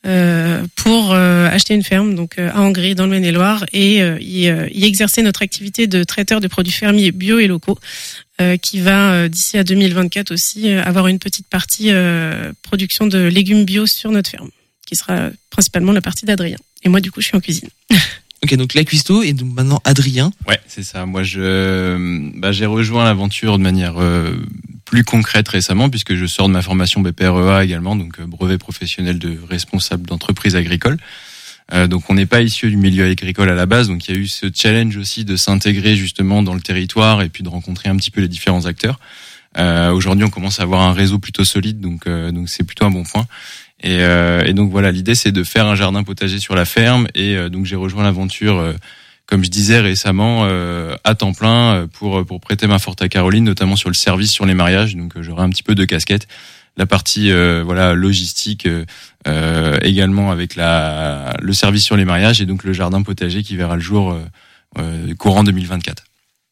euh, 0.05 0.63
pour 0.75 1.13
acheter 1.13 1.73
une 1.73 1.83
ferme 1.83 2.15
donc 2.15 2.37
à 2.39 2.59
Angry 2.61 2.95
dans 2.95 3.05
le 3.05 3.11
Maine-et-Loire 3.11 3.65
et 3.73 3.99
y, 3.99 4.85
exercer 4.85 5.21
notre 5.21 5.41
activité 5.41 5.87
de 5.87 6.03
traiteur 6.03 6.39
de 6.39 6.47
produits 6.47 6.73
fermiers 6.73 7.11
bio 7.11 7.39
et 7.39 7.47
locaux 7.47 7.77
qui 8.61 8.79
va 8.79 9.13
euh, 9.13 9.27
d'ici 9.27 9.57
à 9.57 9.63
2024 9.63 10.31
aussi 10.31 10.71
euh, 10.71 10.83
avoir 10.83 11.07
une 11.07 11.19
petite 11.19 11.47
partie 11.47 11.91
euh, 11.91 12.53
production 12.61 13.07
de 13.07 13.19
légumes 13.19 13.65
bio 13.65 13.85
sur 13.85 14.11
notre 14.11 14.29
ferme 14.29 14.49
qui 14.85 14.95
sera 14.95 15.29
principalement 15.49 15.91
la 15.91 16.01
partie 16.01 16.25
d'Adrien. 16.25 16.57
Et 16.83 16.89
moi 16.89 16.99
du 16.99 17.11
coup 17.11 17.21
je 17.21 17.27
suis 17.27 17.37
en 17.37 17.41
cuisine. 17.41 17.69
Ok, 18.43 18.55
donc 18.55 18.73
la 18.73 18.83
cuistot 18.83 19.21
et 19.21 19.33
donc 19.33 19.53
maintenant 19.53 19.81
Adrien. 19.83 20.31
Ouais, 20.47 20.59
c'est 20.67 20.81
ça. 20.81 21.05
Moi, 21.05 21.21
je, 21.21 22.39
bah, 22.39 22.51
j'ai 22.51 22.65
rejoint 22.65 23.03
l'aventure 23.03 23.59
de 23.59 23.63
manière 23.63 24.01
euh, 24.01 24.35
plus 24.85 25.03
concrète 25.03 25.47
récemment, 25.47 25.89
puisque 25.89 26.15
je 26.15 26.25
sors 26.25 26.47
de 26.47 26.53
ma 26.53 26.63
formation 26.63 27.01
BPREA 27.01 27.63
également, 27.63 27.95
donc 27.95 28.19
euh, 28.19 28.25
brevet 28.25 28.57
professionnel 28.57 29.19
de 29.19 29.37
responsable 29.47 30.07
d'entreprise 30.07 30.55
agricole. 30.55 30.97
Euh, 31.73 31.87
donc, 31.87 32.09
on 32.09 32.15
n'est 32.15 32.25
pas 32.25 32.41
issu 32.41 32.69
du 32.69 32.77
milieu 32.77 33.05
agricole 33.05 33.49
à 33.49 33.55
la 33.55 33.65
base, 33.65 33.87
donc 33.87 34.07
il 34.07 34.15
y 34.15 34.17
a 34.17 34.21
eu 34.21 34.27
ce 34.27 34.47
challenge 34.53 34.97
aussi 34.97 35.25
de 35.25 35.35
s'intégrer 35.35 35.95
justement 35.95 36.43
dans 36.43 36.53
le 36.53 36.61
territoire 36.61 37.21
et 37.21 37.29
puis 37.29 37.43
de 37.43 37.49
rencontrer 37.49 37.89
un 37.89 37.95
petit 37.95 38.11
peu 38.11 38.21
les 38.21 38.27
différents 38.27 38.65
acteurs. 38.65 38.99
Euh, 39.57 39.91
Aujourd'hui, 39.91 40.25
on 40.25 40.29
commence 40.29 40.59
à 40.59 40.63
avoir 40.63 40.81
un 40.81 40.93
réseau 40.93 41.19
plutôt 41.19 41.43
solide, 41.43 41.79
donc 41.79 42.07
euh, 42.07 42.31
donc 42.31 42.49
c'est 42.49 42.63
plutôt 42.63 42.85
un 42.85 42.91
bon 42.91 43.03
point. 43.03 43.25
Et, 43.83 43.97
euh, 44.01 44.43
et 44.45 44.53
donc 44.53 44.71
voilà, 44.71 44.91
l'idée 44.91 45.15
c'est 45.15 45.31
de 45.31 45.43
faire 45.43 45.65
un 45.65 45.75
jardin 45.75 46.03
potager 46.03 46.39
sur 46.39 46.55
la 46.55 46.65
ferme. 46.65 47.07
Et 47.15 47.35
euh, 47.35 47.49
donc 47.49 47.65
j'ai 47.65 47.75
rejoint 47.75 48.03
l'aventure, 48.03 48.63
comme 49.25 49.43
je 49.43 49.49
disais 49.49 49.79
récemment, 49.79 50.47
à 51.03 51.15
temps 51.15 51.33
plein 51.33 51.87
pour 51.93 52.25
pour 52.25 52.39
prêter 52.39 52.67
main 52.67 52.79
forte 52.79 53.01
à 53.01 53.09
Caroline, 53.09 53.43
notamment 53.43 53.75
sur 53.75 53.89
le 53.89 53.95
service, 53.95 54.31
sur 54.31 54.45
les 54.45 54.53
mariages. 54.53 54.95
Donc 54.95 55.19
j'aurai 55.19 55.43
un 55.43 55.49
petit 55.49 55.63
peu 55.63 55.75
de 55.75 55.85
casquette. 55.85 56.27
La 56.77 56.85
partie 56.85 57.31
euh, 57.31 57.63
voilà 57.65 57.93
logistique 57.93 58.65
euh, 58.65 58.85
euh, 59.27 59.77
également 59.81 60.31
avec 60.31 60.55
la 60.55 61.35
le 61.41 61.53
service 61.53 61.83
sur 61.83 61.97
les 61.97 62.05
mariages 62.05 62.41
et 62.41 62.45
donc 62.45 62.63
le 62.63 62.73
jardin 62.73 63.01
potager 63.03 63.43
qui 63.43 63.55
verra 63.57 63.75
le 63.75 63.81
jour 63.81 64.11
euh, 64.11 64.21
euh, 64.79 65.13
courant 65.15 65.43
2024. 65.43 66.03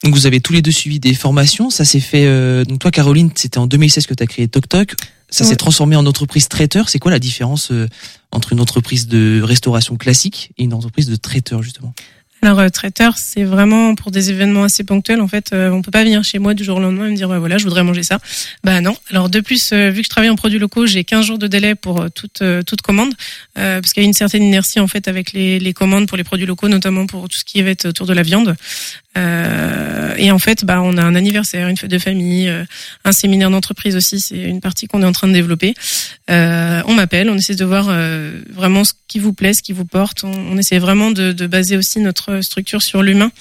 Donc 0.03 0.13
vous 0.13 0.25
avez 0.27 0.39
tous 0.41 0.53
les 0.53 0.61
deux 0.61 0.71
suivi 0.71 0.99
des 0.99 1.13
formations. 1.13 1.69
Ça 1.69 1.83
s'est 1.85 1.99
fait. 1.99 2.25
euh, 2.25 2.63
donc 2.65 2.79
toi, 2.79 2.91
Caroline, 2.91 3.31
c'était 3.35 3.57
en 3.57 3.67
2016 3.67 4.07
que 4.07 4.13
tu 4.13 4.23
as 4.23 4.27
créé 4.27 4.47
Tok 4.47 4.67
Tok. 4.69 4.93
Ça 5.29 5.43
Ouais. 5.43 5.49
s'est 5.51 5.55
transformé 5.57 5.95
en 5.95 6.05
entreprise 6.05 6.47
traiteur. 6.47 6.89
C'est 6.89 6.99
quoi 6.99 7.11
la 7.11 7.19
différence 7.19 7.71
euh, 7.71 7.87
entre 8.31 8.51
une 8.53 8.59
entreprise 8.61 9.07
de 9.07 9.41
restauration 9.43 9.95
classique 9.97 10.51
et 10.57 10.63
une 10.63 10.73
entreprise 10.73 11.07
de 11.07 11.15
traiteur 11.15 11.61
justement? 11.63 11.93
Alors 12.41 12.59
euh, 12.59 12.69
traiteur, 12.69 13.15
c'est 13.17 13.43
vraiment 13.43 13.95
pour 13.95 14.11
des 14.11 14.29
événements 14.29 14.63
assez 14.63 14.83
ponctuels. 14.83 15.21
En 15.21 15.27
fait, 15.27 15.51
euh, 15.51 15.71
on 15.71 15.81
peut 15.81 15.91
pas 15.91 16.03
venir 16.03 16.23
chez 16.23 16.39
moi 16.39 16.53
du 16.53 16.63
jour 16.63 16.77
au 16.77 16.79
lendemain 16.79 17.07
et 17.07 17.11
me 17.11 17.15
dire 17.15 17.29
ouais, 17.29 17.37
voilà, 17.37 17.57
je 17.57 17.63
voudrais 17.63 17.83
manger 17.83 18.03
ça. 18.03 18.19
Bah 18.63 18.79
non. 18.81 18.95
Alors 19.09 19.29
de 19.29 19.39
plus, 19.41 19.71
euh, 19.73 19.89
vu 19.89 20.01
que 20.01 20.05
je 20.05 20.09
travaille 20.09 20.29
en 20.29 20.35
produits 20.35 20.59
locaux, 20.59 20.85
j'ai 20.85 21.03
15 21.03 21.25
jours 21.25 21.37
de 21.37 21.47
délai 21.47 21.75
pour 21.75 22.09
toute 22.11 22.43
toute 22.65 22.81
commande, 22.81 23.13
euh, 23.57 23.81
parce 23.81 23.93
qu'il 23.93 24.03
y 24.03 24.05
a 24.05 24.07
une 24.07 24.13
certaine 24.13 24.43
inertie 24.43 24.79
en 24.79 24.87
fait 24.87 25.07
avec 25.07 25.33
les, 25.33 25.59
les 25.59 25.73
commandes 25.73 26.07
pour 26.07 26.17
les 26.17 26.23
produits 26.23 26.45
locaux, 26.45 26.69
notamment 26.69 27.05
pour 27.07 27.27
tout 27.27 27.37
ce 27.37 27.43
qui 27.43 27.61
va 27.61 27.71
être 27.71 27.87
autour 27.87 28.05
de 28.05 28.13
la 28.13 28.23
viande. 28.23 28.55
Euh, 29.17 30.13
et 30.17 30.31
en 30.31 30.39
fait, 30.39 30.65
bah 30.65 30.81
on 30.83 30.97
a 30.97 31.03
un 31.03 31.15
anniversaire, 31.15 31.67
une 31.67 31.77
fête 31.77 31.89
de 31.89 31.97
famille, 31.97 32.47
euh, 32.47 32.63
un 33.05 33.11
séminaire 33.11 33.49
d'entreprise 33.49 33.95
aussi. 33.95 34.19
C'est 34.19 34.37
une 34.37 34.61
partie 34.61 34.87
qu'on 34.87 35.01
est 35.01 35.05
en 35.05 35.11
train 35.11 35.27
de 35.27 35.33
développer. 35.33 35.73
Euh, 36.29 36.81
on 36.85 36.93
m'appelle, 36.93 37.29
on 37.29 37.35
essaie 37.35 37.55
de 37.55 37.65
voir 37.65 37.87
euh, 37.89 38.41
vraiment 38.53 38.83
ce 38.83 38.93
qui 39.07 39.19
vous 39.19 39.33
plaît, 39.33 39.53
ce 39.53 39.63
qui 39.63 39.73
vous 39.73 39.85
porte. 39.85 40.23
On, 40.23 40.31
on 40.31 40.57
essaie 40.57 40.79
vraiment 40.79 41.11
de, 41.11 41.31
de 41.31 41.47
baser 41.47 41.77
aussi 41.77 41.99
notre 41.99 42.41
structure 42.41 42.81
sur 42.81 43.01
l'humain. 43.01 43.31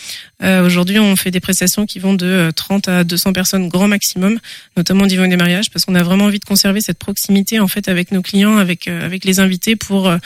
Euh, 0.43 0.65
Aujourd'hui, 0.65 0.99
on 0.99 1.17
fait 1.17 1.31
des 1.31 1.41
prestations 1.41 1.87
qui 1.87 1.99
vont 1.99 2.15
de 2.15 2.27
euh, 2.27 2.53
30 2.53 2.89
à 2.89 3.05
200 3.05 3.33
personnes 3.33 3.69
grand 3.69 3.89
maximum, 3.89 4.39
notamment 4.77 5.05
au 5.05 5.07
niveau 5.07 5.27
des 5.27 5.37
mariages, 5.37 5.71
parce 5.71 5.85
qu'on 5.85 5.95
a 5.95 6.03
vraiment 6.03 6.27
envie 6.27 6.39
de 6.39 6.45
conserver 6.45 6.81
cette 6.81 6.99
proximité 6.99 7.59
en 7.59 7.69
fait 7.69 7.89
avec 7.89 8.13
nos 8.13 8.23
clients, 8.23 8.57
avec 8.57 8.87
euh, 8.87 9.05
avec 9.05 9.25
les 9.25 9.41
invités, 9.41 9.75
pour 9.77 10.09
euh, 10.09 10.19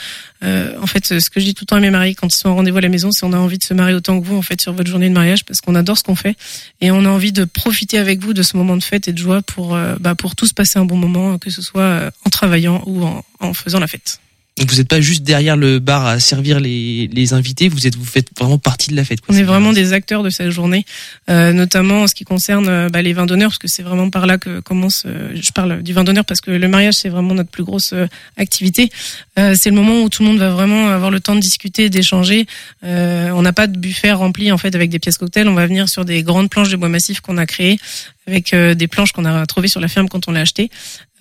euh, 0.43 0.75
en 0.81 0.87
fait 0.87 1.19
ce 1.19 1.29
que 1.29 1.39
je 1.39 1.45
dis 1.45 1.53
tout 1.53 1.63
le 1.63 1.67
temps 1.67 1.77
à 1.77 1.79
mes 1.79 1.89
mariés 1.89 2.15
quand 2.15 2.33
ils 2.33 2.37
sont 2.37 2.49
en 2.49 2.55
rendez-vous 2.55 2.77
à 2.77 2.81
la 2.81 2.89
maison, 2.89 3.11
c'est 3.11 3.25
on 3.25 3.33
a 3.33 3.37
envie 3.37 3.57
de 3.57 3.63
se 3.63 3.73
marier 3.73 3.95
autant 3.95 4.19
que 4.19 4.25
vous 4.25 4.35
en 4.35 4.41
fait 4.41 4.61
sur 4.61 4.73
votre 4.73 4.89
journée 4.89 5.09
de 5.09 5.13
mariage, 5.13 5.45
parce 5.45 5.61
qu'on 5.61 5.75
adore 5.75 5.97
ce 5.97 6.03
qu'on 6.03 6.15
fait 6.15 6.35
et 6.81 6.91
on 6.91 7.05
a 7.05 7.09
envie 7.09 7.31
de 7.31 7.45
profiter 7.45 7.97
avec 7.97 8.19
vous 8.19 8.33
de 8.33 8.43
ce 8.43 8.57
moment 8.57 8.77
de 8.77 8.83
fête 8.83 9.07
et 9.07 9.13
de 9.13 9.17
joie 9.17 9.41
pour 9.41 9.75
euh, 9.75 9.95
bah, 9.99 10.15
pour 10.15 10.35
tous 10.35 10.53
passer 10.53 10.79
un 10.79 10.85
bon 10.85 10.97
moment, 10.97 11.37
que 11.37 11.49
ce 11.49 11.61
soit 11.61 11.81
euh, 11.81 12.11
en 12.25 12.29
travaillant 12.29 12.83
ou 12.85 13.05
en 13.39 13.53
faisant 13.53 13.79
la 13.79 13.87
fête. 13.87 14.19
Donc 14.57 14.69
vous 14.69 14.77
n'êtes 14.77 14.87
pas 14.87 15.01
juste 15.01 15.23
derrière 15.23 15.57
le 15.57 15.79
bar 15.79 16.05
à 16.05 16.19
servir 16.19 16.59
les, 16.59 17.09
les 17.11 17.33
invités. 17.33 17.69
Vous 17.69 17.87
êtes 17.87 17.95
vous 17.95 18.05
faites 18.05 18.27
vraiment 18.37 18.59
partie 18.59 18.91
de 18.91 18.95
la 18.95 19.03
fête. 19.03 19.19
Quoi. 19.19 19.33
On 19.33 19.37
est 19.37 19.43
vraiment 19.43 19.73
des 19.73 19.93
acteurs 19.93 20.21
de 20.21 20.29
cette 20.29 20.51
journée, 20.51 20.85
euh, 21.27 21.53
notamment 21.53 22.03
en 22.03 22.07
ce 22.07 22.13
qui 22.13 22.23
concerne 22.23 22.67
euh, 22.69 22.87
bah, 22.87 23.01
les 23.01 23.13
vins 23.13 23.25
d'honneur, 23.25 23.49
parce 23.49 23.57
que 23.57 23.67
c'est 23.67 23.81
vraiment 23.81 24.11
par 24.11 24.27
là 24.27 24.37
que 24.37 24.59
commence. 24.59 25.05
euh, 25.07 25.31
je 25.33 25.51
parle 25.51 25.81
du 25.81 25.91
vin 25.93 26.03
d'honneur 26.03 26.23
parce 26.23 26.39
que 26.39 26.51
le 26.51 26.67
mariage 26.67 26.93
c'est 26.93 27.09
vraiment 27.09 27.33
notre 27.33 27.49
plus 27.49 27.63
grosse 27.63 27.93
euh, 27.93 28.05
activité. 28.37 28.91
Euh, 29.39 29.55
c'est 29.59 29.71
le 29.71 29.75
moment 29.75 30.03
où 30.03 30.09
tout 30.09 30.21
le 30.21 30.29
monde 30.29 30.37
va 30.37 30.51
vraiment 30.51 30.89
avoir 30.89 31.09
le 31.09 31.19
temps 31.19 31.35
de 31.35 31.41
discuter, 31.41 31.89
d'échanger. 31.89 32.45
Euh, 32.83 33.31
on 33.31 33.41
n'a 33.41 33.53
pas 33.53 33.65
de 33.65 33.77
buffet 33.77 34.11
rempli 34.11 34.51
en 34.51 34.59
fait 34.59 34.75
avec 34.75 34.91
des 34.91 34.99
pièces 34.99 35.17
cocktails. 35.17 35.47
On 35.47 35.55
va 35.55 35.65
venir 35.65 35.89
sur 35.89 36.05
des 36.05 36.21
grandes 36.21 36.51
planches 36.51 36.69
de 36.69 36.75
bois 36.75 36.89
massif 36.89 37.21
qu'on 37.21 37.39
a 37.39 37.47
créées 37.47 37.79
avec 38.27 38.55
des 38.55 38.87
planches 38.87 39.11
qu'on 39.11 39.25
a 39.25 39.45
trouvées 39.45 39.67
sur 39.67 39.81
la 39.81 39.89
ferme 39.89 40.07
quand 40.07 40.29
on 40.29 40.31
l'a 40.31 40.39
acheté. 40.39 40.69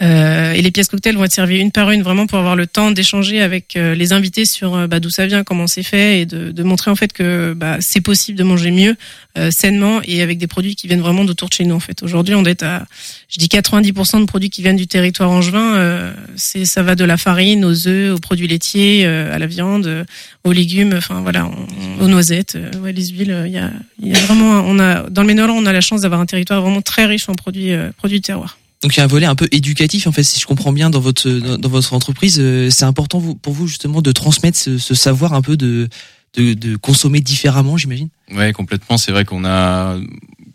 Euh, 0.03 0.53
et 0.53 0.63
les 0.63 0.71
pièces 0.71 0.89
cocktails 0.89 1.17
vont 1.17 1.25
être 1.25 1.33
servies 1.33 1.59
une 1.59 1.71
par 1.71 1.91
une, 1.91 2.03
vraiment 2.03 2.27
pour 2.27 2.39
avoir 2.39 2.57
le 2.57 2.67
temps 2.67 2.91
d'échanger 2.91 3.41
avec 3.41 3.77
euh, 3.77 3.95
les 3.95 4.13
invités 4.13 4.45
sur 4.45 4.75
euh, 4.75 4.87
bah, 4.87 5.01
d'où 5.01 5.11
ça 5.11 5.27
vient, 5.27 5.45
comment 5.45 5.67
c'est 5.67 5.83
fait, 5.83 6.21
et 6.21 6.27
de, 6.27 6.51
de 6.51 6.63
montrer 6.63 6.91
en 6.91 6.97
fait 6.97 7.13
que 7.13 7.55
bah, 7.55 7.77
c'est 7.81 8.01
possible 8.01 8.37
de 8.37 8.43
manger 8.43 8.71
mieux, 8.71 8.97
euh, 9.39 9.51
sainement, 9.51 10.03
et 10.05 10.21
avec 10.21 10.37
des 10.37 10.47
produits 10.47 10.77
qui 10.77 10.87
viennent 10.89 11.01
vraiment 11.01 11.25
d'autour 11.25 11.49
de 11.49 11.55
chez 11.55 11.65
nous. 11.65 11.75
En 11.75 11.81
fait, 11.81 12.03
aujourd'hui, 12.03 12.35
on 12.35 12.45
est 12.45 12.63
à, 12.63 12.85
je 13.31 13.39
dis 13.39 13.47
90% 13.47 14.21
de 14.21 14.27
produits 14.27 14.51
qui 14.51 14.61
viennent 14.61 14.77
du 14.77 14.87
territoire 14.87 15.31
angevin. 15.31 15.75
Euh, 15.75 16.13
c'est 16.37 16.67
ça 16.67 16.83
va 16.83 16.97
de 16.97 17.05
la 17.05 17.17
farine 17.17 17.65
aux 17.65 17.89
œufs, 17.89 18.15
aux 18.15 18.19
produits 18.19 18.47
laitiers, 18.47 19.07
euh, 19.07 19.35
à 19.35 19.39
la 19.39 19.47
viande, 19.47 20.05
aux 20.45 20.53
légumes, 20.53 20.93
enfin 20.99 21.23
voilà, 21.23 21.51
aux 21.99 22.09
noisettes, 22.09 22.59
ouais, 22.83 22.93
les 22.93 23.07
huiles. 23.07 23.45
Il 23.47 23.53
y 23.53 23.59
a, 23.59 23.71
y 24.03 24.15
a 24.15 24.19
vraiment, 24.21 24.65
on 24.67 24.79
a 24.79 25.09
dans 25.09 25.23
le 25.23 25.29
Ménorland, 25.29 25.57
on 25.59 25.65
a 25.65 25.73
la 25.73 25.81
chance 25.81 26.03
d'avoir 26.03 26.21
un 26.21 26.27
territoire 26.27 26.61
vraiment 26.61 26.83
très 26.83 27.07
riche 27.07 27.27
en 27.31 27.35
produits, 27.35 27.73
produits 27.97 28.21
de 28.21 28.27
terroir. 28.27 28.59
Donc 28.83 28.95
il 28.97 28.99
y 28.99 29.01
a 29.01 29.05
un 29.05 29.09
volet 29.09 29.27
un 29.27 29.35
peu 29.37 29.47
éducatif 29.53 30.07
en 30.07 30.13
fait, 30.13 30.25
si 30.25 30.41
je 30.41 30.47
comprends 30.47 30.73
bien 30.73 30.91
dans 30.91 31.01
votre 31.01 31.29
dans, 31.31 31.69
votre 31.69 31.95
entreprise, 31.95 32.39
euh, 32.41 32.69
c'est 32.71 32.85
important 32.85 33.21
pour 33.41 33.53
vous 33.53 33.69
justement 33.69 34.03
de 34.03 34.11
transmettre 34.13 34.59
ce, 34.59 34.77
ce 34.79 34.95
savoir 34.95 35.35
un 35.35 35.43
peu 35.43 35.57
de, 35.57 35.89
de 36.37 36.55
de 36.55 36.77
consommer 36.77 37.21
différemment, 37.21 37.77
j'imagine? 37.77 38.09
Ouais, 38.35 38.53
complètement. 38.53 38.97
C'est 38.99 39.13
vrai 39.13 39.25
qu'on 39.25 39.45
a 39.45 39.99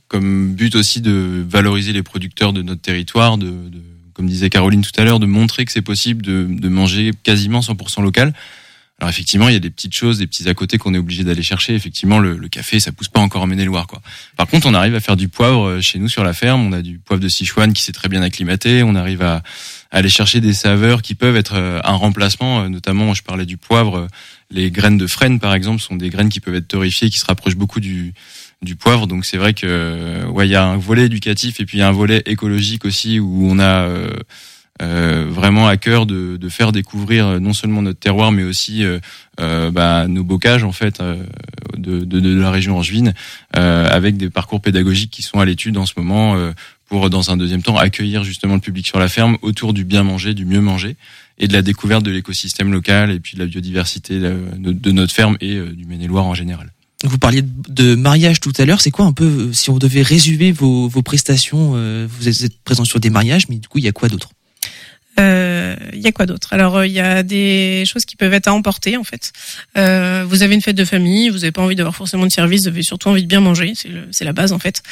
comme 0.10 0.54
but 0.54 0.76
aussi 0.76 1.02
de 1.02 1.46
valoriser 1.50 1.94
les 1.94 2.04
producteurs 2.04 2.52
de 2.54 2.62
notre 2.62 2.82
territoire, 2.82 3.38
de, 3.38 3.48
de- 3.48 3.82
comme 4.14 4.28
disait 4.28 4.50
Caroline 4.50 4.82
tout 4.82 5.00
à 5.00 5.04
l'heure, 5.04 5.20
de 5.20 5.26
montrer 5.26 5.64
que 5.66 5.72
c'est 5.72 5.82
possible 5.82 6.22
de, 6.24 6.48
de 6.50 6.70
manger 6.70 7.12
quasiment 7.24 7.60
100% 7.60 8.02
local. 8.02 8.34
Alors 9.00 9.10
effectivement, 9.12 9.48
il 9.48 9.54
y 9.54 9.56
a 9.56 9.60
des 9.60 9.70
petites 9.70 9.94
choses, 9.94 10.18
des 10.18 10.26
petits 10.26 10.50
à 10.50 10.56
côté 10.56 10.80
qu'on 10.80 10.94
est 10.96 10.98
obligé 10.98 11.24
d'aller 11.24 11.44
chercher. 11.44 11.76
Effectivement, 11.76 12.18
le, 12.18 12.36
le 12.36 12.48
café, 12.48 12.80
ça 12.80 12.92
pousse 12.92 13.10
pas 13.10 13.20
encore 13.20 13.44
en 13.44 13.48
Maine-et-Loire, 13.48 13.86
quoi. 13.86 14.02
Par 14.38 14.48
contre, 14.48 14.66
on 14.66 14.74
arrive 14.74 14.96
à 14.96 15.00
faire 15.00 15.16
du 15.16 15.28
poivre 15.28 15.68
euh, 15.68 15.82
chez 15.82 16.00
nous 16.00 16.10
sur 16.10 16.24
la 16.24 16.34
ferme. 16.34 16.66
On 16.66 16.74
a 16.74 16.82
du 16.82 16.98
poivre 16.98 17.22
de 17.22 17.30
Sichuan 17.30 17.74
qui 17.74 17.84
s'est 17.84 17.92
très 17.92 18.10
bien 18.10 18.24
acclimaté. 18.24 18.82
On 18.82 18.96
arrive 18.96 19.22
à, 19.22 19.44
aller 19.92 20.10
chercher 20.10 20.42
des 20.42 20.54
saveurs 20.54 21.02
qui 21.02 21.14
peuvent 21.14 21.36
être 21.36 21.54
euh, 21.56 21.80
un 21.84 21.94
remplacement. 21.94 22.62
Euh, 22.64 22.70
Notamment, 22.70 23.14
je 23.14 23.22
parlais 23.22 23.46
du 23.46 23.58
poivre. 23.58 24.08
Les 24.50 24.72
graines 24.72 24.98
de 24.98 25.08
frêne, 25.08 25.40
par 25.40 25.54
exemple, 25.54 25.82
sont 25.82 25.96
des 25.96 26.10
graines 26.10 26.30
qui 26.30 26.40
peuvent 26.40 26.56
être 26.56 26.68
torréfiées, 26.68 27.10
qui 27.10 27.20
se 27.20 27.26
rapprochent 27.26 27.56
beaucoup 27.56 27.80
du, 27.80 28.14
du 28.62 28.76
poivre. 28.76 29.08
Donc 29.08 29.26
c'est 29.26 29.38
vrai 29.38 29.54
que 29.54 30.26
ouais, 30.26 30.48
il 30.48 30.52
y 30.52 30.56
a 30.56 30.66
un 30.66 30.78
volet 30.78 31.06
éducatif 31.06 31.60
et 31.60 31.66
puis 31.66 31.78
il 31.78 31.82
y 31.82 31.84
a 31.84 31.88
un 31.88 31.92
volet 31.92 32.24
écologique 32.26 32.86
aussi 32.86 33.20
où 33.20 33.48
on 33.50 33.60
a 33.60 33.82
euh, 33.84 34.12
vraiment 34.86 35.68
à 35.68 35.78
cœur 35.78 36.06
de, 36.06 36.38
de 36.38 36.50
faire 36.50 36.72
découvrir 36.72 37.28
euh, 37.28 37.40
non 37.40 37.54
seulement 37.54 37.82
notre 37.82 38.00
terroir 38.00 38.32
mais 38.32 38.44
aussi 38.44 38.84
euh, 38.84 39.00
euh, 39.40 39.72
bah, 39.72 40.08
nos 40.08 40.24
bocages 40.24 40.64
en 40.64 40.72
fait 40.72 41.00
euh, 41.00 41.24
de, 41.78 42.00
de, 42.00 42.20
de 42.20 42.40
la 42.40 42.52
région 42.52 42.78
angevine 42.78 43.14
euh, 43.56 43.88
avec 43.90 44.18
des 44.18 44.30
parcours 44.30 44.62
pédagogiques 44.62 45.12
qui 45.12 45.22
sont 45.22 45.40
à 45.40 45.46
l'étude 45.46 45.78
en 45.78 45.86
ce 45.86 45.94
moment 45.98 46.36
euh, 46.36 46.52
pour 46.88 47.10
dans 47.10 47.32
un 47.32 47.38
deuxième 47.38 47.64
temps 47.64 47.78
accueillir 47.78 48.24
justement 48.24 48.56
le 48.56 48.62
public 48.62 48.88
sur 48.88 49.00
la 49.00 49.08
ferme 49.10 49.38
autour 49.42 49.74
du 49.74 49.84
bien 49.84 50.04
manger, 50.04 50.34
du 50.34 50.46
mieux 50.46 50.62
manger 50.62 50.96
et 51.38 51.48
de 51.48 51.54
la 51.54 51.62
découverte 51.62 52.04
de 52.04 52.12
l'écosystème 52.12 52.72
local 52.72 53.12
et 53.12 53.20
puis 53.20 53.36
de 53.36 53.40
la 53.40 53.46
biodiversité 53.46 54.20
euh, 54.22 54.38
de, 54.58 54.92
notre 54.92 55.14
ferme 55.14 55.38
et 55.42 55.56
euh, 55.56 55.72
du 55.72 55.86
Maine-et-Loire 55.86 56.26
en 56.26 56.34
général. 56.34 56.72
Vous 57.04 57.20
parliez 57.20 57.44
de, 57.44 57.94
mariage 57.94 58.40
tout 58.40 58.54
à 58.58 58.66
l'heure, 58.66 58.82
c'est 58.82 58.90
quoi 58.90 59.06
un 59.06 59.14
peu 59.14 59.26
euh, 59.26 59.54
si 59.54 59.70
on 59.70 59.78
devait 59.78 60.02
résumer 60.02 60.52
vos, 60.52 60.88
vos 60.88 61.04
prestations 61.04 61.74
euh, 61.76 62.08
Vous 62.10 62.28
êtes 62.28 62.58
présent 62.64 62.86
sur 62.86 63.00
des 63.00 63.12
mariages, 63.12 63.50
mais 63.50 63.58
du 63.58 63.68
coup 63.68 63.78
il 63.78 63.86
y 63.86 63.88
a 63.88 63.92
quoi 63.92 64.10
d'autre? 64.10 64.30
Euh, 64.32 64.37
Il 65.98 66.02
y 66.02 66.08
a 66.08 66.12
quoi 66.12 66.26
d'autre? 66.26 66.54
Alors, 66.54 66.78
euh, 66.78 66.88
il 66.88 66.94
y 66.94 67.00
a 67.00 67.24
des 67.24 67.84
choses 67.86 68.06
qui 68.06 68.16
peuvent 68.16 68.34
être 68.34 68.48
à 68.48 68.54
emporter, 68.54 68.98
en 68.98 69.04
fait. 69.04 69.32
Euh, 69.78 70.24
vous 70.28 70.44
avez 70.44 70.54
une 70.54 70.62
fête 70.62 70.76
de 70.76 70.86
famille, 70.86 71.30
vous 71.30 71.40
n'avez 71.40 71.52
pas 71.52 71.62
envie 71.62 71.76
d'avoir 71.76 71.96
forcément 71.96 72.26
de 72.26 72.32
service, 72.32 72.62
vous 72.62 72.68
avez 72.68 72.84
surtout 72.84 73.10
envie 73.10 73.24
de 73.24 73.28
bien 73.28 73.40
manger, 73.40 73.74
c'est 74.12 74.26
la 74.26 74.34
base, 74.34 74.54
en 74.54 74.60
fait. 74.60 74.84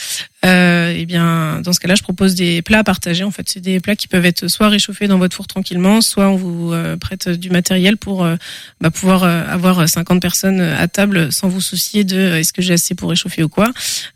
Euh, 0.46 0.92
et 0.92 1.06
bien, 1.06 1.62
dans 1.62 1.74
ce 1.74 1.80
cas-là, 1.80 1.96
je 1.96 2.04
propose 2.04 2.36
des 2.36 2.62
plats 2.62 2.80
à 2.80 2.84
partager. 2.84 3.24
En 3.24 3.32
fait, 3.32 3.48
c'est 3.48 3.60
des 3.60 3.80
plats 3.80 3.96
qui 3.96 4.08
peuvent 4.08 4.26
être 4.26 4.48
soit 4.48 4.70
réchauffés 4.70 5.08
dans 5.08 5.18
votre 5.18 5.36
four 5.36 5.48
tranquillement, 5.48 6.02
soit 6.02 6.30
on 6.30 6.36
vous 6.36 6.74
euh, 6.74 6.98
prête 6.98 7.30
du 7.30 7.50
matériel 7.50 7.98
pour 7.98 8.24
euh, 8.24 8.36
bah, 8.82 8.92
pouvoir 8.92 9.24
euh, 9.24 9.44
avoir 9.48 9.88
50 9.88 10.22
personnes 10.22 10.60
à 10.62 10.88
table 10.88 11.32
sans 11.32 11.48
vous 11.48 11.62
soucier 11.62 12.04
de 12.04 12.18
euh, 12.18 12.40
est-ce 12.40 12.54
que 12.54 12.62
j'ai 12.62 12.74
assez 12.74 12.96
pour 12.96 13.10
réchauffer 13.10 13.44
ou 13.44 13.50
quoi. 13.50 13.72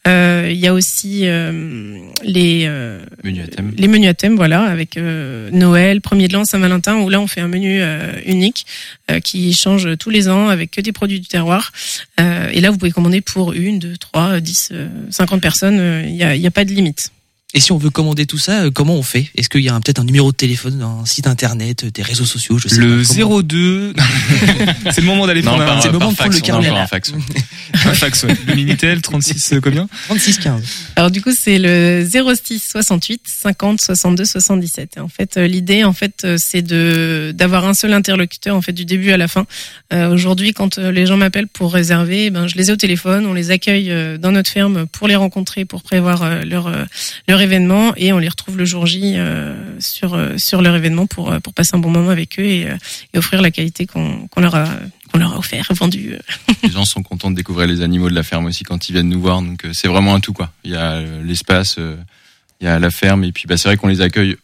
Euh, 0.07 0.47
Il 0.51 0.57
y 0.57 0.67
a 0.67 0.73
aussi 0.73 1.21
euh, 1.23 1.99
les 2.23 2.65
euh, 2.67 2.99
Menu 3.23 3.41
à 3.41 3.47
thème. 3.47 3.73
les 3.77 3.87
menus 3.87 4.09
à 4.09 4.13
thème, 4.13 4.35
voilà, 4.35 4.63
avec 4.63 4.97
euh, 4.97 5.49
Noël, 5.99 6.01
premier 6.01 6.27
de 6.27 6.33
l'an, 6.33 6.45
Saint-Valentin, 6.45 6.97
où 6.97 7.09
là 7.09 7.19
on 7.19 7.27
fait 7.27 7.41
un 7.41 7.47
menu 7.47 7.79
euh, 7.81 8.11
unique 8.25 8.65
euh, 9.11 9.19
qui 9.19 9.53
change 9.53 9.97
tous 9.97 10.09
les 10.09 10.29
ans 10.29 10.47
avec 10.49 10.71
que 10.71 10.81
des 10.81 10.91
produits 10.91 11.19
du 11.19 11.27
terroir. 11.27 11.71
Euh, 12.19 12.49
et 12.51 12.61
là 12.61 12.71
vous 12.71 12.77
pouvez 12.77 12.91
commander 12.91 13.21
pour 13.21 13.53
une, 13.53 13.79
deux, 13.79 13.97
trois, 13.97 14.39
dix, 14.39 14.71
cinquante 15.09 15.41
personnes. 15.41 16.03
Il 16.05 16.13
n'y 16.13 16.39
y 16.39 16.47
a 16.47 16.51
pas 16.51 16.65
de 16.65 16.71
limite. 16.71 17.11
Et 17.55 17.59
si 17.59 17.71
on 17.71 17.79
veut 17.79 17.89
commander 17.89 18.27
tout 18.27 18.37
ça, 18.37 18.65
euh, 18.65 18.71
comment 18.71 18.93
on 18.95 19.01
fait? 19.01 19.31
Est-ce 19.35 19.49
qu'il 19.49 19.61
y 19.61 19.69
a 19.69 19.79
peut-être 19.79 19.97
un 19.99 20.03
numéro 20.03 20.31
de 20.31 20.37
téléphone, 20.37 20.83
un 20.83 21.03
site 21.07 21.25
internet, 21.25 21.83
des 21.83 22.03
réseaux 22.03 22.25
sociaux, 22.25 22.59
je 22.59 22.67
sais 22.67 22.75
Le 22.79 23.01
pas, 23.01 23.07
comment- 23.15 23.41
02. 23.41 23.93
c'est 24.91 25.01
le 25.01 25.07
moment 25.07 25.25
d'aller 25.25 25.41
prendre 25.41 25.63
un, 25.63 25.81
c'est 25.81 25.87
le 25.87 25.93
moment 25.93 26.11
de 26.11 26.15
prendre 26.15 26.31
fax, 26.31 26.35
le 26.35 26.43
on 26.43 26.61
carnet. 26.61 26.69
un 26.69 26.85
fax. 26.85 27.11
un 27.85 27.93
fax. 27.95 28.23
Ouais. 28.23 28.35
Le 28.45 28.53
Minitel 28.53 29.01
36 29.01 29.53
euh, 29.53 29.61
combien? 29.61 29.89
36 30.09 30.37
15. 30.37 30.61
Alors 30.95 31.09
du 31.09 31.23
coup 31.23 31.31
c'est 31.35 31.57
le 31.57 32.07
06 32.07 32.59
68 32.71 33.21
50 33.25 33.81
62 33.81 34.25
77. 34.25 34.97
Et 34.97 34.99
en 34.99 35.07
fait 35.07 35.37
euh, 35.37 35.47
l'idée 35.47 35.83
en 35.83 35.93
fait 35.93 36.27
c'est 36.37 36.61
de 36.61 37.33
d'avoir 37.35 37.65
un 37.65 37.73
seul 37.73 37.93
interlocuteur 37.93 38.55
en 38.55 38.61
fait 38.61 38.73
du 38.73 38.85
début 38.85 39.09
à 39.11 39.17
la 39.17 39.27
fin. 39.27 39.47
Euh, 39.91 40.13
Aujourd'hui 40.13 40.53
quand 40.53 40.77
les 40.77 41.07
gens 41.07 41.17
m'appellent 41.17 41.47
pour 41.47 41.73
réserver, 41.73 42.25
eh 42.25 42.29
ben 42.29 42.45
je 42.47 42.55
les 42.57 42.69
ai 42.69 42.73
au 42.73 42.77
téléphone, 42.77 43.25
on 43.25 43.33
les 43.33 43.49
accueille 43.49 43.91
dans 44.19 44.31
notre 44.31 44.51
ferme 44.51 44.85
pour 44.85 45.07
les 45.07 45.15
rencontrer, 45.15 45.65
pour 45.65 45.81
prévoir 45.81 46.45
leur 46.45 46.67
euh, 46.67 46.85
événement 47.41 47.93
et 47.95 48.13
on 48.13 48.17
les 48.17 48.29
retrouve 48.29 48.57
le 48.57 48.65
jour 48.65 48.85
J 48.85 49.13
euh, 49.15 49.79
sur 49.79 50.13
euh, 50.13 50.37
sur 50.37 50.61
leur 50.61 50.75
événement 50.75 51.07
pour 51.07 51.31
euh, 51.31 51.39
pour 51.39 51.53
passer 51.53 51.75
un 51.75 51.79
bon 51.79 51.89
moment 51.89 52.09
avec 52.09 52.39
eux 52.39 52.45
et, 52.45 52.67
offrir 53.15 53.41
la 53.41 53.51
qualité 53.51 53.85
qu'on 53.85 54.27
qu'on 54.27 54.41
leur 54.41 54.55
a 54.55 54.67
qu'on 55.11 55.19
leur 55.19 55.33
a 55.33 55.37
offert, 55.37 55.67
vendu. 55.71 56.15
les 56.63 56.69
gens 56.69 56.85
sont 56.85 57.03
contents 57.03 57.31
de 57.31 57.35
découvrir 57.35 57.67
les 57.67 57.81
animaux 57.81 58.09
de 58.09 58.15
la 58.15 58.23
ferme 58.23 58.45
aussi 58.45 58.63
quand 58.63 58.89
ils 58.89 58.93
viennent 58.93 59.09
nous 59.09 59.21
voir. 59.21 59.41
Donc 59.41 59.65
c'est 59.73 59.87
vraiment 59.87 60.15
un 60.15 60.19
tout 60.19 60.33
quoi. 60.33 60.51
Il 60.63 60.71
y 60.71 60.75
a 60.75 61.01
l'espace, 61.23 61.77
il 62.61 62.65
y 62.65 62.67
a 62.67 62.79
la 62.79 62.91
ferme 62.91 63.23
et 63.23 63.31
puis 63.31 63.45
bah, 63.47 63.57
c'est 63.57 63.67
vrai 63.69 63.77
qu'on 63.77 63.87
les 63.87 64.01
accueille 64.01 64.37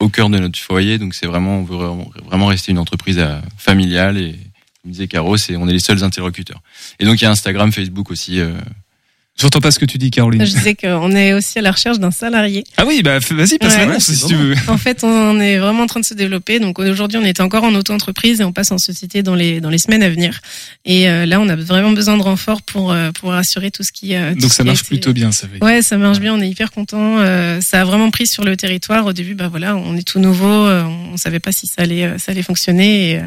au 0.00 0.08
cœur 0.08 0.30
de 0.30 0.38
notre 0.38 0.58
foyer. 0.58 0.98
Donc 0.98 1.14
c'est 1.14 1.26
vraiment 1.26 1.58
on 1.58 1.64
veut 1.64 1.76
vraiment- 2.24 2.46
rester 2.46 2.72
une 2.72 2.78
entreprise 2.78 3.22
familiale 3.58 4.18
et 4.18 4.38
comme 4.82 4.92
disait 4.92 5.08
Caro, 5.08 5.36
c'est 5.36 5.56
on 5.56 5.68
est 5.68 5.72
les 5.72 5.80
seuls 5.80 6.02
interlocuteurs. 6.02 6.62
Et 6.98 7.04
donc 7.04 7.20
il 7.20 7.24
y 7.24 7.26
a 7.26 7.30
Instagram, 7.30 7.72
Facebook 7.72 8.10
aussi. 8.10 8.40
J'entends 9.38 9.60
pas 9.60 9.70
ce 9.70 9.78
que 9.78 9.84
tu 9.84 9.98
dis, 9.98 10.10
Caroline. 10.10 10.42
Je 10.46 10.50
disais 10.54 10.74
qu'on 10.74 11.10
est 11.14 11.34
aussi 11.34 11.58
à 11.58 11.62
la 11.62 11.70
recherche 11.70 11.98
d'un 11.98 12.10
salarié. 12.10 12.64
Ah 12.78 12.84
oui, 12.86 13.02
bah 13.02 13.18
vas-y, 13.18 13.58
passe 13.58 13.76
Ouais, 13.76 14.00
si 14.00 14.26
tu 14.26 14.34
veux. 14.34 14.54
En 14.68 14.78
fait, 14.78 15.04
on 15.04 15.38
est 15.40 15.58
vraiment 15.58 15.82
en 15.82 15.86
train 15.86 16.00
de 16.00 16.06
se 16.06 16.14
développer. 16.14 16.58
Donc 16.58 16.78
aujourd'hui, 16.78 17.18
on 17.18 17.24
est 17.24 17.38
encore 17.40 17.64
en 17.64 17.74
auto-entreprise 17.74 18.40
et 18.40 18.44
on 18.44 18.52
passe 18.54 18.72
en 18.72 18.78
société 18.78 19.22
dans 19.22 19.34
les 19.34 19.60
dans 19.60 19.68
les 19.68 19.76
semaines 19.76 20.02
à 20.02 20.08
venir. 20.08 20.40
Et 20.86 21.08
euh, 21.10 21.26
là, 21.26 21.38
on 21.40 21.48
a 21.50 21.56
vraiment 21.56 21.92
besoin 21.92 22.16
de 22.16 22.22
renfort 22.22 22.62
pour 22.62 22.92
euh, 22.92 23.10
pour 23.12 23.34
assurer 23.34 23.70
tout 23.70 23.82
ce 23.82 23.92
qui. 23.92 24.14
euh, 24.14 24.32
tout 24.32 24.40
Donc 24.40 24.50
ce 24.50 24.56
ça 24.56 24.62
qui 24.62 24.68
marche 24.68 24.80
été- 24.80 24.88
plutôt 24.88 25.12
bien, 25.12 25.30
ça 25.32 25.46
veut 25.46 25.58
dire. 25.58 25.62
Ouais, 25.62 25.82
ça 25.82 25.98
marche 25.98 26.18
bien. 26.18 26.32
On 26.34 26.40
est 26.40 26.48
hyper 26.48 26.70
content. 26.70 27.18
Euh, 27.18 27.60
ça 27.60 27.82
a 27.82 27.84
vraiment 27.84 28.10
pris 28.10 28.26
sur 28.26 28.42
le 28.42 28.56
territoire. 28.56 29.04
Au 29.04 29.12
début, 29.12 29.34
bah 29.34 29.48
voilà, 29.48 29.76
on 29.76 29.96
est 29.98 30.06
tout 30.06 30.18
nouveau. 30.18 30.46
on 30.46 31.16
savait 31.18 31.40
pas 31.40 31.52
si 31.52 31.66
ça 31.66 31.82
allait 31.82 32.18
ça 32.18 32.32
allait 32.32 32.42
fonctionner. 32.42 33.10
Et, 33.10 33.20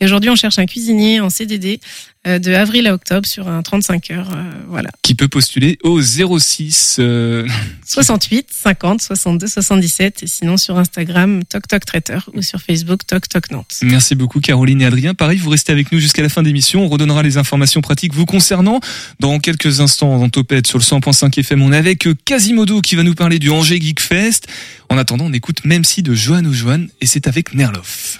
et 0.00 0.04
aujourd'hui, 0.04 0.30
on 0.30 0.36
cherche 0.36 0.60
un 0.60 0.66
cuisinier 0.66 1.18
en 1.18 1.28
CDD 1.28 1.80
de 2.24 2.52
avril 2.54 2.88
à 2.88 2.94
octobre 2.94 3.24
sur 3.24 3.46
un 3.46 3.62
35 3.62 4.10
heures. 4.10 4.30
euh, 4.34 4.42
voilà. 4.68 4.90
Qui 5.02 5.14
peut 5.14 5.28
postuler 5.28 5.55
au 5.82 6.00
06. 6.00 6.96
euh, 6.98 7.46
68 7.86 8.48
50 8.50 9.02
62 9.02 9.46
77 9.46 10.22
et 10.22 10.26
sinon 10.26 10.56
sur 10.56 10.78
Instagram 10.78 11.42
Toc 11.44 11.66
Toc 11.68 11.84
Traiteur 11.84 12.28
ou 12.34 12.42
sur 12.42 12.60
Facebook 12.60 13.06
Toc 13.06 13.28
Toc 13.28 13.50
Nantes. 13.50 13.76
Merci 13.82 14.14
beaucoup 14.14 14.40
Caroline 14.40 14.82
et 14.82 14.86
Adrien. 14.86 15.14
Pareil, 15.14 15.38
vous 15.38 15.50
restez 15.50 15.72
avec 15.72 15.92
nous 15.92 15.98
jusqu'à 15.98 16.22
la 16.22 16.28
fin 16.28 16.42
d'émission. 16.42 16.84
On 16.84 16.88
redonnera 16.88 17.22
les 17.22 17.38
informations 17.38 17.80
pratiques 17.80 18.14
vous 18.14 18.26
concernant. 18.26 18.80
Dans 19.20 19.38
quelques 19.38 19.80
instants, 19.80 20.14
en 20.14 20.28
topette 20.28 20.66
sur 20.66 20.78
le 20.78 20.84
100.5 20.84 21.38
FM, 21.40 21.62
on 21.62 21.72
est 21.72 21.76
avec 21.76 22.08
Quasimodo 22.24 22.80
qui 22.80 22.96
va 22.96 23.02
nous 23.02 23.14
parler 23.14 23.38
du 23.38 23.50
Angers 23.50 23.80
Geek 23.80 24.00
Fest. 24.00 24.46
En 24.88 24.98
attendant, 24.98 25.26
on 25.26 25.32
écoute 25.32 25.64
même 25.64 25.84
si 25.84 26.02
de 26.02 26.14
Johan 26.14 26.44
ou 26.44 26.52
Johan 26.52 26.86
et 27.00 27.06
c'est 27.06 27.26
avec 27.26 27.54
Nerloff. 27.54 28.18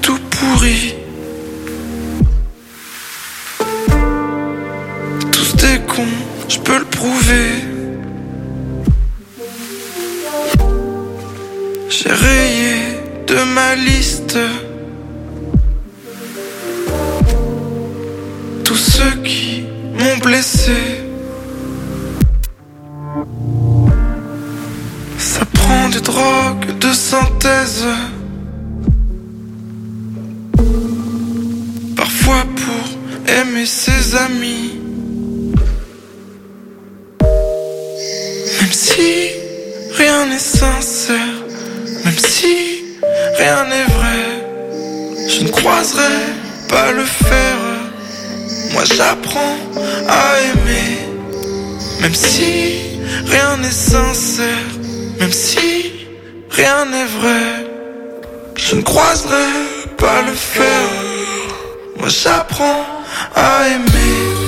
Tout 0.00 0.18
pourri. 0.30 0.94
Tous 5.30 5.56
des 5.56 5.80
cons, 5.86 6.16
je 6.48 6.58
peux 6.60 6.78
le 6.78 6.84
prouver. 6.86 7.48
J'ai 11.90 12.08
rayé 12.08 12.74
de 13.26 13.42
ma 13.54 13.74
liste 13.74 14.38
tous 18.64 18.76
ceux 18.76 19.22
qui 19.22 19.64
m'ont 19.98 20.16
blessé. 20.24 20.72
Ça 25.18 25.44
prend 25.52 25.90
des 25.90 26.00
drogues 26.00 26.78
de 26.78 26.92
synthèse. 26.94 27.84
Parfois 32.28 32.84
aimer 33.26 33.64
ses 33.64 34.14
amis. 34.16 34.80
Même 38.60 38.72
si 38.72 39.30
rien 39.96 40.26
n'est 40.26 40.38
sincère, 40.38 41.36
même 42.04 42.18
si 42.18 42.84
rien 43.38 43.64
n'est 43.70 43.90
vrai, 43.98 44.24
je 45.26 45.40
ne 45.44 45.48
croiserai 45.48 46.16
pas 46.68 46.92
le 46.92 47.04
fer. 47.04 47.56
Moi 48.74 48.84
j'apprends 48.84 49.56
à 50.06 50.24
aimer, 50.50 50.98
même 52.02 52.14
si 52.14 52.52
rien 53.24 53.56
n'est 53.56 53.80
sincère, 53.92 54.68
même 55.18 55.32
si 55.32 56.06
rien 56.50 56.84
n'est 56.92 57.10
vrai, 57.20 57.48
je 58.54 58.74
ne 58.74 58.82
croiserai 58.82 59.48
pas 59.96 60.20
le 60.26 60.34
fer. 60.34 61.17
Moi 61.98 62.08
j'apprends 62.08 62.86
à 63.34 63.68
aimer. 63.68 64.38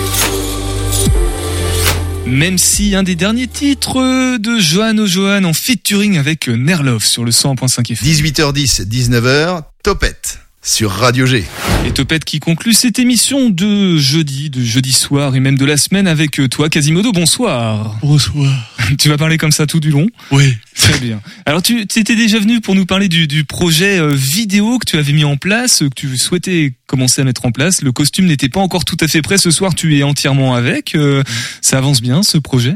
Même 2.26 2.58
si 2.58 2.94
un 2.94 3.02
des 3.02 3.16
derniers 3.16 3.48
titres 3.48 4.38
de 4.38 4.58
Johan 4.58 4.96
O'Johan 4.98 5.44
en 5.44 5.52
featuring 5.52 6.16
avec 6.16 6.48
Nerlov 6.48 7.04
sur 7.04 7.24
le 7.24 7.32
100.5 7.32 7.92
FM. 7.92 8.08
18h10, 8.08 8.86
19h, 8.88 9.62
Topette 9.82 10.38
sur 10.62 10.90
Radio 10.90 11.24
G. 11.24 11.44
Et 11.86 11.92
Topette 11.92 12.24
qui 12.26 12.38
conclut 12.38 12.74
cette 12.74 12.98
émission 12.98 13.48
de 13.48 13.96
jeudi, 13.96 14.50
de 14.50 14.60
jeudi 14.62 14.92
soir 14.92 15.34
et 15.34 15.40
même 15.40 15.56
de 15.56 15.64
la 15.64 15.78
semaine 15.78 16.06
avec 16.06 16.38
toi, 16.50 16.68
Quasimodo. 16.68 17.12
Bonsoir. 17.12 17.96
Bonsoir. 18.02 18.52
Tu 18.98 19.08
vas 19.08 19.16
parler 19.16 19.38
comme 19.38 19.52
ça 19.52 19.66
tout 19.66 19.78
du 19.78 19.90
long 19.90 20.06
Oui. 20.32 20.56
Très 20.74 20.98
bien. 20.98 21.20
Alors 21.46 21.62
tu 21.62 21.80
étais 21.82 22.16
déjà 22.16 22.38
venu 22.40 22.60
pour 22.60 22.74
nous 22.74 22.86
parler 22.86 23.08
du, 23.08 23.26
du 23.28 23.44
projet 23.44 23.98
euh, 24.00 24.12
vidéo 24.12 24.78
que 24.78 24.84
tu 24.84 24.98
avais 24.98 25.12
mis 25.12 25.22
en 25.24 25.36
place, 25.36 25.78
que 25.78 25.94
tu 25.94 26.18
souhaitais 26.18 26.74
commencer 26.86 27.22
à 27.22 27.24
mettre 27.24 27.46
en 27.46 27.52
place. 27.52 27.82
Le 27.82 27.92
costume 27.92 28.26
n'était 28.26 28.48
pas 28.48 28.60
encore 28.60 28.84
tout 28.84 28.96
à 29.00 29.06
fait 29.08 29.22
prêt. 29.22 29.38
Ce 29.38 29.50
soir, 29.52 29.74
tu 29.76 29.96
es 29.96 30.02
entièrement 30.02 30.54
avec. 30.54 30.94
Euh, 30.96 31.22
Ça 31.62 31.78
avance 31.78 32.02
bien, 32.02 32.22
ce 32.24 32.36
projet? 32.36 32.74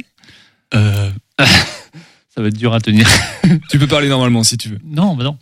Euh, 0.75 1.11
ça 2.35 2.43
va 2.43 2.49
être 2.49 2.57
dur 2.57 2.75
à 2.75 2.81
tenir. 2.81 3.07
Tu 3.71 3.79
peux 3.79 3.87
parler 3.87 4.09
normalement 4.09 4.43
si 4.43 4.57
tu 4.57 4.69
veux. 4.71 4.79
Non, 4.85 5.15
bah 5.15 5.25
non. 5.25 5.39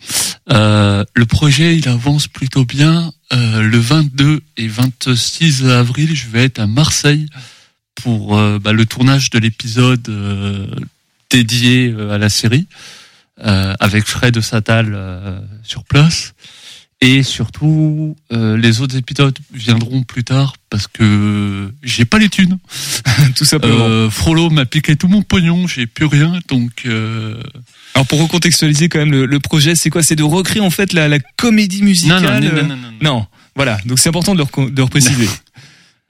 Euh, 0.51 1.05
le 1.15 1.25
projet, 1.25 1.77
il 1.77 1.89
avance 1.89 2.29
plutôt 2.29 2.65
bien. 2.65 3.13
Euh, 3.33 3.63
le 3.63 3.79
22 3.79 4.43
et 4.57 4.69
26 4.69 5.67
avril, 5.67 6.15
je 6.15 6.29
vais 6.29 6.45
être 6.45 6.59
à 6.59 6.67
Marseille 6.67 7.27
pour 7.95 8.37
euh, 8.37 8.59
bah, 8.59 8.73
le 8.73 8.85
tournage 8.85 9.31
de 9.31 9.39
l'épisode 9.39 10.07
euh, 10.09 10.67
dédié 11.31 11.95
euh, 11.97 12.11
à 12.11 12.19
la 12.19 12.29
série, 12.29 12.67
euh, 13.45 13.75
avec 13.81 14.07
Fred 14.07 14.41
Satal 14.41 14.93
euh, 14.95 15.41
sur 15.63 15.85
place. 15.85 16.35
Et 17.05 17.25
surtout, 17.25 18.17
euh, 18.33 18.57
les 18.57 18.81
autres 18.81 18.97
épisodes 18.97 19.37
viendront 19.53 20.05
plus 20.05 20.23
tard 20.23 20.55
parce 20.71 20.87
que 20.87 21.69
j'ai 21.83 22.05
pas 22.05 22.19
les 22.19 22.29
thunes. 22.29 22.59
Tout 23.35 23.45
simplement. 23.45 23.85
Euh, 23.85 24.09
Frollo 24.09 24.51
m'a 24.51 24.67
piqué 24.67 24.95
tout 24.95 25.09
mon 25.09 25.23
pognon, 25.23 25.67
j'ai 25.67 25.87
plus 25.89 26.07
rien, 26.07 26.39
donc. 26.49 26.83
Euh... 26.87 27.43
Alors 27.95 28.07
pour 28.07 28.21
recontextualiser 28.21 28.89
quand 28.89 29.01
même 29.01 29.11
le, 29.11 29.27
le 29.27 29.41
projet, 29.41 29.75
c'est 29.75 29.91
quoi? 29.91 30.05
C'est 30.05 30.15
de 30.15 30.23
recréer 30.23 30.63
en 30.63 30.71
fait 30.71 30.93
la, 30.93 31.09
la 31.09 31.19
comédie 31.19 31.83
musicale. 31.83 32.23
Non, 32.23 32.31
non, 32.31 32.41
non, 32.41 32.57
euh, 32.57 32.63
non, 32.63 32.93
non. 33.03 33.27
Voilà, 33.57 33.79
donc 33.85 33.99
c'est 33.99 34.09
important 34.09 34.35
de 34.37 34.39
le, 34.39 34.71
de 34.71 34.77
le 34.77 34.85
repréciser. 34.85 35.29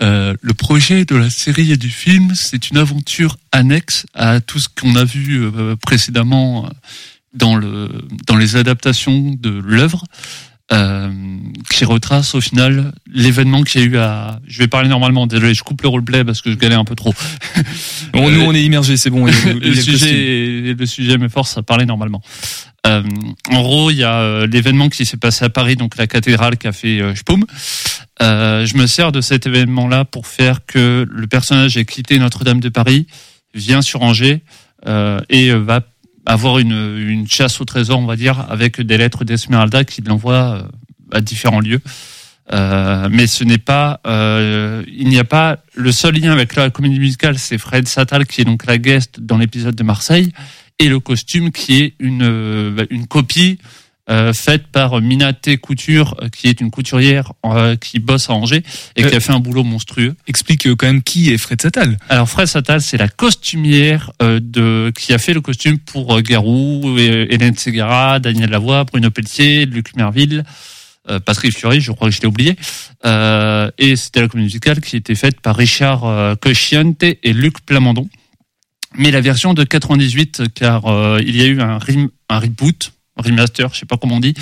Euh, 0.03 0.35
le 0.43 0.55
projet 0.55 1.05
de 1.05 1.17
la 1.17 1.31
série 1.31 1.73
et 1.73 1.77
du 1.77 1.89
film, 1.89 2.33
c'est 2.35 2.71
une 2.71 2.77
aventure 2.77 3.37
annexe 3.51 4.05
à 4.15 4.41
tout 4.41 4.59
ce 4.59 4.69
qu'on 4.69 4.97
a 4.97 5.05
vu 5.05 5.43
euh, 5.43 5.77
précédemment 5.77 6.67
euh, 6.67 6.69
dans 7.35 7.57
le 7.57 7.89
dans 8.27 8.37
les 8.37 8.57
adaptations 8.57 9.35
de 9.39 9.51
l'œuvre, 9.51 10.05
euh, 10.05 10.52
qui 11.71 11.85
retrace 11.85 12.35
au 12.35 12.41
final 12.41 12.93
l'événement 13.13 13.63
qu'il 13.63 13.81
y 13.81 13.85
a 13.85 13.87
eu 13.87 13.97
à. 13.99 14.41
Je 14.47 14.59
vais 14.59 14.69
parler 14.69 14.89
normalement. 14.89 15.27
Désolé, 15.27 15.55
je 15.55 15.63
coupe 15.63 15.83
le 15.83 15.89
roleplay 15.89 16.25
parce 16.25 16.41
que 16.41 16.51
je 16.51 16.57
galère 16.57 16.79
un 16.79 16.85
peu 16.85 16.95
trop. 16.95 17.15
Bon, 18.13 18.31
nous 18.31 18.41
on 18.43 18.55
est 18.55 18.63
immergés, 18.63 18.97
c'est 18.97 19.11
bon. 19.11 19.27
le 19.27 19.75
sujet, 19.75 20.75
le 20.79 20.87
sujet 20.87 21.19
me 21.19 21.29
force 21.29 21.57
à 21.57 21.63
parler 21.63 21.87
normalement. 21.87 22.23
Euh, 22.87 23.03
en 23.51 23.63
gros, 23.63 23.91
il 23.91 23.99
y 23.99 24.05
a 24.05 24.21
euh, 24.21 24.47
l'événement 24.47 24.89
qui 24.89 25.07
s'est 25.07 25.17
passé 25.17 25.45
à 25.45 25.49
Paris, 25.49 25.77
donc 25.77 25.97
la 25.97 26.07
cathédrale 26.07 26.57
qui 26.57 26.67
a 26.67 26.73
fait 26.73 27.01
euh, 27.01 27.15
Spoum. 27.15 27.45
Euh, 28.21 28.67
je 28.67 28.77
me 28.77 28.87
sers 28.87 29.13
de 29.13 29.21
cet 29.21 29.47
événement-là 29.47 30.05
pour 30.05 30.27
faire 30.27 30.67
que 30.67 31.07
le 31.09 31.27
personnage 31.27 31.77
ait 31.77 31.85
quitté 31.85 32.19
Notre-Dame 32.19 32.61
de 32.61 32.69
Paris, 32.69 33.07
vient 33.55 33.83
sur 33.83 34.03
Angers 34.03 34.43
euh, 34.87 35.21
et 35.29 35.51
euh, 35.51 35.59
va 35.59 35.81
avoir 36.27 36.59
une, 36.59 36.99
une 36.99 37.29
chasse 37.29 37.61
au 37.61 37.65
trésor, 37.65 37.99
on 37.99 38.07
va 38.07 38.17
dire, 38.17 38.47
avec 38.51 38.81
des 38.81 38.99
lettres 38.99 39.25
d'Esmeralda 39.25 39.85
qui 39.85 40.03
l'envoie 40.03 40.35
euh, 40.35 40.63
à 41.13 41.21
différents 41.21 41.61
lieux. 41.61 41.81
Euh, 42.53 43.09
mais 43.11 43.27
ce 43.27 43.45
n'est 43.45 43.59
pas, 43.59 44.01
euh, 44.07 44.83
il 44.89 45.09
n'y 45.09 45.19
a 45.19 45.25
pas 45.25 45.59
le 45.75 45.93
seul 45.93 46.15
lien 46.17 46.33
avec 46.33 46.57
la 46.57 46.71
comédie 46.71 46.99
musicale, 46.99 47.39
c'est 47.39 47.57
Fred 47.57 47.87
Satal 47.87 48.27
qui 48.27 48.41
est 48.41 48.45
donc 48.45 48.67
la 48.67 48.79
guest 48.79 49.21
dans 49.21 49.39
l'épisode 49.39 49.77
de 49.77 49.83
Marseille 49.85 50.33
et 50.79 50.89
le 50.89 50.99
costume 50.99 51.53
qui 51.53 51.83
est 51.83 51.95
une 52.01 52.25
euh, 52.25 52.85
une 52.91 53.07
copie 53.07 53.59
euh, 54.11 54.33
faite 54.33 54.67
par 54.69 55.01
Minaté 55.01 55.59
Couture, 55.59 56.17
euh, 56.21 56.29
qui 56.29 56.49
est 56.49 56.61
une 56.61 56.71
couturière 56.71 57.33
euh, 57.47 57.77
qui 57.77 58.01
bosse 58.01 58.29
à 58.31 58.33
Angers 58.33 58.63
et 58.97 59.05
qui 59.05 59.15
a 59.15 59.21
fait 59.21 59.33
un 59.33 59.39
boulot 59.39 59.63
monstrueux. 59.63 60.15
Explique 60.27 60.67
euh, 60.67 60.75
quand 60.75 60.87
même 60.87 61.03
qui 61.03 61.33
est 61.33 61.39
Fred 61.39 61.61
Satal. 61.63 61.97
Alors 62.09 62.29
Fred 62.29 62.47
Satal, 62.49 62.81
c'est 62.83 62.97
la 62.97 63.09
costumière 63.09 64.11
euh, 64.21 64.41
de 64.43 64.93
qui 64.99 65.13
a 65.13 65.19
fait 65.19 65.35
le 65.35 65.41
costume 65.41 65.79
pour 65.79 66.17
euh, 66.17 66.21
Garou, 66.21 66.83
euh, 66.99 67.27
Hélène 67.31 67.57
Segara, 67.57 68.19
Daniel 68.19 68.51
Lavoie, 68.51 68.85
Bruno 68.85 69.11
Pelletier, 69.11 69.67
Luc 69.67 69.95
Merville, 69.97 70.43
euh, 71.09 71.21
Patrick 71.21 71.57
Fiori, 71.57 71.81
je 71.81 71.93
crois 71.93 72.09
que 72.11 72.15
je 72.15 72.21
l'ai 72.21 72.29
oublié. 72.29 72.57
Euh, 73.07 73.71
et 73.79 73.95
c'était 73.97 74.21
la 74.21 74.29
comédie 74.29 74.47
musicale 74.47 74.81
qui 74.81 74.97
était 74.97 75.15
faite 75.15 75.41
par 75.41 75.57
Richard 75.57 76.05
euh, 76.05 76.35
Cosciante 76.35 77.03
et 77.05 77.33
Luc 77.33 77.61
Plamondon. 77.65 78.09
Mais 78.97 79.11
la 79.11 79.21
version 79.21 79.55
de 79.55 79.65
98, 79.65 80.43
car 80.55 80.87
euh, 80.87 81.19
il 81.25 81.37
y 81.37 81.43
a 81.43 81.47
eu 81.47 81.61
un, 81.61 81.79
rem- 81.79 82.11
un 82.29 82.39
reboot, 82.39 82.93
remaster, 83.17 83.73
je 83.73 83.81
sais 83.81 83.87
pas 83.87 83.97
comment 83.97 84.17
on 84.17 84.21
dit, 84.21 84.35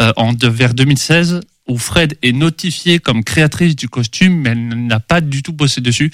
euh, 0.00 0.12
en 0.16 0.32
de, 0.32 0.48
vers 0.48 0.74
2016, 0.74 1.40
où 1.68 1.78
Fred 1.78 2.16
est 2.22 2.32
notifiée 2.32 2.98
comme 2.98 3.24
créatrice 3.24 3.76
du 3.76 3.88
costume, 3.88 4.40
mais 4.40 4.50
elle 4.50 4.86
n'a 4.86 5.00
pas 5.00 5.20
du 5.20 5.42
tout 5.42 5.52
bossé 5.52 5.80
dessus. 5.80 6.10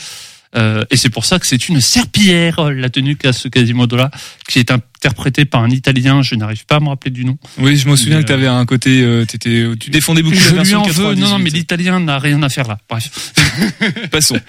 Euh, 0.55 0.85
et 0.91 0.97
c'est 0.97 1.11
pour 1.11 1.25
ça 1.25 1.39
que 1.39 1.47
c'est 1.47 1.69
une 1.69 1.81
serpillière, 1.81 2.61
euh, 2.61 2.73
la 2.73 2.89
tenue 2.89 3.17
qu'a 3.17 3.33
ce 3.33 3.49
Quasimodo-là, 3.49 4.11
qui 4.49 4.59
est 4.59 4.71
interprétée 4.71 5.45
par 5.45 5.63
un 5.63 5.71
Italien, 5.71 6.23
je 6.23 6.35
n'arrive 6.35 6.65
pas 6.67 6.77
à 6.77 6.81
me 6.81 6.89
rappeler 6.89 7.11
du 7.11 7.25
nom. 7.25 7.37
Oui, 7.59 7.77
je 7.77 7.89
me 7.89 7.97
souviens 7.97 8.19
Mais, 8.19 8.23
que 8.23 8.29
tu 8.29 8.33
avais 8.33 8.47
un 8.47 8.65
côté, 8.65 9.03
euh, 9.03 9.25
tu 9.27 9.91
défendais 9.91 10.23
beaucoup 10.23 10.37
je 10.37 10.51
la 10.51 10.57
version 10.57 10.83
lui 10.83 10.91
en 10.91 10.93
veux, 10.93 11.15
98. 11.15 11.21
non, 11.21 11.31
non, 11.31 11.39
mais 11.39 11.51
l'italien 11.51 12.01
n'a 12.01 12.19
rien 12.19 12.43
à 12.43 12.49
faire 12.49 12.69
là. 12.69 12.79
Bref. 12.89 13.33
Passons. 14.11 14.41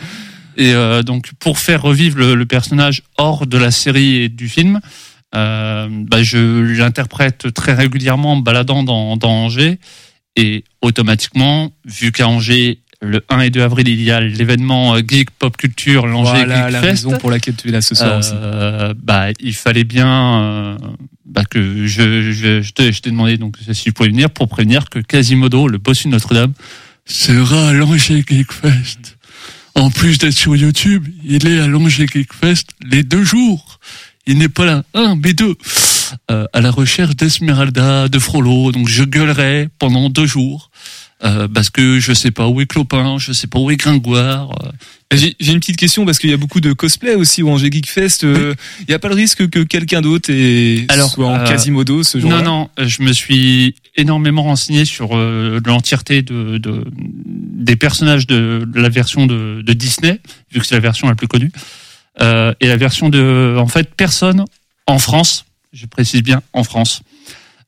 Et 0.56 0.74
euh, 0.74 1.04
donc, 1.04 1.32
pour 1.40 1.60
faire 1.60 1.82
revivre 1.82 2.18
le, 2.18 2.36
le 2.36 2.46
personnage 2.46 3.04
hors 3.18 3.46
de 3.46 3.58
la 3.58 3.72
série 3.72 4.16
et 4.16 4.30
du 4.30 4.50
film, 4.50 4.76
euh, 4.76 5.17
bah, 5.34 6.24
je 6.24 6.78
l'interprète 6.78 7.54
très 7.54 7.74
régulièrement 7.74 8.34
en 8.34 8.36
me 8.38 8.42
baladant 8.44 8.84
dans, 8.84 9.18
dans 9.18 9.32
Angers. 9.32 9.80
Et 10.36 10.64
automatiquement, 10.82 11.72
vu 11.86 12.12
qu'à 12.12 12.28
Angers, 12.28 12.80
le 13.02 13.24
1 13.30 13.42
et 13.42 13.50
2 13.50 13.62
avril, 13.62 13.88
il 13.88 14.02
y 14.02 14.12
a 14.12 14.20
l'événement 14.20 14.96
euh, 14.96 15.02
Geek 15.08 15.32
Pop 15.32 15.56
Culture, 15.58 16.08
l'Angers 16.08 16.46
Voilà 16.46 16.66
Geek 16.66 16.74
la 16.74 16.82
Fest. 16.82 17.06
raison 17.06 17.18
pour 17.18 17.32
laquelle 17.32 17.56
tu 17.56 17.70
es 17.70 17.72
là 17.72 17.82
ce 17.82 17.96
soir 17.96 18.20
aussi. 18.20 18.32
Euh, 18.34 18.94
bah, 18.96 19.28
il 19.40 19.56
fallait 19.56 19.84
bien 19.84 20.42
euh, 20.42 20.78
bah, 21.26 21.44
que 21.46 21.86
je, 21.86 22.32
je, 22.32 22.62
je 22.62 22.72
t'ai 22.72 23.10
demandé 23.12 23.38
donc 23.38 23.58
si 23.72 23.84
tu 23.84 23.94
pouvais 23.94 24.10
venir 24.10 24.30
pour 24.30 24.48
prévenir 24.48 24.90
que 24.90 25.00
Quasimodo, 25.00 25.68
le 25.68 25.78
bossu 25.78 26.08
de 26.08 26.14
Notre-Dame, 26.14 26.54
sera 27.06 27.70
à 27.70 27.74
l'Angers 27.74 28.24
Geek 28.28 28.52
Fest. 28.52 29.18
En 29.76 29.92
plus 29.92 30.18
d'être 30.18 30.34
sur 30.34 30.56
YouTube, 30.56 31.08
il 31.24 31.48
est 31.48 31.60
à 31.60 31.68
l'Angers 31.68 32.08
Geek 32.12 32.34
Fest 32.34 32.72
les 32.84 33.04
deux 33.04 33.24
jours. 33.24 33.80
Il 34.28 34.38
n'est 34.38 34.50
pas 34.50 34.66
là, 34.66 34.84
un, 34.94 35.16
mais 35.16 35.34
deux. 35.34 35.56
Euh, 36.32 36.46
à 36.54 36.62
la 36.62 36.72
recherche 36.72 37.16
d'Esmeralda, 37.16 38.08
de 38.10 38.20
Frollo. 38.20 38.72
Donc 38.72 38.88
je 38.88 39.04
gueulerai 39.04 39.70
pendant 39.80 40.10
deux 40.10 40.26
jours. 40.28 40.70
Euh, 41.24 41.48
parce 41.48 41.72
que 41.72 42.00
je 42.00 42.14
sais 42.14 42.30
pas 42.30 42.48
où 42.48 42.62
est 42.62 42.68
Clopin, 42.68 43.18
je 43.18 43.32
sais 43.34 43.48
pas 43.48 43.58
où 43.58 43.72
est 43.72 43.76
Gringoire. 43.76 44.52
euh, 45.12 45.18
J'ai 45.40 45.52
une 45.52 45.60
petite 45.60 45.76
question 45.78 46.06
parce 46.06 46.20
qu'il 46.20 46.30
y 46.30 46.34
a 46.34 46.38
beaucoup 46.38 46.62
de 46.62 46.74
cosplay 46.74 47.16
aussi 47.16 47.42
au 47.42 47.50
Angers 47.50 47.72
Geek 47.72 47.90
Fest. 47.90 48.24
euh, 48.24 48.54
Il 48.88 48.92
y 48.92 48.94
a 48.94 49.00
pas 49.00 49.08
le 49.10 49.16
risque 49.16 49.50
que 49.50 49.64
quelqu'un 49.64 50.02
d'autre 50.02 50.32
Alors, 50.90 51.10
soit 51.10 51.26
en 51.26 51.40
euh, 51.40 51.48
Quasimodo 51.48 52.04
ce 52.04 52.20
jour-là? 52.20 52.44
Non, 52.44 52.70
non, 52.78 52.86
je 52.88 53.02
me 53.02 53.14
suis 53.14 53.74
énormément 53.96 54.44
renseigné 54.44 54.86
sur 54.86 55.18
euh, 55.18 55.60
l'entièreté 55.66 56.22
de, 56.22 56.60
de- 56.60 56.86
des 56.96 57.76
personnages 57.78 58.28
de, 58.28 58.68
de 58.72 58.80
la 58.80 58.90
version 58.90 59.26
de, 59.26 59.64
de 59.66 59.74
Disney, 59.74 60.20
vu 60.54 60.60
que 60.60 60.68
c'est 60.68 60.76
la 60.76 60.82
version 60.82 61.08
la 61.10 61.16
plus 61.16 61.28
connue. 61.28 61.52
Euh, 62.22 62.54
et 62.60 62.68
la 62.68 62.78
version 62.78 63.10
de... 63.10 63.56
En 63.58 63.68
fait, 63.68 63.94
personne 63.96 64.46
en 64.86 65.00
France, 65.00 65.46
je 65.74 65.86
précise 65.86 66.24
bien 66.24 66.42
en 66.54 66.64
France, 66.64 67.02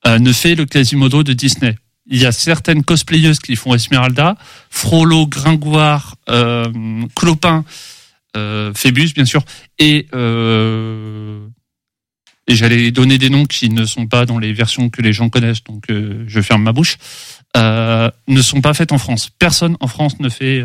euh, 0.08 0.20
ne 0.20 0.32
fait 0.32 0.56
le 0.56 0.66
Quasimodo 0.66 1.24
de 1.24 1.34
Disney. 1.34 1.76
Il 2.08 2.18
y 2.18 2.26
a 2.26 2.32
certaines 2.32 2.84
cosplayeuses 2.84 3.39
qui 3.39 3.56
font 3.56 3.76
Esmeralda, 3.76 4.36
Frollo, 4.70 5.28
Gringoire, 5.28 6.16
euh, 6.30 6.66
Clopin, 7.16 7.64
Phébus, 8.74 9.14
bien 9.14 9.26
sûr, 9.26 9.43
et 9.80 10.08
et 12.47 12.56
j'allais 12.56 12.89
donner 12.89 13.18
des 13.20 13.30
noms 13.30 13.45
qui 13.45 13.70
ne 13.70 13.86
sont 13.86 14.08
pas 14.08 14.26
dans 14.26 14.39
les 14.39 14.54
versions 14.54 14.89
que 14.89 15.04
les 15.04 15.14
gens 15.14 15.30
connaissent, 15.30 15.64
donc 15.64 15.84
je 15.89 16.41
ferme 16.41 16.64
ma 16.64 16.72
bouche, 16.72 16.97
ne 17.56 18.41
sont 18.41 18.62
pas 18.62 18.74
faites 18.74 18.91
en 18.91 18.97
France. 18.97 19.30
Personne 19.38 19.76
en 19.82 19.88
France 19.88 20.20
ne 20.20 20.30
fait 20.30 20.64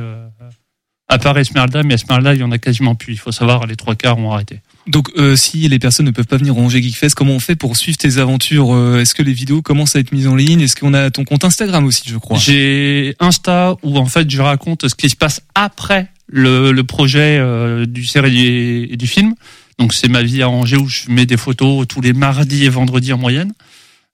À 1.08 1.18
part 1.18 1.36
Esmeralda, 1.38 1.82
mais 1.82 1.94
Esmeralda, 1.94 2.34
il 2.34 2.40
y 2.40 2.42
en 2.42 2.50
a 2.50 2.58
quasiment 2.58 2.94
plus. 2.94 3.12
Il 3.12 3.18
faut 3.18 3.30
savoir, 3.30 3.66
les 3.66 3.76
trois 3.76 3.94
quarts 3.94 4.18
ont 4.18 4.32
arrêté. 4.32 4.60
Donc, 4.86 5.10
euh, 5.18 5.36
si 5.36 5.68
les 5.68 5.78
personnes 5.78 6.06
ne 6.06 6.10
peuvent 6.10 6.26
pas 6.26 6.38
venir 6.38 6.56
au 6.56 6.60
Angers 6.62 6.82
Geek 6.82 6.96
Fest, 6.96 7.14
comment 7.14 7.34
on 7.34 7.40
fait 7.40 7.56
pour 7.56 7.76
suivre 7.76 7.98
tes 7.98 8.16
aventures 8.18 8.74
Euh, 8.74 9.00
Est-ce 9.00 9.14
que 9.14 9.22
les 9.22 9.32
vidéos 9.34 9.60
commencent 9.62 9.96
à 9.96 10.00
être 10.00 10.12
mises 10.12 10.26
en 10.26 10.34
ligne? 10.34 10.60
Est-ce 10.62 10.76
qu'on 10.76 10.94
a 10.94 11.10
ton 11.10 11.24
compte 11.24 11.44
Instagram 11.44 11.84
aussi, 11.84 12.04
je 12.06 12.16
crois? 12.16 12.38
J'ai 12.38 13.14
Insta 13.20 13.76
où 13.82 13.98
en 13.98 14.06
fait 14.06 14.30
je 14.30 14.40
raconte 14.40 14.88
ce 14.88 14.94
qui 14.94 15.10
se 15.10 15.16
passe 15.16 15.42
après 15.54 16.08
le, 16.26 16.72
le 16.72 16.84
projet 16.84 17.36
euh, 17.38 17.84
du 17.86 18.04
série 18.06 18.88
et 18.90 18.96
du 18.96 19.06
film. 19.06 19.34
Donc 19.78 19.92
c'est 19.92 20.08
ma 20.08 20.22
vie 20.22 20.42
à 20.42 20.48
Angers 20.48 20.76
où 20.78 20.88
je 20.88 21.10
mets 21.10 21.26
des 21.26 21.36
photos 21.36 21.86
tous 21.86 22.00
les 22.00 22.12
mardis 22.14 22.64
et 22.64 22.68
vendredis 22.70 23.12
en 23.12 23.18
moyenne. 23.18 23.52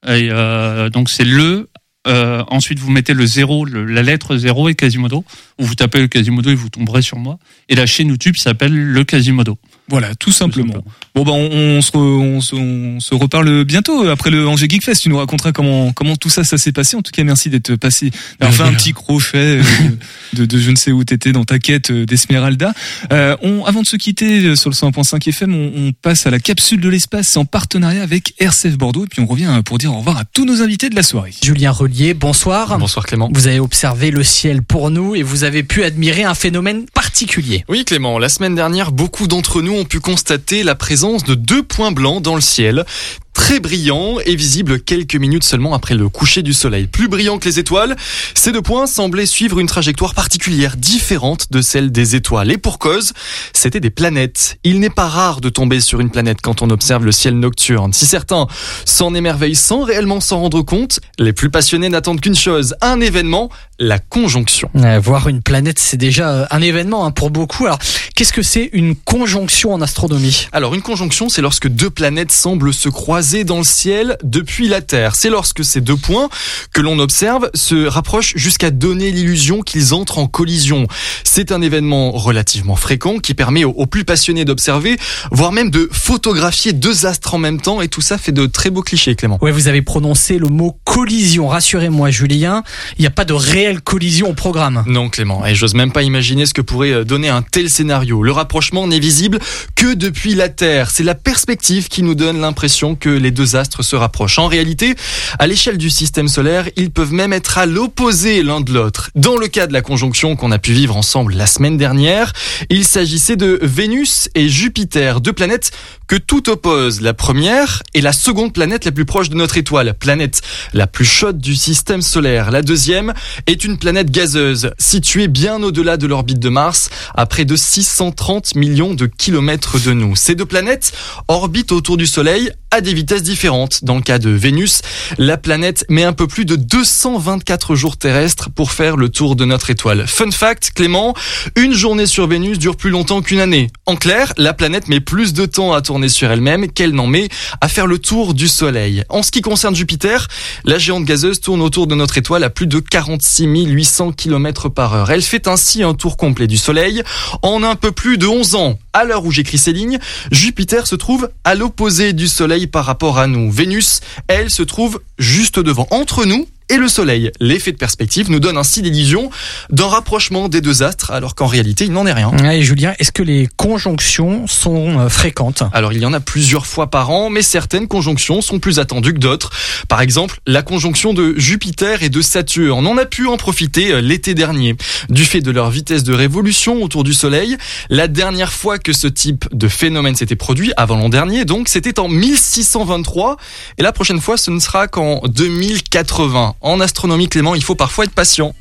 Et 0.06 0.28
euh, 0.32 0.88
donc 0.90 1.08
c'est 1.08 1.24
le. 1.24 1.68
Euh, 2.06 2.42
ensuite 2.48 2.78
vous 2.78 2.90
mettez 2.90 3.12
le 3.14 3.26
zéro, 3.26 3.64
le- 3.64 3.84
la 3.84 4.02
lettre 4.02 4.36
zéro 4.36 4.68
et 4.68 4.74
Quasimodo. 4.74 5.24
Ou 5.58 5.64
vous 5.64 5.74
tapez 5.74 6.00
le 6.00 6.08
Quasimodo 6.08 6.50
et 6.50 6.54
vous 6.54 6.68
tomberez 6.68 7.02
sur 7.02 7.18
moi. 7.18 7.38
Et 7.68 7.74
la 7.74 7.86
chaîne 7.86 8.08
YouTube 8.08 8.36
s'appelle 8.36 8.74
le 8.74 9.04
Quasimodo. 9.04 9.58
Voilà, 9.90 10.14
tout 10.14 10.32
simplement. 10.32 10.74
Bon 11.14 11.24
bah 11.24 11.32
on, 11.32 11.50
on 11.50 11.82
se 11.82 11.90
re- 11.90 11.98
on, 11.98 12.40
se, 12.40 12.54
on 12.54 13.00
se 13.00 13.14
reparle 13.14 13.64
bientôt 13.64 14.08
après 14.08 14.30
le 14.30 14.46
Angers 14.48 14.68
Geek 14.68 14.84
Fest. 14.84 15.02
Tu 15.02 15.08
nous 15.08 15.18
raconteras 15.18 15.52
comment 15.52 15.92
comment 15.92 16.16
tout 16.16 16.30
ça 16.30 16.44
ça 16.44 16.56
s'est 16.58 16.72
passé. 16.72 16.96
En 16.96 17.02
tout 17.02 17.10
cas, 17.12 17.24
merci 17.24 17.50
d'être 17.50 17.74
passé, 17.76 18.10
d'avoir 18.38 18.56
fait 18.56 18.62
un 18.62 18.72
petit 18.74 18.92
crochet 18.92 19.58
euh, 19.58 19.62
de, 20.34 20.46
de 20.46 20.58
je 20.58 20.70
ne 20.70 20.76
sais 20.76 20.92
où 20.92 21.02
t'étais 21.04 21.32
dans 21.32 21.44
ta 21.44 21.58
quête 21.58 21.90
euh, 21.90 22.06
d'Esmeralda. 22.06 22.72
Euh, 23.12 23.36
on, 23.42 23.64
avant 23.64 23.82
de 23.82 23.86
se 23.86 23.96
quitter 23.96 24.44
euh, 24.44 24.56
sur 24.56 24.70
le 24.70 24.74
101.5 24.74 25.28
FM, 25.28 25.54
on, 25.54 25.72
on 25.88 25.92
passe 25.92 26.26
à 26.26 26.30
la 26.30 26.38
capsule 26.38 26.80
de 26.80 26.88
l'espace 26.88 27.36
en 27.36 27.44
partenariat 27.44 28.02
avec 28.02 28.34
RCF 28.38 28.78
Bordeaux 28.78 29.04
et 29.04 29.08
puis 29.08 29.20
on 29.20 29.26
revient 29.26 29.60
pour 29.64 29.78
dire 29.78 29.92
au 29.92 29.98
revoir 29.98 30.18
à 30.18 30.24
tous 30.24 30.44
nos 30.44 30.62
invités 30.62 30.88
de 30.88 30.94
la 30.96 31.02
soirée. 31.02 31.32
Julien 31.42 31.72
Relier, 31.72 32.14
bonsoir. 32.14 32.78
Bonsoir 32.78 33.06
Clément. 33.06 33.28
Vous 33.34 33.48
avez 33.48 33.58
observé 33.60 34.10
le 34.12 34.22
ciel 34.22 34.62
pour 34.62 34.90
nous 34.90 35.14
et 35.16 35.22
vous 35.24 35.42
avez 35.44 35.62
pu 35.64 35.82
admirer 35.82 36.22
un 36.22 36.34
phénomène 36.34 36.86
particulier. 36.94 37.64
Oui 37.68 37.84
Clément, 37.84 38.18
la 38.18 38.28
semaine 38.28 38.54
dernière, 38.54 38.92
beaucoup 38.92 39.26
d'entre 39.26 39.62
nous 39.62 39.79
ont 39.80 39.84
pu 39.84 40.00
constater 40.00 40.62
la 40.62 40.74
présence 40.74 41.24
de 41.24 41.34
deux 41.34 41.62
points 41.62 41.90
blancs 41.90 42.22
dans 42.22 42.34
le 42.34 42.40
ciel. 42.40 42.84
Très 43.32 43.60
brillants 43.60 44.18
et 44.24 44.34
visibles 44.34 44.80
quelques 44.80 45.14
minutes 45.14 45.44
seulement 45.44 45.72
après 45.72 45.94
le 45.94 46.08
coucher 46.08 46.42
du 46.42 46.52
soleil. 46.52 46.86
Plus 46.86 47.08
brillants 47.08 47.38
que 47.38 47.46
les 47.46 47.58
étoiles, 47.58 47.96
ces 48.34 48.52
deux 48.52 48.60
points 48.60 48.86
semblaient 48.86 49.26
suivre 49.26 49.60
une 49.60 49.66
trajectoire 49.66 50.14
particulière, 50.14 50.76
différente 50.76 51.46
de 51.50 51.62
celle 51.62 51.92
des 51.92 52.16
étoiles. 52.16 52.50
Et 52.50 52.58
pour 52.58 52.78
cause, 52.78 53.12
c'était 53.52 53.80
des 53.80 53.90
planètes. 53.90 54.58
Il 54.64 54.80
n'est 54.80 54.90
pas 54.90 55.08
rare 55.08 55.40
de 55.40 55.48
tomber 55.48 55.80
sur 55.80 56.00
une 56.00 56.10
planète 56.10 56.38
quand 56.42 56.60
on 56.60 56.70
observe 56.70 57.04
le 57.04 57.12
ciel 57.12 57.38
nocturne. 57.38 57.92
Si 57.92 58.06
certains 58.06 58.46
s'en 58.84 59.14
émerveillent 59.14 59.54
sans 59.54 59.84
réellement 59.84 60.20
s'en 60.20 60.40
rendre 60.40 60.62
compte, 60.62 61.00
les 61.18 61.32
plus 61.32 61.50
passionnés 61.50 61.88
n'attendent 61.88 62.20
qu'une 62.20 62.36
chose, 62.36 62.74
un 62.80 63.00
événement, 63.00 63.48
la 63.78 63.98
conjonction. 63.98 64.70
Voir 65.02 65.28
une 65.28 65.42
planète, 65.42 65.78
c'est 65.78 65.96
déjà 65.96 66.30
euh, 66.30 66.46
un 66.50 66.60
événement 66.60 67.06
hein, 67.06 67.10
pour 67.10 67.30
beaucoup. 67.30 67.64
Alors, 67.66 67.78
qu'est-ce 68.14 68.32
que 68.32 68.42
c'est 68.42 68.70
une 68.72 68.94
conjonction 68.94 69.72
en 69.72 69.80
astronomie? 69.80 70.48
Alors 70.52 70.74
une 70.74 70.82
conjonction, 70.82 71.28
c'est 71.28 71.42
lorsque 71.42 71.68
deux 71.68 71.90
planètes 71.90 72.32
semblent 72.32 72.74
se 72.74 72.88
croiser 72.88 73.19
dans 73.20 73.58
le 73.58 73.64
ciel 73.64 74.16
depuis 74.24 74.66
la 74.66 74.80
Terre. 74.80 75.14
C'est 75.14 75.28
lorsque 75.28 75.62
ces 75.62 75.82
deux 75.82 75.96
points 75.96 76.30
que 76.72 76.80
l'on 76.80 76.98
observe 76.98 77.50
se 77.54 77.86
rapprochent 77.86 78.32
jusqu'à 78.34 78.70
donner 78.70 79.10
l'illusion 79.10 79.60
qu'ils 79.60 79.92
entrent 79.92 80.18
en 80.18 80.26
collision. 80.26 80.86
C'est 81.22 81.52
un 81.52 81.60
événement 81.60 82.12
relativement 82.12 82.76
fréquent 82.76 83.18
qui 83.18 83.34
permet 83.34 83.64
aux, 83.64 83.72
aux 83.72 83.84
plus 83.84 84.06
passionnés 84.06 84.46
d'observer, 84.46 84.96
voire 85.30 85.52
même 85.52 85.70
de 85.70 85.86
photographier 85.92 86.72
deux 86.72 87.04
astres 87.04 87.34
en 87.34 87.38
même 87.38 87.60
temps, 87.60 87.82
et 87.82 87.88
tout 87.88 88.00
ça 88.00 88.16
fait 88.16 88.32
de 88.32 88.46
très 88.46 88.70
beaux 88.70 88.82
clichés, 88.82 89.14
Clément. 89.14 89.38
Ouais, 89.42 89.52
vous 89.52 89.68
avez 89.68 89.82
prononcé 89.82 90.38
le 90.38 90.48
mot 90.48 90.78
collision. 90.84 91.48
Rassurez-moi, 91.48 92.10
Julien, 92.10 92.62
il 92.96 93.02
n'y 93.02 93.06
a 93.06 93.10
pas 93.10 93.26
de 93.26 93.34
réelle 93.34 93.82
collision 93.82 94.30
au 94.30 94.34
programme. 94.34 94.82
Non, 94.86 95.10
Clément, 95.10 95.44
et 95.44 95.54
j'ose 95.54 95.74
même 95.74 95.92
pas 95.92 96.02
imaginer 96.02 96.46
ce 96.46 96.54
que 96.54 96.62
pourrait 96.62 96.92
euh, 96.92 97.04
donner 97.04 97.28
un 97.28 97.42
tel 97.42 97.68
scénario. 97.68 98.22
Le 98.22 98.32
rapprochement 98.32 98.86
n'est 98.86 98.98
visible 98.98 99.38
que 99.76 99.92
depuis 99.92 100.34
la 100.34 100.48
Terre. 100.48 100.90
C'est 100.90 101.02
la 101.02 101.14
perspective 101.14 101.88
qui 101.88 102.02
nous 102.02 102.14
donne 102.14 102.40
l'impression 102.40 102.94
que 102.94 103.09
les 103.18 103.30
deux 103.30 103.56
astres 103.56 103.82
se 103.82 103.96
rapprochent. 103.96 104.38
En 104.38 104.46
réalité, 104.46 104.94
à 105.38 105.46
l'échelle 105.46 105.78
du 105.78 105.90
système 105.90 106.28
solaire, 106.28 106.68
ils 106.76 106.90
peuvent 106.90 107.12
même 107.12 107.32
être 107.32 107.58
à 107.58 107.66
l'opposé 107.66 108.42
l'un 108.42 108.60
de 108.60 108.72
l'autre. 108.72 109.10
Dans 109.14 109.36
le 109.36 109.48
cas 109.48 109.66
de 109.66 109.72
la 109.72 109.82
conjonction 109.82 110.36
qu'on 110.36 110.50
a 110.52 110.58
pu 110.58 110.72
vivre 110.72 110.96
ensemble 110.96 111.34
la 111.34 111.46
semaine 111.46 111.76
dernière, 111.76 112.32
il 112.68 112.84
s'agissait 112.84 113.36
de 113.36 113.58
Vénus 113.62 114.28
et 114.34 114.48
Jupiter, 114.48 115.20
deux 115.20 115.32
planètes 115.32 115.72
que 116.10 116.16
tout 116.16 116.50
oppose. 116.50 117.02
La 117.02 117.14
première 117.14 117.84
est 117.94 118.00
la 118.00 118.12
seconde 118.12 118.52
planète 118.52 118.84
la 118.84 118.90
plus 118.90 119.04
proche 119.04 119.30
de 119.30 119.36
notre 119.36 119.56
étoile, 119.58 119.94
planète 119.94 120.42
la 120.72 120.88
plus 120.88 121.04
chaude 121.04 121.38
du 121.38 121.54
système 121.54 122.02
solaire. 122.02 122.50
La 122.50 122.62
deuxième 122.62 123.14
est 123.46 123.64
une 123.64 123.78
planète 123.78 124.10
gazeuse, 124.10 124.72
située 124.76 125.28
bien 125.28 125.62
au-delà 125.62 125.96
de 125.96 126.08
l'orbite 126.08 126.40
de 126.40 126.48
Mars, 126.48 126.90
à 127.14 127.26
près 127.26 127.44
de 127.44 127.54
630 127.54 128.56
millions 128.56 128.92
de 128.92 129.06
kilomètres 129.06 129.78
de 129.78 129.92
nous. 129.92 130.16
Ces 130.16 130.34
deux 130.34 130.46
planètes 130.46 130.90
orbitent 131.28 131.70
autour 131.70 131.96
du 131.96 132.08
Soleil 132.08 132.50
à 132.72 132.80
des 132.80 132.92
vitesses 132.92 133.22
différentes. 133.22 133.84
Dans 133.84 133.94
le 133.94 134.02
cas 134.02 134.18
de 134.18 134.30
Vénus, 134.30 134.82
la 135.16 135.36
planète 135.36 135.84
met 135.88 136.04
un 136.04 136.12
peu 136.12 136.26
plus 136.26 136.44
de 136.44 136.56
224 136.56 137.76
jours 137.76 137.96
terrestres 137.96 138.50
pour 138.50 138.72
faire 138.72 138.96
le 138.96 139.10
tour 139.10 139.36
de 139.36 139.44
notre 139.44 139.70
étoile. 139.70 140.06
Fun 140.08 140.30
fact, 140.32 140.72
Clément, 140.74 141.14
une 141.56 141.72
journée 141.72 142.06
sur 142.06 142.26
Vénus 142.26 142.58
dure 142.58 142.76
plus 142.76 142.90
longtemps 142.90 143.22
qu'une 143.22 143.40
année. 143.40 143.70
En 143.86 143.94
clair, 143.94 144.32
la 144.36 144.54
planète 144.54 144.88
met 144.88 145.00
plus 145.00 145.32
de 145.32 145.46
temps 145.46 145.72
à 145.72 145.82
tourner 145.82 145.99
sur 146.08 146.30
elle-même 146.30 146.70
qu'elle 146.70 146.92
n'en 146.92 147.06
met 147.06 147.28
à 147.60 147.68
faire 147.68 147.86
le 147.86 147.98
tour 147.98 148.34
du 148.34 148.48
Soleil. 148.48 149.04
En 149.08 149.22
ce 149.22 149.30
qui 149.30 149.40
concerne 149.40 149.74
Jupiter, 149.74 150.28
la 150.64 150.78
géante 150.78 151.04
gazeuse 151.04 151.40
tourne 151.40 151.62
autour 151.62 151.86
de 151.86 151.94
notre 151.94 152.18
étoile 152.18 152.44
à 152.44 152.50
plus 152.50 152.66
de 152.66 152.80
46 152.80 153.46
800 153.46 154.12
km 154.12 154.68
par 154.68 154.94
heure. 154.94 155.10
Elle 155.10 155.22
fait 155.22 155.48
ainsi 155.48 155.82
un 155.82 155.94
tour 155.94 156.16
complet 156.16 156.46
du 156.46 156.56
Soleil 156.56 157.02
en 157.42 157.62
un 157.62 157.76
peu 157.76 157.92
plus 157.92 158.18
de 158.18 158.26
11 158.26 158.54
ans. 158.54 158.78
À 158.92 159.04
l'heure 159.04 159.24
où 159.24 159.30
j'écris 159.30 159.58
ces 159.58 159.72
lignes, 159.72 159.98
Jupiter 160.30 160.86
se 160.86 160.94
trouve 160.96 161.30
à 161.44 161.54
l'opposé 161.54 162.12
du 162.12 162.28
Soleil 162.28 162.66
par 162.66 162.84
rapport 162.84 163.18
à 163.18 163.26
nous. 163.26 163.50
Vénus, 163.50 164.00
elle, 164.28 164.50
se 164.50 164.62
trouve 164.62 165.00
juste 165.18 165.58
devant, 165.58 165.86
entre 165.90 166.24
nous 166.24 166.46
et 166.70 166.76
le 166.76 166.88
Soleil. 166.88 167.30
L'effet 167.40 167.72
de 167.72 167.76
perspective 167.76 168.30
nous 168.30 168.40
donne 168.40 168.56
ainsi 168.56 168.80
l'illusion 168.80 169.30
d'un 169.70 169.88
rapprochement 169.88 170.48
des 170.48 170.60
deux 170.60 170.82
astres, 170.82 171.10
alors 171.10 171.34
qu'en 171.34 171.46
réalité, 171.46 171.84
il 171.84 171.92
n'en 171.92 172.06
est 172.06 172.12
rien. 172.12 172.30
Ouais, 172.42 172.62
Julien, 172.62 172.94
est-ce 172.98 173.12
que 173.12 173.22
les 173.22 173.48
conjonctions 173.56 174.46
sont 174.46 174.98
euh, 174.98 175.08
fréquentes? 175.08 175.62
Alors 175.72 175.92
il 175.92 176.00
y 176.00 176.06
en 176.06 176.12
a 176.12 176.20
plusieurs 176.20 176.66
fois 176.66 176.88
par 176.88 177.10
an, 177.10 177.28
mais 177.28 177.42
certaines 177.42 177.88
conjonctions 177.88 178.40
sont 178.40 178.58
plus 178.58 178.78
attendues 178.78 179.12
que 179.12 179.18
d'autres. 179.18 179.50
Par 179.88 180.00
exemple, 180.00 180.38
la 180.46 180.62
conjonction 180.62 181.12
de 181.12 181.34
Jupiter 181.36 182.02
et 182.02 182.08
de 182.08 182.22
Saturne. 182.22 182.86
On 182.86 182.96
a 182.96 183.04
pu 183.04 183.26
en 183.26 183.36
profiter 183.36 183.92
euh, 183.92 184.00
l'été 184.00 184.34
dernier. 184.34 184.76
Du 185.08 185.24
fait 185.24 185.40
de 185.40 185.50
leur 185.50 185.70
vitesse 185.70 186.04
de 186.04 186.12
révolution 186.12 186.82
autour 186.82 187.04
du 187.04 187.14
Soleil, 187.14 187.56
la 187.88 188.08
dernière 188.08 188.52
fois 188.52 188.78
que 188.78 188.92
ce 188.92 189.08
type 189.08 189.44
de 189.52 189.68
phénomène 189.68 190.14
s'était 190.14 190.36
produit, 190.36 190.72
avant 190.76 190.96
l'an 190.96 191.08
dernier, 191.08 191.44
donc 191.44 191.68
c'était 191.68 191.98
en 191.98 192.08
1623, 192.08 193.36
et 193.78 193.82
la 193.82 193.92
prochaine 193.92 194.20
fois 194.20 194.36
ce 194.36 194.50
ne 194.50 194.60
sera 194.60 194.88
qu'en 194.88 195.20
2080. 195.26 196.54
En 196.62 196.78
astronomie, 196.80 197.28
Clément, 197.28 197.54
il 197.54 197.64
faut 197.64 197.74
parfois 197.74 198.04
être 198.04 198.12
patient. 198.12 198.54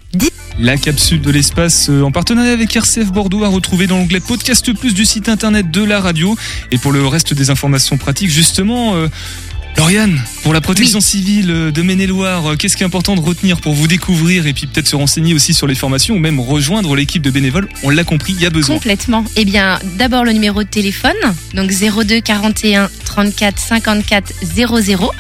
La 0.58 0.78
capsule 0.78 1.22
de 1.22 1.32
l'espace 1.32 1.90
euh, 1.90 2.02
en 2.02 2.12
partenariat 2.12 2.54
avec 2.54 2.74
RCF 2.74 3.12
Bordeaux 3.12 3.44
à 3.44 3.50
retrouver 3.50 3.88
dans 3.88 3.98
l'onglet 3.98 4.22
Podcast 4.22 4.74
Plus 4.74 4.94
du 4.94 5.04
site 5.04 5.28
internet 5.28 5.70
de 5.70 5.84
la 5.84 6.00
radio. 6.00 6.36
Et 6.72 6.78
pour 6.78 6.94
le 6.94 7.06
reste 7.06 7.34
des 7.34 7.50
informations 7.50 7.98
pratiques, 7.98 8.30
justement, 8.30 8.96
euh, 8.96 9.08
Lauriane, 9.78 10.22
pour 10.44 10.54
la 10.54 10.60
protection 10.62 11.00
civile 11.00 11.72
de 11.74 11.82
Maine-et-Loire, 11.82 12.58
qu'est-ce 12.58 12.76
qui 12.76 12.84
est 12.84 12.86
important 12.86 13.16
de 13.16 13.22
retenir 13.22 13.62
pour 13.62 13.74
vous 13.74 13.88
découvrir 13.88 14.46
et 14.46 14.54
puis 14.54 14.68
peut-être 14.68 14.88
se 14.88 14.96
renseigner 14.96 15.34
aussi 15.34 15.54
sur 15.54 15.68
les 15.68 15.76
formations 15.76 16.16
ou 16.16 16.20
même 16.20 16.40
rejoindre 16.40 16.96
l'équipe 16.96 17.22
de 17.22 17.32
bénévoles? 17.32 17.70
On 17.84 17.90
l'a 17.90 18.04
compris, 18.04 18.34
il 18.34 18.42
y 18.42 18.46
a 18.46 18.50
besoin. 18.50 18.76
Complètement. 18.76 19.24
Eh 19.38 19.46
bien, 19.46 19.80
d'abord 19.98 20.26
le 20.26 20.34
numéro 20.34 20.64
de 20.64 20.68
téléphone, 20.68 21.16
donc 21.54 21.72
02 21.72 22.20
41 22.20 22.90
34 23.06 23.58
54 23.58 24.34
00. 24.44 25.12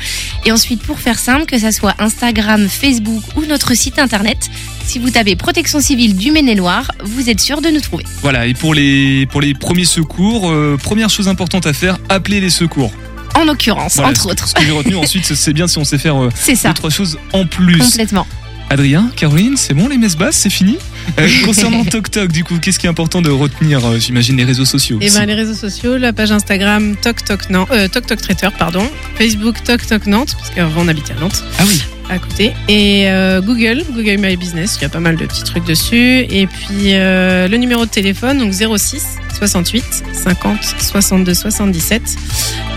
Et 0.45 0.51
ensuite, 0.51 0.81
pour 0.81 0.99
faire 0.99 1.19
simple, 1.19 1.45
que 1.45 1.57
ça 1.57 1.71
soit 1.71 1.95
Instagram, 1.99 2.67
Facebook 2.67 3.23
ou 3.35 3.45
notre 3.45 3.73
site 3.75 3.97
internet, 3.97 4.49
si 4.85 4.99
vous 4.99 5.09
tapez 5.09 5.35
Protection 5.35 5.79
civile 5.79 6.15
du 6.15 6.31
Maine-et-Loire, 6.31 6.91
vous 7.03 7.29
êtes 7.29 7.39
sûr 7.39 7.61
de 7.61 7.69
nous 7.69 7.81
trouver. 7.81 8.05
Voilà, 8.21 8.47
et 8.47 8.53
pour 8.53 8.73
les, 8.73 9.25
pour 9.27 9.39
les 9.39 9.53
premiers 9.53 9.85
secours, 9.85 10.49
euh, 10.49 10.77
première 10.81 11.09
chose 11.09 11.27
importante 11.27 11.65
à 11.65 11.73
faire, 11.73 11.99
appeler 12.09 12.41
les 12.41 12.49
secours. 12.49 12.91
En 13.35 13.43
l'occurrence, 13.45 13.95
Voilà, 13.95 14.09
entre 14.11 14.23
ce- 14.23 14.27
autres. 14.29 14.47
Ce 14.47 14.53
que 14.53 14.63
j'ai 14.63 14.71
retenu 14.71 14.95
ensuite, 14.97 15.25
c'est 15.33 15.53
bien 15.53 15.67
si 15.67 15.77
on 15.77 15.83
sait 15.83 15.97
faire 15.97 16.15
euh, 16.21 16.29
C'est 16.35 16.55
ça. 16.55 16.69
autre 16.71 16.89
chose 16.89 17.17
en 17.33 17.45
plus. 17.45 17.77
Complètement. 17.79 18.27
Adrien, 18.71 19.09
Caroline, 19.15 19.57
c'est 19.57 19.73
bon 19.73 19.87
les 19.87 19.97
messes 19.97 20.15
basses, 20.15 20.35
c'est 20.35 20.49
fini 20.51 20.77
Euh, 21.19 21.27
Concernant 21.45 21.83
TokTok, 21.83 22.31
du 22.31 22.43
coup, 22.43 22.59
qu'est-ce 22.59 22.77
qui 22.77 22.85
est 22.85 22.89
important 22.89 23.19
de 23.21 23.31
retenir 23.31 23.83
euh, 23.83 23.97
J'imagine 23.97 24.37
les 24.37 24.43
réseaux 24.43 24.65
sociaux. 24.65 24.99
Et 25.01 25.09
ben 25.09 25.25
les 25.25 25.33
réseaux 25.33 25.55
sociaux, 25.55 25.97
la 25.97 26.13
page 26.13 26.31
Instagram 26.31 26.95
Toc 26.95 27.23
Toc 27.25 27.49
Nantes, 27.49 27.69
euh, 27.71 27.87
Toc 27.87 28.05
Toc 28.05 28.21
Traiteur, 28.21 28.51
pardon, 28.53 28.83
Facebook 29.15 29.63
Toc 29.63 29.87
Toc 29.87 30.05
Nantes, 30.05 30.35
parce 30.37 30.51
qu'avant 30.51 30.81
on 30.83 30.87
habitait 30.87 31.13
à 31.13 31.19
Nantes. 31.19 31.43
Ah 31.57 31.63
oui. 31.67 31.81
À 32.09 32.17
côté. 32.17 32.53
Et 32.67 33.07
euh, 33.07 33.39
Google, 33.39 33.83
Google 33.91 34.17
My 34.19 34.35
Business, 34.35 34.77
il 34.77 34.81
y 34.81 34.85
a 34.85 34.89
pas 34.89 34.99
mal 34.99 35.15
de 35.15 35.25
petits 35.27 35.43
trucs 35.43 35.63
dessus. 35.63 36.25
Et 36.29 36.47
puis 36.47 36.93
euh, 36.95 37.47
le 37.47 37.57
numéro 37.57 37.85
de 37.85 37.89
téléphone, 37.91 38.39
donc 38.39 38.51
06 38.51 39.03
68 39.37 39.83
50 40.13 40.57
62 40.79 41.33
77. 41.35 42.01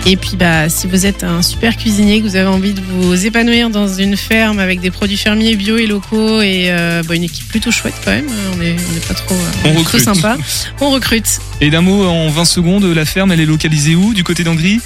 Et 0.04 0.16
puis 0.16 0.36
bah 0.36 0.68
si 0.68 0.86
vous 0.86 1.06
êtes 1.06 1.24
un 1.24 1.40
super 1.40 1.76
cuisinier, 1.76 2.20
que 2.20 2.26
vous 2.26 2.36
avez 2.36 2.48
envie 2.48 2.74
de 2.74 2.80
vous 2.80 3.24
épanouir 3.24 3.70
dans 3.70 3.88
une 3.88 4.16
ferme 4.16 4.58
avec 4.58 4.80
des 4.80 4.90
produits 4.90 5.16
fermiers 5.16 5.56
bio 5.56 5.78
et 5.78 5.86
locaux 5.86 6.40
et 6.42 6.66
euh, 6.68 7.02
bah, 7.08 7.14
une 7.14 7.24
équipe 7.24 7.48
plutôt 7.48 7.70
chouette 7.70 7.94
quand 8.04 8.10
même, 8.10 8.26
on 8.56 8.60
est 8.60 8.72
on 8.92 8.96
est 8.96 9.06
pas 9.08 9.14
trop, 9.14 9.34
On 9.64 9.72
recrute. 9.72 10.02
sympa. 10.02 10.36
On 10.80 10.90
recrute. 10.90 11.38
Et 11.60 11.70
d'un 11.70 11.80
mot 11.80 12.04
en 12.04 12.28
20 12.28 12.44
secondes, 12.44 12.84
la 12.84 13.04
ferme, 13.04 13.32
elle 13.32 13.40
est 13.40 13.46
localisée 13.46 13.94
où? 13.94 14.12
Du 14.12 14.24
côté 14.24 14.44
d'Angry? 14.44 14.80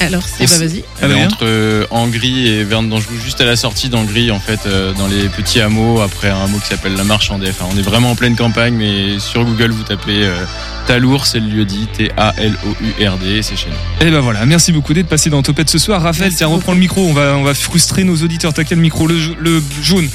Alors 0.00 0.22
c'est 0.26 0.48
bah 0.48 0.66
vas-y. 0.66 0.82
Elle 1.00 1.10
est 1.10 1.12
Adrien 1.12 1.26
entre 1.26 1.38
euh, 1.42 1.86
Angry 1.90 2.48
et 2.48 2.64
Verne 2.64 2.88
d'Anjou, 2.88 3.16
juste 3.22 3.40
à 3.40 3.44
la 3.44 3.56
sortie 3.56 3.88
d'Angry, 3.88 4.30
en 4.30 4.40
fait, 4.40 4.60
euh, 4.66 4.92
dans 4.94 5.06
les 5.06 5.28
petits 5.28 5.60
hameaux, 5.60 6.00
après 6.00 6.30
un 6.30 6.44
hameau 6.44 6.58
qui 6.58 6.68
s'appelle 6.68 6.96
La 6.96 7.04
Marchandée. 7.04 7.50
Enfin, 7.50 7.66
on 7.72 7.76
est 7.76 7.82
vraiment 7.82 8.12
en 8.12 8.14
pleine 8.16 8.36
campagne, 8.36 8.74
mais 8.74 9.18
sur 9.18 9.44
Google, 9.44 9.70
vous 9.72 9.82
tapez 9.82 10.24
euh, 10.24 10.44
Talour, 10.86 11.26
c'est 11.26 11.40
le 11.40 11.48
lieu 11.48 11.64
dit, 11.64 11.86
T-A-L-O-U-R-D, 11.96 13.42
c'est 13.42 13.56
chez 13.56 13.68
nous. 13.68 14.06
Et 14.06 14.10
ben 14.10 14.20
voilà, 14.20 14.46
merci 14.46 14.72
beaucoup 14.72 14.94
d'être 14.94 15.08
passé 15.08 15.28
dans 15.30 15.42
Topette 15.42 15.70
ce 15.70 15.78
soir. 15.78 16.02
Raphaël, 16.02 16.34
tiens, 16.34 16.46
reprends 16.46 16.72
le 16.72 16.78
micro, 16.80 17.02
on 17.02 17.12
va, 17.12 17.36
on 17.36 17.42
va 17.42 17.54
frustrer 17.54 18.04
nos 18.04 18.16
auditeurs. 18.16 18.54
T'as 18.54 18.64
quel 18.64 18.78
micro 18.78 19.06
le, 19.06 19.18
le 19.38 19.62
jaune? 19.82 20.08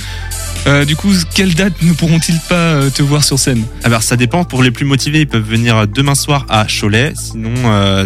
Euh, 0.67 0.83
du 0.83 0.95
coup, 0.95 1.13
quelle 1.35 1.53
date 1.53 1.73
ne 1.83 1.93
pourront-ils 1.93 2.39
pas 2.49 2.55
euh, 2.55 2.89
te 2.89 3.03
voir 3.03 3.23
sur 3.23 3.37
scène? 3.37 3.63
Alors 3.83 4.01
ça 4.01 4.15
dépend. 4.15 4.43
Pour 4.45 4.63
les 4.63 4.71
plus 4.71 4.85
motivés, 4.85 5.21
ils 5.21 5.27
peuvent 5.27 5.47
venir 5.47 5.87
demain 5.87 6.15
soir 6.15 6.45
à 6.49 6.65
Cholet. 6.65 7.13
Sinon, 7.15 7.53
euh, 7.65 8.05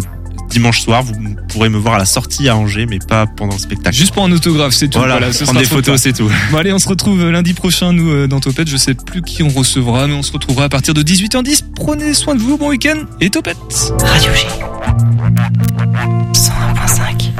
dimanche 0.50 0.82
soir, 0.82 1.02
vous 1.02 1.14
pourrez 1.48 1.68
me 1.68 1.78
voir 1.78 1.94
à 1.94 1.98
la 1.98 2.04
sortie 2.04 2.48
à 2.48 2.56
Angers, 2.56 2.86
mais 2.86 2.98
pas 2.98 3.26
pendant 3.26 3.54
le 3.54 3.58
spectacle. 3.60 3.96
Juste 3.96 4.12
pour 4.12 4.24
un 4.24 4.32
autographe, 4.32 4.74
c'est 4.74 4.88
tout. 4.88 4.98
Voilà, 4.98 5.32
ce 5.32 5.44
prendre 5.44 5.60
sera 5.60 5.60
des 5.60 5.66
photos, 5.66 6.00
c'est 6.00 6.12
tout. 6.12 6.30
Bon 6.50 6.58
allez, 6.58 6.72
on 6.72 6.78
se 6.78 6.88
retrouve 6.88 7.30
lundi 7.30 7.54
prochain, 7.54 7.92
nous, 7.92 8.10
euh, 8.10 8.26
dans 8.26 8.40
Topette. 8.40 8.68
Je 8.68 8.76
sais 8.76 8.94
plus 8.94 9.22
qui 9.22 9.42
on 9.42 9.48
recevra, 9.48 10.06
mais 10.06 10.14
on 10.14 10.22
se 10.22 10.32
retrouvera 10.32 10.64
à 10.64 10.68
partir 10.68 10.92
de 10.94 11.02
18h10. 11.02 11.64
Prenez 11.74 12.12
soin 12.14 12.34
de 12.34 12.40
vous, 12.40 12.58
bon 12.58 12.68
week-end 12.68 12.98
et 13.20 13.30
Topette 13.30 13.56
Radio 14.02 14.32
G. 14.34 14.46
101.5. 16.32 17.30